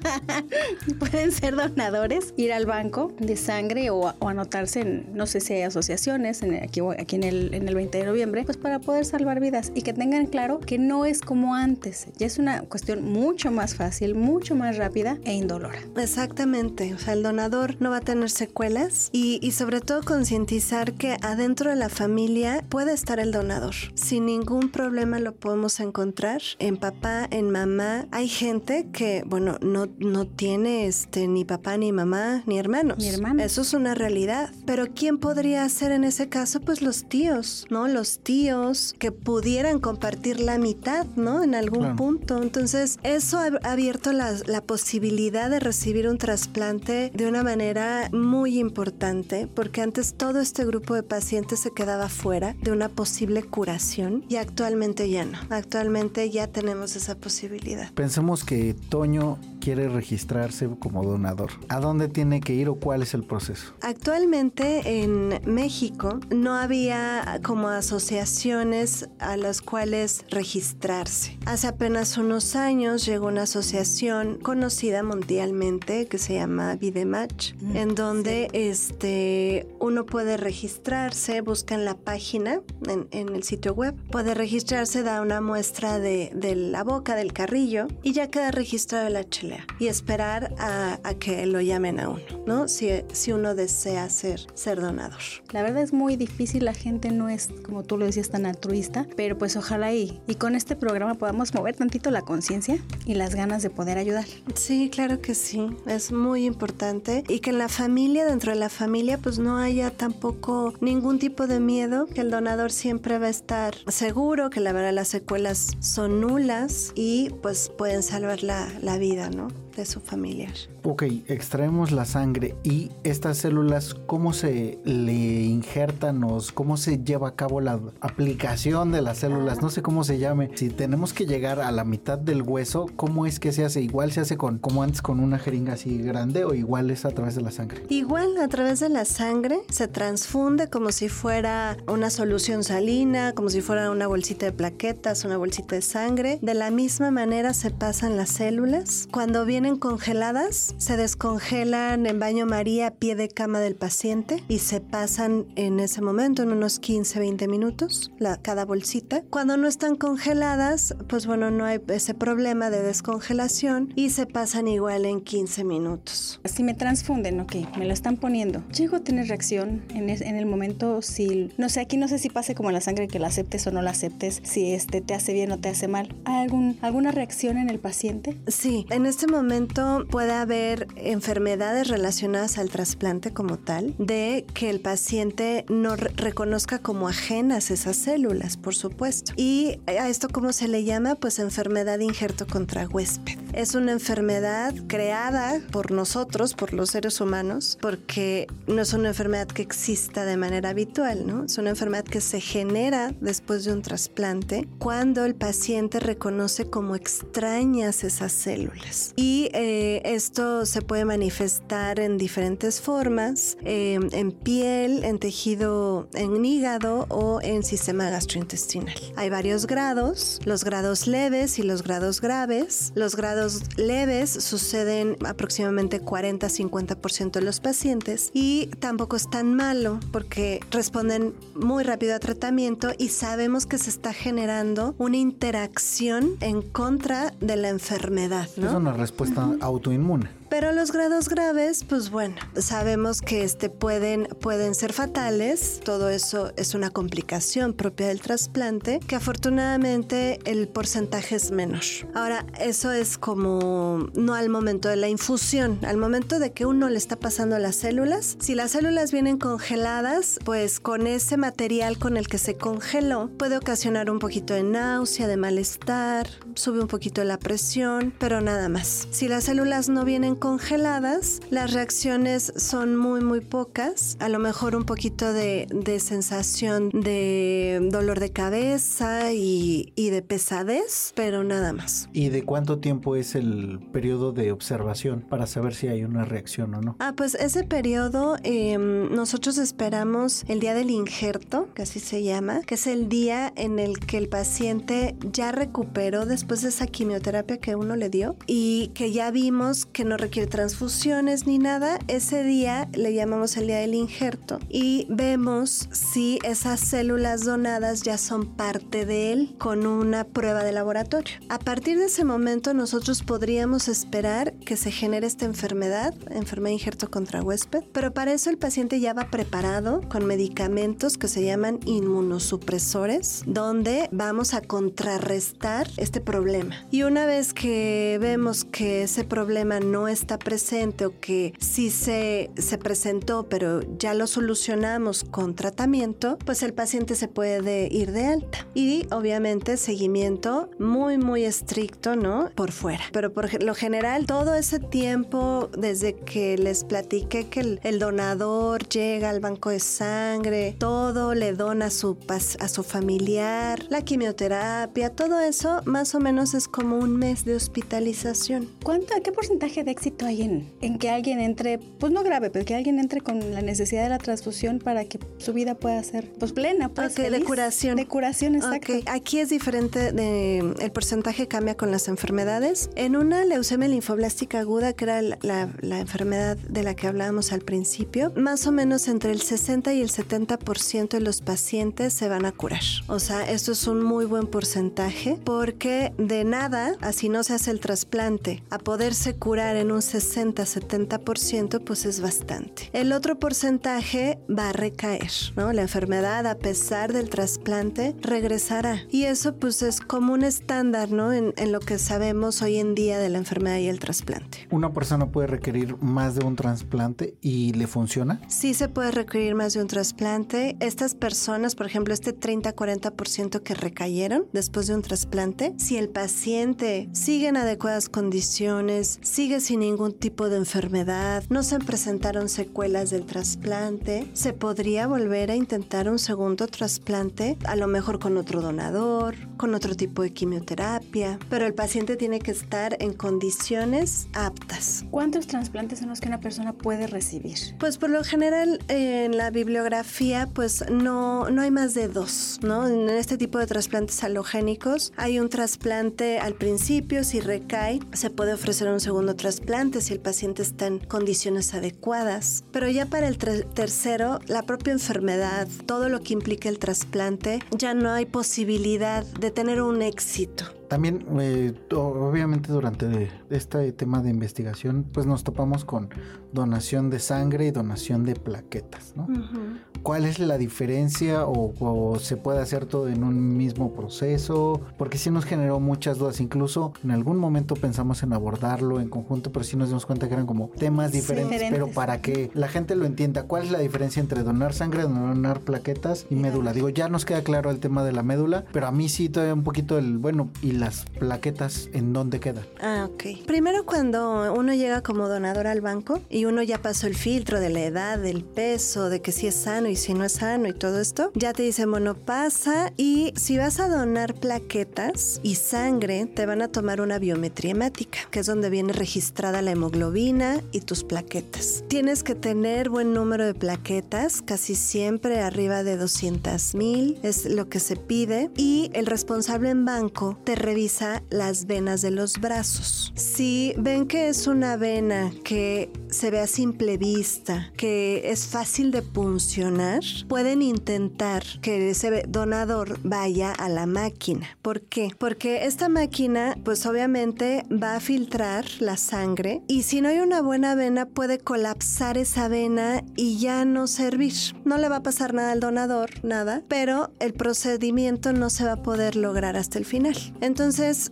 pueden 0.98 1.32
ser 1.32 1.56
donadores, 1.56 2.34
ir 2.36 2.52
al 2.52 2.66
banco 2.66 3.10
de 3.18 3.36
sangre 3.36 3.88
o, 3.88 4.12
anotarse 4.20 4.80
en, 4.80 5.06
no 5.14 5.24
sé 5.24 5.40
si 5.40 5.54
hay 5.54 5.62
asociaciones, 5.62 6.42
en, 6.42 6.62
aquí, 6.62 6.82
aquí 6.98 7.16
en, 7.16 7.22
el, 7.22 7.54
en 7.54 7.66
el 7.66 7.74
20 7.74 7.96
de 7.96 8.04
noviembre, 8.04 8.44
pues 8.44 8.58
para 8.58 8.78
poder 8.78 9.06
salvar 9.06 9.40
vidas 9.40 9.72
y 9.74 9.80
que 9.80 9.94
tengan 9.94 10.26
claro 10.26 10.60
que 10.60 10.76
no 10.76 11.06
es 11.06 11.22
como 11.22 11.54
antes, 11.54 12.08
ya 12.18 12.26
es 12.26 12.38
una 12.38 12.60
cuestión 12.60 13.02
mucho 13.02 13.50
más 13.50 13.76
fácil, 13.76 14.14
mucho 14.14 14.54
más 14.54 14.76
rápida 14.76 15.16
e 15.24 15.32
indolora. 15.32 15.78
Exactamente, 15.96 16.92
o 16.92 16.98
sea, 16.98 17.14
el 17.14 17.22
donador 17.22 17.76
no 17.80 17.88
va 17.88 17.98
a 17.98 18.02
tener 18.02 18.28
secuelas 18.28 19.08
y, 19.12 19.38
y 19.40 19.52
sobre 19.52 19.80
todo 19.80 20.02
concientizar 20.02 20.92
que 20.92 21.16
adentro 21.22 21.70
de 21.70 21.76
la 21.76 21.88
familia 21.88 22.62
puede 22.68 22.92
estar 22.92 23.18
el 23.18 23.32
donador 23.32 23.74
sin 23.94 24.26
ningún 24.26 24.68
problema 24.68 24.89
problema 24.90 25.20
lo 25.20 25.36
podemos 25.36 25.78
encontrar 25.78 26.42
en 26.58 26.76
papá, 26.76 27.24
en 27.30 27.48
mamá. 27.48 28.08
Hay 28.10 28.26
gente 28.26 28.88
que, 28.92 29.22
bueno, 29.24 29.56
no, 29.60 29.86
no 29.98 30.26
tiene 30.26 30.88
este, 30.88 31.28
ni 31.28 31.44
papá, 31.44 31.76
ni 31.76 31.92
mamá, 31.92 32.42
ni 32.46 32.58
hermanos. 32.58 32.98
Ni 32.98 33.06
hermanos. 33.06 33.46
Eso 33.46 33.60
es 33.60 33.72
una 33.72 33.94
realidad. 33.94 34.50
Pero 34.66 34.86
¿quién 34.92 35.18
podría 35.18 35.68
ser 35.68 35.92
en 35.92 36.02
ese 36.02 36.28
caso? 36.28 36.60
Pues 36.60 36.82
los 36.82 37.08
tíos, 37.08 37.68
¿no? 37.70 37.86
Los 37.86 38.18
tíos 38.18 38.96
que 38.98 39.12
pudieran 39.12 39.78
compartir 39.78 40.40
la 40.40 40.58
mitad, 40.58 41.06
¿no? 41.14 41.44
En 41.44 41.54
algún 41.54 41.94
punto. 41.94 42.42
Entonces, 42.42 42.98
eso 43.04 43.38
ha 43.38 43.70
abierto 43.70 44.12
la, 44.12 44.32
la 44.46 44.60
posibilidad 44.60 45.50
de 45.50 45.60
recibir 45.60 46.08
un 46.08 46.18
trasplante 46.18 47.12
de 47.14 47.28
una 47.28 47.44
manera 47.44 48.08
muy 48.12 48.58
importante, 48.58 49.46
porque 49.46 49.82
antes 49.82 50.14
todo 50.14 50.40
este 50.40 50.64
grupo 50.64 50.96
de 50.96 51.04
pacientes 51.04 51.60
se 51.60 51.70
quedaba 51.70 52.08
fuera 52.08 52.56
de 52.60 52.72
una 52.72 52.88
posible 52.88 53.44
curación 53.44 54.24
y 54.28 54.34
actualmente 54.34 54.69
Actualmente 54.70 55.10
ya 55.10 55.24
no. 55.24 55.36
Actualmente 55.50 56.30
ya 56.30 56.46
tenemos 56.46 56.94
esa 56.94 57.16
posibilidad. 57.16 57.92
Pensemos 57.94 58.44
que 58.44 58.72
Toño 58.88 59.36
quiere 59.60 59.88
registrarse 59.88 60.68
como 60.78 61.02
donador. 61.02 61.50
¿A 61.68 61.80
dónde 61.80 62.06
tiene 62.06 62.40
que 62.40 62.54
ir 62.54 62.68
o 62.68 62.76
cuál 62.76 63.02
es 63.02 63.12
el 63.12 63.24
proceso? 63.24 63.74
Actualmente 63.80 65.02
en 65.02 65.40
México 65.44 66.20
no 66.30 66.54
había 66.54 67.40
como 67.42 67.66
asociaciones 67.66 69.08
a 69.18 69.36
las 69.36 69.60
cuales 69.60 70.24
registrarse. 70.30 71.36
Hace 71.46 71.66
apenas 71.66 72.16
unos 72.16 72.54
años 72.54 73.04
llegó 73.04 73.26
una 73.26 73.42
asociación 73.42 74.38
conocida 74.38 75.02
mundialmente 75.02 76.06
que 76.06 76.18
se 76.18 76.34
llama 76.34 76.76
Vidematch, 76.76 77.54
mm, 77.60 77.76
en 77.76 77.94
donde 77.96 78.48
este 78.52 79.66
uno 79.80 80.06
puede 80.06 80.36
registrarse, 80.36 81.40
busca 81.40 81.74
en 81.74 81.84
la 81.84 81.96
página, 81.96 82.60
en, 82.88 83.08
en 83.10 83.34
el 83.34 83.42
sitio 83.42 83.74
web, 83.74 83.96
puede 84.12 84.32
registrarse 84.34 84.59
se 84.66 85.02
da 85.02 85.20
una 85.22 85.40
muestra 85.40 85.98
de, 85.98 86.30
la 86.54 86.84
boca 86.84 87.16
del 87.16 87.32
carrillo 87.32 87.88
y 88.02 88.12
ya 88.12 88.28
queda 88.28 88.50
registrado 88.50 89.08
la 89.08 89.28
chelea 89.28 89.66
y 89.78 89.88
esperar 89.88 90.54
a, 90.58 90.98
que 91.18 91.44
lo 91.46 91.60
llamen 91.60 91.98
a 91.98 92.08
uno, 92.08 92.22
¿no? 92.46 92.68
Si, 92.68 92.90
si 93.12 93.32
uno 93.32 93.54
desea 93.54 94.08
ser, 94.10 94.40
ser 94.54 94.80
donador. 94.80 95.18
La 95.50 95.62
verdad 95.62 95.82
es 95.82 95.92
muy 95.92 96.16
difícil, 96.16 96.64
la 96.64 96.74
gente 96.74 97.10
no 97.10 97.28
es, 97.28 97.48
como 97.64 97.82
tú 97.82 97.96
lo 97.96 98.06
decías, 98.06 98.30
tan 98.30 98.46
altruista, 98.46 99.06
pero 99.16 99.36
pues 99.38 99.56
ojalá 99.56 99.92
y, 99.92 100.20
y 100.26 100.34
con 100.36 100.54
este 100.54 100.76
programa 100.76 101.14
podamos 101.14 101.54
mover 101.54 101.74
tantito 101.74 102.10
la 102.10 102.22
conciencia 102.22 102.78
y 103.06 103.14
las 103.14 103.34
ganas 103.34 103.62
de 103.62 103.70
poder 103.70 103.98
ayudar. 103.98 104.26
Sí, 104.54 104.90
claro 104.90 105.20
que 105.20 105.34
sí, 105.34 105.68
es 105.86 106.12
muy 106.12 106.44
importante 106.44 107.24
y 107.28 107.40
que 107.40 107.50
en 107.50 107.58
la 107.58 107.68
familia, 107.68 108.24
dentro 108.24 108.52
de 108.52 108.58
la 108.58 108.68
familia, 108.68 109.18
pues 109.18 109.38
no 109.38 109.58
haya 109.58 109.90
tampoco 109.90 110.74
ningún 110.80 111.18
tipo 111.18 111.46
de 111.46 111.60
miedo, 111.60 112.06
que 112.06 112.20
el 112.20 112.30
donador 112.30 112.70
siempre 112.70 113.18
va 113.18 113.26
a 113.26 113.30
estar 113.30 113.74
seguro, 113.88 114.49
que 114.50 114.60
la 114.60 114.72
verdad 114.72 114.92
las 114.92 115.08
secuelas 115.08 115.76
son 115.80 116.20
nulas 116.20 116.92
y 116.94 117.30
pues 117.42 117.70
pueden 117.76 118.02
salvar 118.02 118.42
la, 118.42 118.68
la 118.82 118.98
vida, 118.98 119.30
¿no? 119.30 119.48
de 119.76 119.86
su 119.86 120.00
familiar. 120.00 120.52
Ok, 120.82 121.02
extraemos 121.26 121.92
la 121.92 122.06
sangre 122.06 122.54
y 122.62 122.90
estas 123.04 123.38
células, 123.38 123.94
¿cómo 124.06 124.32
se 124.32 124.78
le 124.84 125.42
injertan 125.42 126.24
o 126.24 126.38
cómo 126.54 126.76
se 126.78 127.02
lleva 127.04 127.28
a 127.28 127.34
cabo 127.34 127.60
la 127.60 127.78
aplicación 128.00 128.90
de 128.90 129.02
las 129.02 129.18
células? 129.18 129.60
No 129.60 129.68
sé 129.68 129.82
cómo 129.82 130.04
se 130.04 130.18
llame. 130.18 130.50
Si 130.54 130.70
tenemos 130.70 131.12
que 131.12 131.26
llegar 131.26 131.60
a 131.60 131.70
la 131.70 131.84
mitad 131.84 132.18
del 132.18 132.42
hueso, 132.42 132.86
¿cómo 132.96 133.26
es 133.26 133.38
que 133.38 133.52
se 133.52 133.64
hace? 133.64 133.82
Igual 133.82 134.12
se 134.12 134.20
hace 134.20 134.38
con, 134.38 134.58
como 134.58 134.82
antes, 134.82 135.02
con 135.02 135.20
una 135.20 135.38
jeringa 135.38 135.74
así 135.74 135.98
grande 135.98 136.44
o 136.44 136.54
igual 136.54 136.90
es 136.90 137.04
a 137.04 137.10
través 137.10 137.34
de 137.34 137.42
la 137.42 137.50
sangre? 137.50 137.84
Igual 137.90 138.38
a 138.38 138.48
través 138.48 138.80
de 138.80 138.88
la 138.88 139.04
sangre 139.04 139.60
se 139.68 139.86
transfunde 139.86 140.70
como 140.70 140.92
si 140.92 141.08
fuera 141.08 141.76
una 141.88 142.08
solución 142.08 142.64
salina, 142.64 143.32
como 143.34 143.50
si 143.50 143.60
fuera 143.60 143.90
una 143.90 144.06
bolsita 144.06 144.46
de 144.46 144.52
plaquetas, 144.52 145.24
una 145.24 145.36
bolsita 145.36 145.74
de 145.74 145.82
sangre. 145.82 146.38
De 146.40 146.54
la 146.54 146.70
misma 146.70 147.10
manera 147.10 147.52
se 147.52 147.70
pasan 147.70 148.16
las 148.16 148.30
células. 148.30 149.08
Cuando 149.10 149.44
vienen 149.44 149.76
congeladas, 149.76 150.69
se 150.78 150.96
descongelan 150.96 152.06
en 152.06 152.18
baño 152.18 152.46
María 152.46 152.88
a 152.88 152.90
pie 152.92 153.14
de 153.14 153.28
cama 153.28 153.60
del 153.60 153.74
paciente 153.74 154.42
y 154.48 154.58
se 154.58 154.80
pasan 154.80 155.46
en 155.56 155.80
ese 155.80 156.02
momento, 156.02 156.42
en 156.42 156.52
unos 156.52 156.80
15-20 156.80 157.48
minutos, 157.48 158.10
la, 158.18 158.36
cada 158.36 158.64
bolsita. 158.64 159.22
Cuando 159.30 159.56
no 159.56 159.66
están 159.66 159.96
congeladas, 159.96 160.94
pues 161.08 161.26
bueno, 161.26 161.50
no 161.50 161.64
hay 161.64 161.80
ese 161.88 162.14
problema 162.14 162.70
de 162.70 162.82
descongelación 162.82 163.92
y 163.96 164.10
se 164.10 164.26
pasan 164.26 164.68
igual 164.68 165.06
en 165.06 165.20
15 165.20 165.64
minutos. 165.64 166.40
Si 166.44 166.62
me 166.62 166.74
transfunden, 166.74 167.40
ok, 167.40 167.54
me 167.78 167.86
lo 167.86 167.92
están 167.92 168.16
poniendo. 168.16 168.62
Llego 168.68 168.96
a 168.96 169.00
tener 169.00 169.28
reacción 169.28 169.82
en, 169.94 170.10
en 170.10 170.36
el 170.36 170.46
momento 170.46 171.02
si, 171.02 171.50
no 171.58 171.68
sé, 171.68 171.80
aquí 171.80 171.96
no 171.96 172.08
sé 172.08 172.18
si 172.18 172.30
pase 172.30 172.54
como 172.54 172.70
la 172.70 172.80
sangre 172.80 173.08
que 173.08 173.18
la 173.18 173.28
aceptes 173.28 173.66
o 173.66 173.70
no 173.70 173.82
la 173.82 173.90
aceptes, 173.90 174.40
si 174.44 174.72
este 174.72 175.00
te 175.00 175.14
hace 175.14 175.32
bien 175.32 175.52
o 175.52 175.58
te 175.58 175.68
hace 175.68 175.88
mal. 175.88 176.14
¿Hay 176.24 176.42
algún, 176.42 176.78
alguna 176.82 177.10
reacción 177.12 177.58
en 177.58 177.70
el 177.70 177.78
paciente? 177.78 178.36
Sí, 178.46 178.86
en 178.90 179.06
este 179.06 179.26
momento 179.26 180.06
puede 180.10 180.32
haber 180.32 180.59
enfermedades 180.96 181.88
relacionadas 181.88 182.58
al 182.58 182.70
trasplante 182.70 183.32
como 183.32 183.58
tal, 183.58 183.94
de 183.98 184.46
que 184.54 184.70
el 184.70 184.80
paciente 184.80 185.64
no 185.68 185.96
reconozca 185.96 186.78
como 186.78 187.08
ajenas 187.08 187.70
esas 187.70 187.96
células, 187.96 188.56
por 188.56 188.74
supuesto. 188.74 189.32
Y 189.36 189.80
a 189.86 190.08
esto, 190.08 190.28
¿cómo 190.28 190.52
se 190.52 190.68
le 190.68 190.84
llama? 190.84 191.14
Pues 191.14 191.38
enfermedad 191.38 191.98
injerto 192.00 192.46
contra 192.46 192.86
huésped. 192.86 193.38
Es 193.52 193.74
una 193.74 193.92
enfermedad 193.92 194.74
creada 194.86 195.60
por 195.72 195.90
nosotros, 195.90 196.54
por 196.54 196.72
los 196.72 196.90
seres 196.90 197.20
humanos, 197.20 197.78
porque 197.80 198.46
no 198.66 198.82
es 198.82 198.92
una 198.92 199.08
enfermedad 199.08 199.48
que 199.48 199.62
exista 199.62 200.24
de 200.24 200.36
manera 200.36 200.70
habitual, 200.70 201.26
¿no? 201.26 201.44
Es 201.44 201.58
una 201.58 201.70
enfermedad 201.70 202.04
que 202.04 202.20
se 202.20 202.40
genera 202.40 203.12
después 203.20 203.64
de 203.64 203.72
un 203.72 203.82
trasplante 203.82 204.68
cuando 204.78 205.24
el 205.24 205.34
paciente 205.34 206.00
reconoce 206.00 206.70
como 206.70 206.94
extrañas 206.94 208.04
esas 208.04 208.32
células. 208.32 209.12
Y 209.16 209.48
eh, 209.52 210.02
esto 210.04 210.49
se 210.64 210.82
puede 210.82 211.04
manifestar 211.04 212.00
en 212.00 212.18
diferentes 212.18 212.80
formas, 212.80 213.56
eh, 213.64 213.98
en 214.12 214.32
piel, 214.32 215.04
en 215.04 215.18
tejido, 215.18 216.08
en 216.14 216.44
hígado 216.44 217.06
o 217.08 217.40
en 217.42 217.62
sistema 217.62 218.10
gastrointestinal. 218.10 218.94
Hay 219.16 219.30
varios 219.30 219.66
grados, 219.66 220.40
los 220.44 220.64
grados 220.64 221.06
leves 221.06 221.58
y 221.58 221.62
los 221.62 221.82
grados 221.82 222.20
graves. 222.20 222.92
Los 222.94 223.16
grados 223.16 223.62
leves 223.76 224.30
suceden 224.30 225.16
aproximadamente 225.24 226.02
40-50% 226.02 227.32
de 227.32 227.42
los 227.42 227.60
pacientes 227.60 228.30
y 228.32 228.68
tampoco 228.78 229.16
es 229.16 229.28
tan 229.28 229.54
malo 229.54 230.00
porque 230.12 230.60
responden 230.70 231.34
muy 231.54 231.84
rápido 231.84 232.14
a 232.14 232.18
tratamiento 232.18 232.90
y 232.98 233.08
sabemos 233.08 233.66
que 233.66 233.78
se 233.78 233.90
está 233.90 234.12
generando 234.12 234.94
una 234.98 235.16
interacción 235.16 236.36
en 236.40 236.62
contra 236.62 237.32
de 237.40 237.56
la 237.56 237.68
enfermedad. 237.68 238.48
¿no? 238.56 238.68
Es 238.68 238.74
una 238.74 238.92
respuesta 238.92 239.56
autoinmune. 239.60 240.39
Pero 240.50 240.72
los 240.72 240.90
grados 240.90 241.28
graves, 241.28 241.84
pues 241.84 242.10
bueno, 242.10 242.34
sabemos 242.56 243.20
que 243.20 243.44
este 243.44 243.70
pueden, 243.70 244.24
pueden 244.40 244.74
ser 244.74 244.92
fatales. 244.92 245.80
Todo 245.84 246.10
eso 246.10 246.52
es 246.56 246.74
una 246.74 246.90
complicación 246.90 247.72
propia 247.72 248.08
del 248.08 248.20
trasplante, 248.20 248.98
que 249.06 249.14
afortunadamente 249.14 250.40
el 250.44 250.66
porcentaje 250.66 251.36
es 251.36 251.52
menor. 251.52 251.82
Ahora, 252.14 252.44
eso 252.58 252.90
es 252.90 253.16
como 253.16 254.08
no 254.14 254.34
al 254.34 254.48
momento 254.48 254.88
de 254.88 254.96
la 254.96 255.08
infusión, 255.08 255.78
al 255.84 255.98
momento 255.98 256.40
de 256.40 256.52
que 256.52 256.66
uno 256.66 256.90
le 256.90 256.98
está 256.98 257.14
pasando 257.14 257.56
las 257.60 257.76
células. 257.76 258.36
Si 258.40 258.56
las 258.56 258.72
células 258.72 259.12
vienen 259.12 259.38
congeladas, 259.38 260.40
pues 260.44 260.80
con 260.80 261.06
ese 261.06 261.36
material 261.36 261.96
con 261.98 262.16
el 262.16 262.26
que 262.26 262.38
se 262.38 262.56
congeló 262.56 263.30
puede 263.38 263.56
ocasionar 263.56 264.10
un 264.10 264.18
poquito 264.18 264.54
de 264.54 264.64
náusea, 264.64 265.28
de 265.28 265.36
malestar, 265.36 266.28
sube 266.56 266.80
un 266.80 266.88
poquito 266.88 267.22
la 267.22 267.38
presión, 267.38 268.12
pero 268.18 268.40
nada 268.40 268.68
más. 268.68 269.06
Si 269.12 269.28
las 269.28 269.44
células 269.44 269.88
no 269.88 270.04
vienen 270.04 270.39
congeladas, 270.40 271.40
las 271.50 271.72
reacciones 271.72 272.52
son 272.56 272.96
muy 272.96 273.20
muy 273.20 273.40
pocas, 273.40 274.16
a 274.18 274.28
lo 274.28 274.38
mejor 274.38 274.74
un 274.74 274.84
poquito 274.84 275.32
de, 275.32 275.66
de 275.70 276.00
sensación 276.00 276.90
de 276.90 277.78
dolor 277.92 278.18
de 278.18 278.32
cabeza 278.32 279.32
y, 279.32 279.92
y, 279.94 280.10
de 280.10 280.22
pesadez, 280.22 281.12
pero 281.14 281.44
nada 281.44 281.72
más. 281.72 282.08
¿Y 282.12 282.30
de 282.30 282.44
cuánto 282.44 282.78
tiempo 282.78 283.16
es 283.16 283.34
el 283.34 283.78
periodo 283.92 284.32
de 284.32 284.50
observación 284.50 285.20
para 285.20 285.46
saber 285.46 285.74
si 285.74 285.88
hay 285.88 286.04
una 286.04 286.24
reacción 286.24 286.74
o 286.74 286.80
no? 286.80 286.96
Ah, 286.98 287.12
pues 287.16 287.34
ese 287.34 287.62
periodo 287.64 288.36
eh, 288.42 288.78
nosotros 288.78 289.58
esperamos 289.58 290.44
el 290.48 290.60
día 290.60 290.74
del 290.74 290.90
injerto, 290.90 291.68
que 291.74 291.82
así 291.82 292.00
se 292.00 292.22
llama, 292.22 292.62
que 292.62 292.74
es 292.74 292.86
el 292.86 293.08
día 293.08 293.52
en 293.56 293.78
el 293.78 293.98
que 294.00 294.16
el 294.16 294.28
paciente 294.28 295.16
ya 295.32 295.52
recuperó 295.52 296.24
después 296.24 296.62
de 296.62 296.70
esa 296.70 296.86
quimioterapia 296.86 297.58
que 297.58 297.76
uno 297.76 297.96
le 297.96 298.08
dio 298.08 298.36
y 298.46 298.90
que 298.94 299.12
ya 299.12 299.30
vimos 299.30 299.84
que 299.86 300.04
no 300.04 300.16
requiere 300.30 300.46
transfusiones 300.46 301.48
ni 301.48 301.58
nada, 301.58 301.98
ese 302.06 302.44
día 302.44 302.88
le 302.92 303.12
llamamos 303.12 303.56
el 303.56 303.66
día 303.66 303.78
del 303.78 303.96
injerto 303.96 304.60
y 304.68 305.08
vemos 305.10 305.88
si 305.90 306.38
esas 306.44 306.78
células 306.78 307.44
donadas 307.44 308.02
ya 308.02 308.16
son 308.16 308.46
parte 308.46 309.04
de 309.06 309.32
él 309.32 309.56
con 309.58 309.88
una 309.88 310.22
prueba 310.22 310.62
de 310.62 310.70
laboratorio. 310.70 311.34
A 311.48 311.58
partir 311.58 311.98
de 311.98 312.04
ese 312.04 312.24
momento 312.24 312.74
nosotros 312.74 313.24
podríamos 313.24 313.88
esperar 313.88 314.52
que 314.52 314.76
se 314.76 314.92
genere 314.92 315.26
esta 315.26 315.46
enfermedad, 315.46 316.14
enfermedad 316.30 316.74
injerto 316.74 317.10
contra 317.10 317.42
huésped, 317.42 317.82
pero 317.92 318.14
para 318.14 318.32
eso 318.32 318.50
el 318.50 318.58
paciente 318.58 319.00
ya 319.00 319.12
va 319.12 319.30
preparado 319.30 320.00
con 320.08 320.26
medicamentos 320.26 321.18
que 321.18 321.26
se 321.26 321.44
llaman 321.44 321.80
inmunosupresores, 321.86 323.42
donde 323.46 324.08
vamos 324.12 324.54
a 324.54 324.60
contrarrestar 324.60 325.90
este 325.96 326.20
problema. 326.20 326.86
Y 326.92 327.02
una 327.02 327.26
vez 327.26 327.52
que 327.52 328.16
vemos 328.20 328.64
que 328.64 329.02
ese 329.02 329.24
problema 329.24 329.80
no 329.80 330.06
está 330.20 330.38
presente 330.38 331.06
o 331.06 331.18
que 331.20 331.54
sí 331.58 331.90
se, 331.90 332.50
se 332.56 332.78
presentó, 332.78 333.48
pero 333.48 333.80
ya 333.98 334.14
lo 334.14 334.26
solucionamos 334.26 335.24
con 335.24 335.54
tratamiento, 335.54 336.38
pues 336.44 336.62
el 336.62 336.72
paciente 336.74 337.14
se 337.14 337.28
puede 337.28 337.88
ir 337.90 338.12
de 338.12 338.26
alta. 338.26 338.66
Y 338.74 339.06
obviamente 339.10 339.76
seguimiento 339.76 340.70
muy, 340.78 341.18
muy 341.18 341.44
estricto, 341.44 342.16
¿no? 342.16 342.50
Por 342.54 342.72
fuera. 342.72 343.04
Pero 343.12 343.32
por 343.32 343.62
lo 343.62 343.74
general, 343.74 344.26
todo 344.26 344.54
ese 344.54 344.78
tiempo 344.78 345.70
desde 345.76 346.14
que 346.14 346.58
les 346.58 346.84
platiqué 346.84 347.48
que 347.48 347.60
el, 347.60 347.80
el 347.82 347.98
donador 347.98 348.86
llega 348.88 349.30
al 349.30 349.40
banco 349.40 349.70
de 349.70 349.80
sangre, 349.80 350.76
todo 350.78 351.34
le 351.34 351.52
dona 351.52 351.86
a 351.86 351.90
su, 351.90 352.16
a 352.28 352.68
su 352.68 352.82
familiar, 352.82 353.84
la 353.88 354.02
quimioterapia, 354.02 355.10
todo 355.10 355.40
eso 355.40 355.80
más 355.86 356.14
o 356.14 356.20
menos 356.20 356.54
es 356.54 356.68
como 356.68 356.96
un 356.98 357.16
mes 357.16 357.44
de 357.44 357.54
hospitalización. 357.54 358.68
¿Cuánto, 358.82 359.14
qué 359.22 359.32
porcentaje 359.32 359.82
de 359.84 359.90
éxito 359.90 360.09
hay 360.24 360.42
en, 360.42 360.72
en 360.80 360.98
que 360.98 361.10
alguien 361.10 361.40
entre, 361.40 361.78
pues 361.78 362.12
no 362.12 362.22
grave, 362.22 362.50
pero 362.50 362.64
que 362.64 362.74
alguien 362.74 362.98
entre 362.98 363.20
con 363.20 363.52
la 363.52 363.62
necesidad 363.62 364.02
de 364.02 364.08
la 364.08 364.18
transfusión 364.18 364.78
para 364.78 365.04
que 365.04 365.18
su 365.38 365.52
vida 365.52 365.74
pueda 365.74 366.02
ser 366.02 366.30
pues 366.32 366.52
plena, 366.52 366.88
pues 366.88 367.12
okay, 367.12 367.30
de 367.30 367.42
curación. 367.44 367.96
De 367.96 368.06
curación, 368.06 368.54
exacto. 368.56 368.92
Okay. 368.92 369.04
Aquí 369.06 369.40
es 369.40 369.48
diferente, 369.50 370.12
de, 370.12 370.58
el 370.58 370.92
porcentaje 370.92 371.48
cambia 371.48 371.76
con 371.76 371.90
las 371.90 372.08
enfermedades. 372.08 372.90
En 372.94 373.16
una 373.16 373.44
leucemia 373.44 373.88
linfoblástica 373.88 374.60
aguda, 374.60 374.92
que 374.92 375.04
era 375.04 375.22
la, 375.22 375.38
la, 375.42 375.68
la 375.80 376.00
enfermedad 376.00 376.56
de 376.56 376.82
la 376.82 376.94
que 376.94 377.06
hablábamos 377.06 377.52
al 377.52 377.60
principio, 377.60 378.32
más 378.36 378.66
o 378.66 378.72
menos 378.72 379.08
entre 379.08 379.32
el 379.32 379.40
60 379.40 379.92
y 379.94 380.00
el 380.00 380.10
70% 380.10 381.08
de 381.08 381.20
los 381.20 381.40
pacientes 381.40 382.12
se 382.12 382.28
van 382.28 382.44
a 382.44 382.52
curar. 382.52 382.82
O 383.08 383.18
sea, 383.18 383.50
esto 383.50 383.72
es 383.72 383.86
un 383.86 384.02
muy 384.02 384.24
buen 384.24 384.46
porcentaje 384.46 385.38
porque 385.44 386.12
de 386.18 386.44
nada, 386.44 386.96
así 387.00 387.28
no 387.28 387.42
se 387.42 387.54
hace 387.54 387.70
el 387.70 387.80
trasplante, 387.80 388.62
a 388.70 388.78
poderse 388.78 389.34
curar 389.34 389.76
en 389.76 389.89
un 389.92 390.00
60-70%, 390.00 391.82
pues 391.84 392.04
es 392.06 392.20
bastante. 392.20 392.90
El 392.92 393.12
otro 393.12 393.38
porcentaje 393.38 394.38
va 394.48 394.70
a 394.70 394.72
recaer, 394.72 395.30
¿no? 395.56 395.72
La 395.72 395.82
enfermedad, 395.82 396.46
a 396.46 396.58
pesar 396.58 397.12
del 397.12 397.30
trasplante, 397.30 398.14
regresará. 398.20 399.02
Y 399.10 399.24
eso 399.24 399.54
pues 399.56 399.82
es 399.82 400.00
como 400.00 400.32
un 400.32 400.42
estándar, 400.42 401.10
¿no? 401.10 401.32
En, 401.32 401.54
en 401.56 401.72
lo 401.72 401.80
que 401.80 401.98
sabemos 401.98 402.62
hoy 402.62 402.78
en 402.78 402.94
día 402.94 403.18
de 403.18 403.28
la 403.28 403.38
enfermedad 403.38 403.78
y 403.78 403.88
el 403.88 403.98
trasplante. 403.98 404.66
¿Una 404.70 404.92
persona 404.92 405.30
puede 405.30 405.46
requerir 405.46 405.96
más 406.00 406.34
de 406.34 406.44
un 406.44 406.56
trasplante 406.56 407.34
y 407.40 407.72
le 407.72 407.86
funciona? 407.86 408.40
Sí 408.48 408.74
se 408.74 408.88
puede 408.88 409.10
requerir 409.10 409.54
más 409.54 409.74
de 409.74 409.82
un 409.82 409.88
trasplante. 409.88 410.76
Estas 410.80 411.14
personas, 411.14 411.74
por 411.74 411.86
ejemplo, 411.86 412.14
este 412.14 412.38
30-40% 412.38 413.62
que 413.62 413.74
recayeron 413.74 414.46
después 414.52 414.86
de 414.86 414.94
un 414.94 415.02
trasplante, 415.02 415.74
si 415.78 415.96
el 415.96 416.08
paciente 416.08 417.08
sigue 417.12 417.48
en 417.48 417.56
adecuadas 417.56 418.08
condiciones, 418.08 419.18
sigue 419.22 419.60
sin 419.60 419.79
ningún 419.80 420.12
tipo 420.12 420.48
de 420.48 420.58
enfermedad, 420.58 421.42
no 421.48 421.62
se 421.62 421.78
presentaron 421.78 422.48
secuelas 422.48 423.10
del 423.10 423.24
trasplante, 423.24 424.28
se 424.34 424.52
podría 424.52 425.06
volver 425.06 425.50
a 425.50 425.56
intentar 425.56 426.08
un 426.08 426.18
segundo 426.18 426.66
trasplante, 426.68 427.56
a 427.64 427.74
lo 427.74 427.88
mejor 427.88 428.20
con 428.20 428.36
otro 428.36 428.60
donador, 428.60 429.34
con 429.56 429.74
otro 429.74 429.96
tipo 429.96 430.22
de 430.22 430.32
quimioterapia, 430.32 431.38
pero 431.48 431.66
el 431.66 431.74
paciente 431.74 432.16
tiene 432.16 432.38
que 432.38 432.50
estar 432.50 432.96
en 433.00 433.14
condiciones 433.14 434.28
aptas. 434.34 435.04
¿Cuántos 435.10 435.46
trasplantes 435.46 436.00
son 436.00 436.10
los 436.10 436.20
que 436.20 436.28
una 436.28 436.40
persona 436.40 436.74
puede 436.74 437.06
recibir? 437.06 437.58
Pues 437.78 437.96
por 437.96 438.10
lo 438.10 438.22
general 438.22 438.80
en 438.88 439.36
la 439.36 439.50
bibliografía 439.50 440.48
pues 440.52 440.84
no, 440.90 441.48
no 441.50 441.62
hay 441.62 441.70
más 441.70 441.94
de 441.94 442.08
dos, 442.08 442.60
¿no? 442.62 442.86
En 442.86 443.08
este 443.08 443.38
tipo 443.38 443.58
de 443.58 443.66
trasplantes 443.66 444.22
halogénicos 444.22 445.12
hay 445.16 445.40
un 445.40 445.48
trasplante 445.48 446.38
al 446.38 446.54
principio, 446.54 447.24
si 447.24 447.40
recae, 447.40 448.00
se 448.12 448.28
puede 448.28 448.52
ofrecer 448.52 448.88
un 448.88 449.00
segundo 449.00 449.36
trasplante 449.36 449.69
si 450.00 450.12
el 450.12 450.18
paciente 450.18 450.62
está 450.62 450.88
en 450.88 450.98
condiciones 450.98 451.74
adecuadas, 451.74 452.64
pero 452.72 452.88
ya 452.88 453.06
para 453.06 453.28
el 453.28 453.38
tercero, 453.38 454.40
la 454.48 454.62
propia 454.62 454.92
enfermedad, 454.92 455.68
todo 455.86 456.08
lo 456.08 456.22
que 456.22 456.32
implica 456.32 456.68
el 456.68 456.80
trasplante, 456.80 457.60
ya 457.70 457.94
no 457.94 458.10
hay 458.10 458.26
posibilidad 458.26 459.24
de 459.24 459.52
tener 459.52 459.80
un 459.80 460.02
éxito. 460.02 460.79
También, 460.90 461.24
eh, 461.38 461.72
obviamente, 461.94 462.72
durante 462.72 463.30
este 463.48 463.92
tema 463.92 464.22
de 464.22 464.30
investigación, 464.30 465.06
pues 465.12 465.24
nos 465.24 465.44
topamos 465.44 465.84
con 465.84 466.08
donación 466.52 467.10
de 467.10 467.20
sangre 467.20 467.66
y 467.66 467.70
donación 467.70 468.24
de 468.24 468.34
plaquetas, 468.34 469.12
¿no? 469.14 469.22
Uh 469.22 469.28
-huh. 469.28 469.78
¿Cuál 470.02 470.24
es 470.24 470.40
la 470.40 470.58
diferencia 470.58 471.46
o, 471.46 471.74
o, 471.78 472.18
se 472.18 472.36
puede 472.36 472.58
hacer 472.60 472.86
todo 472.86 473.06
en 473.06 473.22
un 473.22 473.56
mismo 473.56 473.92
proceso? 473.92 474.80
Porque 474.98 475.16
sí 475.16 475.30
nos 475.30 475.44
generó 475.44 475.78
muchas 475.78 476.18
dudas. 476.18 476.40
Incluso 476.40 476.92
en 477.04 477.12
algún 477.12 477.36
momento 477.36 477.76
pensamos 477.76 478.24
en 478.24 478.32
abordarlo 478.32 478.98
en 478.98 479.10
conjunto, 479.10 479.52
pero 479.52 479.64
sí 479.64 479.76
nos 479.76 479.90
dimos 479.90 480.06
cuenta 480.06 480.26
que 480.26 480.34
eran 480.34 480.46
como 480.46 480.70
temas 480.70 481.12
diferentes. 481.12 481.60
Sí, 481.60 481.66
pero 481.70 481.86
para 481.88 482.20
que 482.20 482.50
la 482.54 482.66
gente 482.66 482.96
lo 482.96 483.04
entienda, 483.04 483.44
¿cuál 483.44 483.64
es 483.64 483.70
la 483.70 483.78
diferencia 483.78 484.20
entre 484.20 484.42
donar 484.42 484.72
sangre, 484.72 485.02
donar 485.02 485.60
plaquetas 485.60 486.26
y 486.30 486.34
médula? 486.34 486.72
Digo, 486.72 486.88
ya 486.88 487.08
nos 487.08 487.24
queda 487.24 487.42
claro 487.44 487.70
el 487.70 487.78
tema 487.78 488.02
de 488.02 488.10
la 488.10 488.24
médula, 488.24 488.64
pero 488.72 488.88
a 488.88 488.90
mí 488.90 489.08
sí 489.08 489.28
todavía 489.28 489.54
un 489.54 489.62
poquito 489.62 489.98
el, 489.98 490.18
bueno, 490.18 490.48
y 490.62 490.79
las 490.80 491.04
plaquetas 491.18 491.88
en 491.92 492.12
dónde 492.12 492.40
quedan? 492.40 492.64
Ah, 492.80 493.08
ok. 493.10 493.46
Primero 493.46 493.84
cuando 493.84 494.52
uno 494.54 494.74
llega 494.74 495.02
como 495.02 495.28
donador 495.28 495.66
al 495.66 495.80
banco 495.80 496.20
y 496.28 496.46
uno 496.46 496.62
ya 496.62 496.80
pasó 496.82 497.06
el 497.06 497.14
filtro 497.14 497.60
de 497.60 497.68
la 497.68 497.80
edad, 497.84 498.18
del 498.18 498.42
peso, 498.44 499.10
de 499.10 499.20
que 499.20 499.30
si 499.30 499.46
es 499.46 499.54
sano 499.54 499.88
y 499.88 499.96
si 499.96 500.14
no 500.14 500.24
es 500.24 500.32
sano 500.32 500.66
y 500.66 500.72
todo 500.72 501.00
esto, 501.00 501.30
ya 501.34 501.52
te 501.52 501.62
dicen, 501.62 501.90
bueno, 501.90 502.14
pasa 502.14 502.92
y 502.96 503.32
si 503.36 503.58
vas 503.58 503.78
a 503.78 503.88
donar 503.88 504.34
plaquetas 504.34 505.40
y 505.42 505.56
sangre, 505.56 506.26
te 506.26 506.46
van 506.46 506.62
a 506.62 506.68
tomar 506.68 507.00
una 507.00 507.18
biometría 507.18 507.72
hemática, 507.72 508.20
que 508.30 508.40
es 508.40 508.46
donde 508.46 508.70
viene 508.70 508.92
registrada 508.92 509.62
la 509.62 509.72
hemoglobina 509.72 510.60
y 510.72 510.80
tus 510.80 511.04
plaquetas. 511.04 511.84
Tienes 511.88 512.22
que 512.22 512.34
tener 512.34 512.88
buen 512.88 513.12
número 513.12 513.44
de 513.44 513.54
plaquetas, 513.54 514.42
casi 514.42 514.74
siempre 514.74 515.40
arriba 515.40 515.82
de 515.82 515.98
200 515.98 516.74
mil, 516.74 517.18
es 517.22 517.44
lo 517.44 517.68
que 517.68 517.80
se 517.80 517.96
pide, 517.96 518.50
y 518.56 518.90
el 518.94 519.06
responsable 519.06 519.70
en 519.70 519.84
banco 519.84 520.38
te 520.44 520.54
revisa 520.70 521.24
las 521.30 521.66
venas 521.66 522.00
de 522.00 522.12
los 522.12 522.38
brazos. 522.38 523.12
Si 523.16 523.74
ven 523.76 524.06
que 524.06 524.28
es 524.28 524.46
una 524.46 524.76
vena 524.76 525.32
que 525.42 525.90
se 526.10 526.30
ve 526.30 526.38
a 526.38 526.46
simple 526.46 526.96
vista, 526.96 527.72
que 527.76 528.30
es 528.30 528.46
fácil 528.46 528.92
de 528.92 529.02
puncionar, 529.02 530.00
pueden 530.28 530.62
intentar 530.62 531.42
que 531.60 531.90
ese 531.90 532.22
donador 532.28 533.00
vaya 533.02 533.50
a 533.52 533.68
la 533.68 533.86
máquina. 533.86 534.46
¿Por 534.62 534.82
qué? 534.82 535.10
Porque 535.18 535.66
esta 535.66 535.88
máquina, 535.88 536.56
pues 536.62 536.86
obviamente 536.86 537.64
va 537.70 537.96
a 537.96 538.00
filtrar 538.00 538.64
la 538.78 538.96
sangre 538.96 539.62
y 539.66 539.82
si 539.82 540.00
no 540.00 540.08
hay 540.08 540.20
una 540.20 540.40
buena 540.40 540.76
vena 540.76 541.06
puede 541.06 541.38
colapsar 541.38 542.16
esa 542.16 542.46
vena 542.46 543.02
y 543.16 543.38
ya 543.38 543.64
no 543.64 543.88
servir. 543.88 544.34
No 544.64 544.78
le 544.78 544.88
va 544.88 544.96
a 544.96 545.02
pasar 545.02 545.34
nada 545.34 545.50
al 545.50 545.58
donador, 545.58 546.10
nada, 546.22 546.62
pero 546.68 547.10
el 547.18 547.32
procedimiento 547.32 548.32
no 548.32 548.50
se 548.50 548.64
va 548.64 548.72
a 548.72 548.82
poder 548.82 549.16
lograr 549.16 549.56
hasta 549.56 549.78
el 549.78 549.84
final. 549.84 550.14
Entonces, 550.40 550.59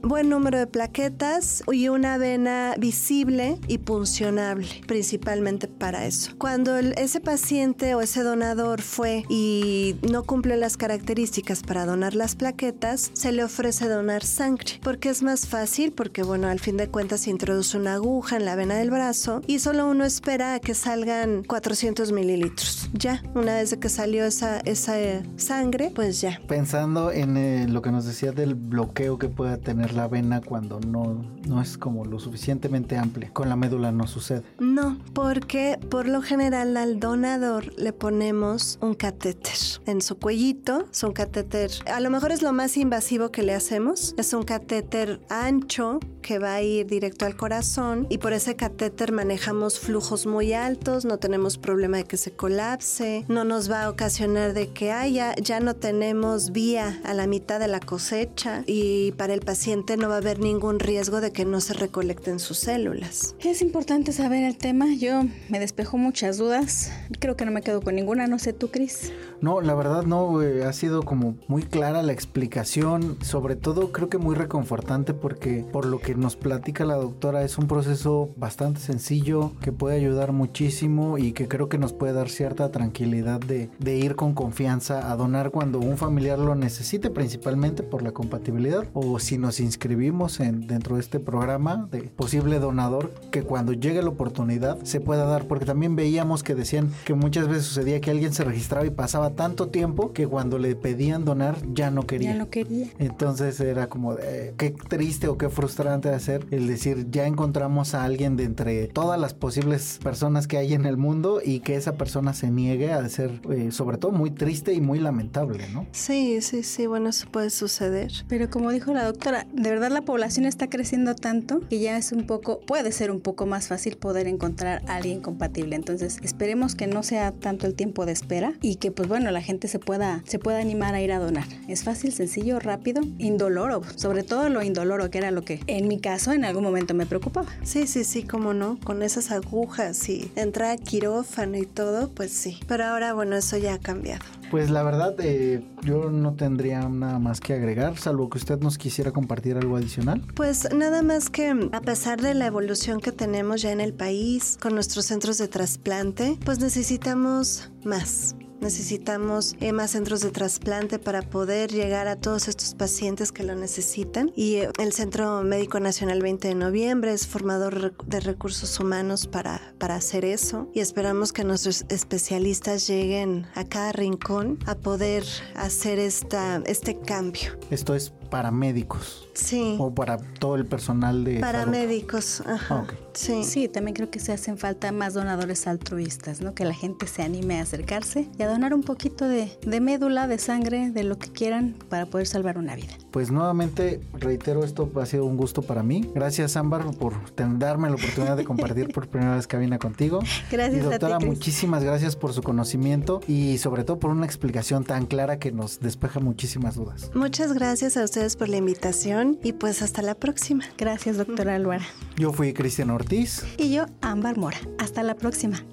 buen 0.03 0.29
número 0.29 0.59
de 0.59 0.67
plaquetas 0.67 1.63
y 1.73 1.89
una 1.89 2.19
vena 2.19 2.75
visible 2.79 3.59
y 3.67 3.79
puncionable, 3.79 4.69
principalmente 4.87 5.69
para 5.69 6.05
eso. 6.05 6.33
Cuando 6.37 6.77
ese 6.77 7.21
paciente 7.21 7.95
o 7.95 8.03
ese 8.03 8.23
donador 8.23 8.83
fue 8.83 9.25
y 9.31 9.97
no 10.03 10.25
cumple 10.25 10.59
las 10.59 10.77
características 10.77 11.63
para 11.63 11.87
donar 11.87 12.15
las 12.15 12.37
plaquetas, 12.37 13.11
se 13.15 13.33
le 13.33 13.43
ofrece 13.43 13.89
donar 13.89 14.23
sangre, 14.23 14.81
porque 14.83 15.09
es 15.09 15.23
más 15.23 15.47
fácil, 15.49 15.93
porque 15.93 16.23
bueno, 16.23 16.49
al 16.49 16.61
fin 16.61 16.77
de 16.77 16.89
cuentas 16.89 17.23
se 17.23 17.31
introduce 17.31 17.79
una 17.79 17.95
aguja 17.95 18.37
en 18.37 18.45
la 18.45 18.55
vena 18.55 18.75
del 18.75 18.91
brazo 18.91 19.41
y 19.47 19.61
solo 19.61 19.89
uno 19.89 20.05
espera 20.05 20.55
a 20.55 20.61
que 20.61 20.75
salgan 20.75 21.43
400 21.43 22.13
mililitros. 22.13 22.91
Ya, 22.93 23.23
una 23.35 23.55
vez 23.55 23.75
que 23.81 23.89
salió 23.89 24.27
esa, 24.27 24.61
esa 24.61 25.01
eh, 25.01 25.23
sangre, 25.37 25.91
pues 25.95 26.21
ya. 26.21 26.39
Pensando 26.47 27.11
en 27.13 27.39
eh, 27.39 27.67
lo 27.67 27.81
que 27.81 27.91
nos 27.91 28.05
decía 28.05 28.33
del 28.33 28.55
bloqueo 28.55 29.19
que 29.19 29.38
pueda 29.39 29.57
tener 29.57 29.95
la 29.95 30.09
vena 30.09 30.41
cuando 30.41 30.81
no, 30.81 31.25
no 31.47 31.63
es 31.63 31.79
como 31.79 32.05
lo 32.05 32.19
suficientemente 32.19 32.99
amplia, 32.99 33.31
con 33.33 33.49
la 33.49 33.55
médula 33.55 33.93
no 33.93 34.09
sucede. 34.09 34.43
No, 34.59 34.99
porque 35.15 35.79
por 35.91 36.09
lo 36.09 36.23
general 36.23 36.77
al 36.77 36.99
donador 36.99 37.73
le 37.79 37.93
ponemos 37.93 38.81
un 38.83 38.95
catéter. 38.95 39.55
En 39.87 40.03
su 40.03 40.19
cuellito, 40.19 40.89
es 40.91 41.05
un 41.05 41.13
catéter, 41.13 41.71
a 41.87 42.01
lo 42.01 42.11
mejor 42.11 42.33
es 42.33 42.43
lo 42.43 42.53
más 42.53 42.77
invasivo 42.77 43.31
que 43.31 43.45
le 43.45 43.55
hacemos, 43.55 44.13
es 44.19 44.33
un 44.33 44.43
catéter 44.43 45.21
ancho 45.29 46.01
que 46.21 46.41
va 46.41 46.55
a 46.55 46.63
ir 46.63 46.87
directo 46.87 47.25
al 47.25 47.37
corazón 47.37 48.07
y 48.11 48.19
por 48.19 48.33
ese 48.33 48.57
catéter 48.57 49.13
manejamos 49.13 49.79
flujos 49.79 50.27
muy 50.27 50.53
altos, 50.53 51.05
no 51.05 51.19
tenemos 51.19 51.59
problema 51.59 51.99
de 51.99 52.05
que 52.05 52.17
se 52.17 52.33
colapse, 52.33 53.25
no 53.29 53.45
nos 53.45 53.71
va 53.71 53.85
a 53.85 53.89
ocasionar 53.89 54.53
de 54.53 54.73
que 54.73 54.91
haya, 54.91 55.37
ya 55.37 55.61
no 55.61 55.75
tenemos 55.75 56.51
vía 56.51 57.01
a 57.05 57.15
la 57.15 57.29
mitad 57.29 57.61
de 57.61 57.69
la 57.69 57.79
cosecha 57.79 58.65
y 58.67 59.13
para 59.13 59.28
el 59.35 59.41
paciente 59.41 59.97
no 59.97 60.09
va 60.09 60.17
a 60.17 60.19
haber 60.19 60.39
ningún 60.39 60.79
riesgo 60.79 61.21
de 61.21 61.33
que 61.33 61.45
no 61.45 61.61
se 61.61 61.75
recolecten 61.75 62.39
sus 62.39 62.59
células. 62.59 63.35
Es 63.41 63.63
importante 63.63 64.13
saber 64.13 64.45
el 64.45 64.57
tema, 64.57 64.87
yo 64.95 65.23
me 65.49 65.59
despejo 65.59 65.99
muchas 65.99 66.39
dudas, 66.39 66.93
creo 67.19 67.37
que 67.37 67.45
no 67.45 67.51
me 67.51 67.63
quedo 67.63 67.81
con 67.81 67.95
ninguna, 67.95 68.27
no 68.27 68.39
sé 68.39 68.53
tú, 68.53 68.69
Cris. 68.71 69.13
No, 69.41 69.61
la 69.61 69.75
verdad 69.75 70.03
no, 70.05 70.41
ha 70.41 70.73
sido 70.73 71.03
como 71.03 71.37
muy 71.47 71.63
clara 71.63 72.03
la 72.03 72.13
explicación, 72.13 73.17
sobre 73.23 73.57
todo 73.57 73.93
creo 73.93 74.09
que 74.09 74.19
muy 74.19 74.35
reconfortante 74.35 75.15
porque 75.15 75.65
por 75.71 75.87
lo 75.87 76.01
que 76.01 76.15
nos 76.15 76.37
platica 76.37 76.85
la 76.85 76.97
doctora 76.97 77.45
es 77.45 77.59
un 77.59 77.69
proceso 77.69 78.31
bastante 78.37 78.81
sencillo 78.81 79.53
que 79.61 79.73
puede 79.73 79.97
ayudar 79.97 80.33
muchísimo 80.33 81.19
y 81.19 81.33
que 81.33 81.49
creo 81.49 81.69
que 81.69 81.79
nos 81.79 81.93
puede 81.93 82.13
dar 82.13 82.29
cierta 82.29 82.71
tranquilidad 82.71 83.41
de, 83.41 83.71
de 83.79 83.97
ir 83.97 84.17
con 84.17 84.35
confianza 84.35 85.11
a 85.11 85.17
donar 85.17 85.51
cuando 85.51 85.79
un 85.79 85.97
familiar 85.97 86.39
lo 86.39 86.55
necesite, 86.55 87.11
principalmente 87.11 87.83
por 87.83 88.03
la 88.03 88.13
compatibilidad 88.13 88.89
o 88.93 89.08
si 89.19 89.39
nos 89.39 89.61
inscribimos 89.61 90.41
en, 90.41 90.67
dentro 90.67 90.97
de 90.97 91.01
este 91.01 91.21
programa 91.21 91.89
de 91.91 92.03
posible 92.03 92.59
donador, 92.59 93.15
que 93.31 93.43
cuando 93.43 93.73
llegue 93.73 94.03
la 94.03 94.11
oportunidad 94.11 94.83
se 94.83 95.01
pueda 95.01 95.25
dar, 95.25 95.47
porque 95.47 95.65
también 95.65 95.97
veíamos 95.97 96.43
que 96.43 96.55
decían 96.55 96.91
que 97.05 97.15
muchas 97.15 97.49
veces 97.49 97.65
sucedía 97.65 98.01
que 98.01 98.11
alguien 98.11 98.35
se 98.35 98.45
registraba 98.45 98.87
y 98.87 98.91
pasaba 98.91 99.31
tanto 99.31 99.69
tiempo 99.69 100.13
que 100.13 100.27
cuando 100.27 100.59
le 100.59 100.77
pedían 100.77 101.25
donar 101.25 101.57
ya 101.73 101.91
no 101.91 102.07
quería. 102.07 102.33
Ya 102.33 102.39
no 102.39 102.51
quería. 102.51 102.89
Entonces 102.99 103.59
era 103.61 103.89
como 103.89 104.15
de, 104.15 104.55
qué 104.57 104.71
triste 104.71 105.29
o 105.29 105.39
qué 105.39 105.49
frustrante 105.49 106.11
hacer 106.11 106.47
el 106.51 106.67
decir 106.67 107.07
ya 107.11 107.27
encontramos 107.27 107.95
a 107.95 108.05
alguien 108.05 108.37
de 108.37 108.45
entre 108.45 108.89
todas 108.89 109.19
las 109.19 109.35
posibles 109.35 109.99
personas 110.03 110.47
que 110.47 110.59
hay 110.59 110.75
en 110.75 110.87
el 110.87 110.97
mundo 110.97 111.41
y 111.45 111.61
que 111.61 111.77
esa 111.77 111.95
persona 111.95 112.35
se 112.35 112.51
niegue 112.51 112.93
a 112.93 113.09
ser 113.09 113.41
eh, 113.51 113.71
sobre 113.73 113.99
todo 113.99 114.13
muy 114.13 114.31
triste 114.31 114.73
y 114.75 114.81
muy 114.81 114.99
lamentable, 114.99 115.69
¿no? 115.73 115.87
Sí, 115.93 116.41
sí, 116.41 116.63
sí, 116.63 116.87
bueno, 116.87 117.11
eso 117.11 117.29
puede 117.31 117.51
suceder. 117.51 118.13
Pero 118.29 118.51
como 118.51 118.71
dijo 118.71 118.93
doctora, 119.05 119.47
de 119.53 119.71
verdad 119.71 119.91
la 119.91 120.03
población 120.03 120.47
está 120.47 120.69
creciendo 120.69 121.15
tanto 121.15 121.61
que 121.69 121.79
ya 121.79 121.97
es 121.97 122.13
un 122.13 122.27
poco, 122.27 122.61
puede 122.61 122.93
ser 122.93 123.11
un 123.11 123.21
poco 123.21 123.47
más 123.47 123.69
fácil 123.69 123.97
poder 123.97 124.27
encontrar 124.27 124.83
a 124.87 124.97
alguien 124.97 125.21
compatible. 125.21 125.77
Entonces 125.77 126.19
esperemos 126.23 126.75
que 126.75 126.87
no 126.87 127.03
sea 127.03 127.33
tanto 127.33 127.67
el 127.67 127.75
tiempo 127.75 128.07
de 128.07 128.13
espera 128.13 128.53
y 128.63 128.77
que 128.77 128.91
pues 128.91 129.09
bueno, 129.09 129.31
la 129.31 129.43
gente 129.43 129.69
se 129.69 129.79
pueda, 129.79 130.23
se 130.27 130.39
pueda 130.39 130.59
animar 130.59 130.95
a 130.95 131.01
ir 131.01 131.13
a 131.13 131.19
donar. 131.19 131.45
Es 131.69 131.85
fácil, 131.85 132.13
sencillo, 132.13 132.59
rápido, 132.59 133.03
indoloro, 133.19 133.83
sobre 133.97 134.23
todo 134.23 134.49
lo 134.49 134.63
indoloro, 134.63 135.11
que 135.11 135.19
era 135.19 135.31
lo 135.31 135.43
que 135.43 135.61
en 135.67 135.89
mi 135.89 136.01
caso 136.01 136.33
en 136.33 136.45
algún 136.45 136.65
momento 136.65 136.95
me 136.95 137.07
preocupaba. 137.07 137.49
Sí, 137.63 137.87
sí, 137.87 138.05
sí, 138.05 138.23
cómo 138.23 138.55
no, 138.55 138.79
con 138.83 139.03
esas 139.03 139.31
agujas 139.31 140.09
y 140.09 140.31
entrar 140.37 140.71
a 140.71 140.77
quirófano 140.77 141.57
y 141.57 141.67
todo, 141.67 142.09
pues 142.11 142.33
sí. 142.33 142.59
Pero 142.67 142.85
ahora, 142.85 143.13
bueno, 143.13 143.37
eso 143.37 143.57
ya 143.57 143.75
ha 143.75 143.79
cambiado. 143.79 144.25
Pues 144.51 144.71
la 144.71 144.83
verdad, 144.83 145.15
eh, 145.21 145.63
yo 145.83 146.11
no 146.11 146.35
tendría 146.35 146.89
nada 146.89 147.19
más 147.19 147.41
que 147.41 147.55
agregar, 147.55 147.99
salvo 147.99 148.29
que 148.31 148.39
usted 148.39 148.59
nos 148.61 148.79
quisiera 148.79 149.13
compartir 149.13 149.57
algo 149.57 149.77
adicional. 149.77 150.23
Pues 150.35 150.69
nada 150.75 151.03
más 151.03 151.31
que 151.31 151.69
a 151.73 151.81
pesar 151.81 152.21
de 152.21 152.35
la 152.35 152.47
evolución 152.47 153.01
que 153.01 153.13
tenemos 153.13 153.63
ya 153.63 153.73
en 153.73 153.81
el 153.81 153.93
país 153.93 154.59
con 154.61 154.75
nuestros 154.75 155.07
centros 155.07 155.39
de 155.39 155.49
trasplante, 155.49 156.39
pues 156.45 156.61
necesitamos 156.61 157.71
más. 157.85 158.35
Necesitamos 158.61 159.57
eh, 159.61 159.73
más 159.73 159.93
centros 159.93 160.21
de 160.21 160.31
trasplante 160.31 160.99
para 160.99 161.23
poder 161.23 161.71
llegar 161.71 162.09
a 162.09 162.17
todos 162.17 162.49
estos 162.49 162.75
pacientes 162.75 163.33
que 163.33 163.45
lo 163.45 163.55
necesitan. 163.55 164.33
Y 164.35 164.57
eh, 164.57 164.71
el 164.79 164.93
Centro 164.93 165.43
Médico 165.43 165.81
Nacional 165.81 166.23
20 166.23 166.49
de 166.49 166.55
noviembre 166.55 167.13
es 167.13 167.27
formador 167.27 167.97
de 168.05 168.21
recursos 168.21 168.79
humanos 168.81 169.27
para, 169.27 169.61
para 169.79 169.95
hacer 169.95 170.25
eso. 170.25 170.69
Y 170.75 170.81
esperamos 170.81 171.33
que 171.33 171.45
nuestros 171.45 171.85
especialistas 171.89 172.87
lleguen 172.87 173.47
a 173.55 173.65
cada 173.65 173.93
rincón 173.93 174.59
a 174.67 174.75
poder 174.75 175.25
hacer 175.55 175.99
esta, 175.99 176.63
este 176.67 176.99
cambio. 176.99 177.59
Esto 177.71 177.95
es 177.95 178.13
para 178.31 178.51
médicos. 178.51 179.29
Sí. 179.35 179.77
O 179.79 179.95
para 179.95 180.19
todo 180.19 180.57
el 180.57 180.67
personal 180.67 181.25
de. 181.25 181.41
Para 181.41 181.67
médicos, 181.67 182.43
ajá. 182.47 182.87
Ah, 182.89 182.95
Sí. 183.19 183.43
Sí, 183.43 183.67
también 183.67 183.97
creo 183.97 184.11
que 184.11 184.21
se 184.21 184.33
hacen 184.33 184.59
falta 184.59 184.93
más 184.93 185.13
donadores 185.13 185.67
altruistas, 185.67 186.41
¿no? 186.41 186.55
Que 186.55 186.65
la 186.65 186.73
gente 186.73 187.09
se 187.09 187.23
anime 187.23 187.59
a 187.59 187.63
acercarse 187.63 188.29
y 188.39 188.43
a 188.45 188.48
donar 188.49 188.75
un 188.75 188.83
poquito 188.83 189.29
de, 189.29 189.51
de 189.67 189.81
médula, 189.81 190.27
de 190.27 190.39
sangre, 190.39 190.91
de 190.91 191.05
lo 191.05 191.19
que 191.19 191.31
quieran 191.31 191.75
para 191.89 192.07
poder 192.07 192.27
salvar 192.27 192.59
una 192.59 192.75
vida. 192.75 192.95
Pues 193.11 193.31
nuevamente 193.31 194.01
reitero, 194.15 194.65
esto 194.65 194.91
ha 195.01 195.07
sido 195.07 195.25
un 195.25 195.37
gusto 195.37 195.63
para 195.63 195.83
mí. 195.83 196.09
Gracias, 196.15 196.57
Ámbar, 196.57 196.85
por 196.97 197.15
darme 197.59 197.89
la 197.89 197.97
oportunidad 197.97 198.37
de 198.37 198.45
compartir 198.45 198.93
por 198.93 199.09
primera 199.09 199.37
vez 199.37 199.47
cabina 199.47 199.79
contigo. 199.79 200.21
Gracias, 200.51 200.83
y 200.83 200.85
doctora, 200.85 201.17
a 201.17 201.19
ti, 201.19 201.27
muchísimas 201.27 201.83
gracias 201.83 202.17
por 202.17 202.33
su 202.33 202.43
conocimiento 202.43 203.21
y 203.27 203.59
sobre 203.59 203.85
todo 203.85 203.99
por 203.99 204.11
una 204.11 204.27
explicación 204.27 204.85
tan 204.85 205.07
clara 205.07 205.39
que 205.39 205.53
nos 205.53 205.81
despeja 205.81 206.21
muchísimas 206.21 206.75
dudas. 206.75 207.11
Muchas 207.15 207.53
gracias 207.53 207.97
a 207.97 208.05
ustedes 208.05 208.37
por 208.37 208.49
la 208.49 208.59
invitación 208.59 209.39
y 209.43 209.53
pues 209.53 209.83
hasta 209.83 210.03
la 210.03 210.15
próxima. 210.15 210.65
Gracias, 210.77 211.17
doctora 211.17 211.55
Alvara. 211.55 211.87
Yo 212.17 212.33
fui 212.33 212.53
Cristian 212.53 212.91
Ortiz. 212.91 213.45
Y 213.57 213.73
yo, 213.73 213.87
Ámbar 214.01 214.37
Mora. 214.37 214.59
Hasta 214.79 215.03
la 215.03 215.15
próxima. 215.15 215.65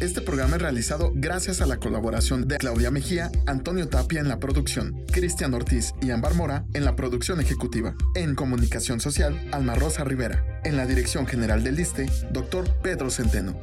Este 0.00 0.20
programa 0.20 0.56
es 0.56 0.62
realizado 0.62 1.12
gracias 1.14 1.60
a 1.60 1.66
la 1.66 1.78
colaboración 1.78 2.48
de 2.48 2.58
Claudia 2.58 2.90
Mejía, 2.90 3.30
Antonio 3.46 3.88
Tapia 3.88 4.20
en 4.20 4.28
la 4.28 4.38
producción, 4.38 5.04
Cristian 5.12 5.54
Ortiz 5.54 5.94
y 6.02 6.10
Ámbar 6.10 6.34
Mora 6.34 6.64
en 6.74 6.84
la 6.84 6.96
producción 6.96 7.40
ejecutiva. 7.40 7.94
En 8.14 8.34
comunicación 8.34 9.00
social, 9.00 9.40
Alma 9.52 9.74
Rosa 9.74 10.04
Rivera. 10.04 10.60
En 10.64 10.76
la 10.76 10.86
dirección 10.86 11.26
general 11.26 11.62
del 11.62 11.78
ISTE, 11.78 12.10
doctor 12.32 12.68
Pedro 12.82 13.10
Centeno. 13.10 13.58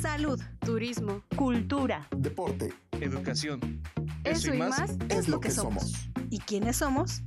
Salud, 0.00 0.40
turismo, 0.60 1.24
cultura, 1.34 2.06
deporte, 2.16 2.72
educación 3.00 3.82
eso, 4.24 4.54
y 4.54 4.58
más, 4.58 4.90
es 5.08 5.28
lo 5.28 5.40
que 5.40 5.50
somos. 5.50 5.92
¿Y 6.30 6.38
quiénes 6.40 6.76
somos? 6.76 7.22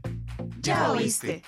Ya 0.62 0.92
oíste. 0.92 1.44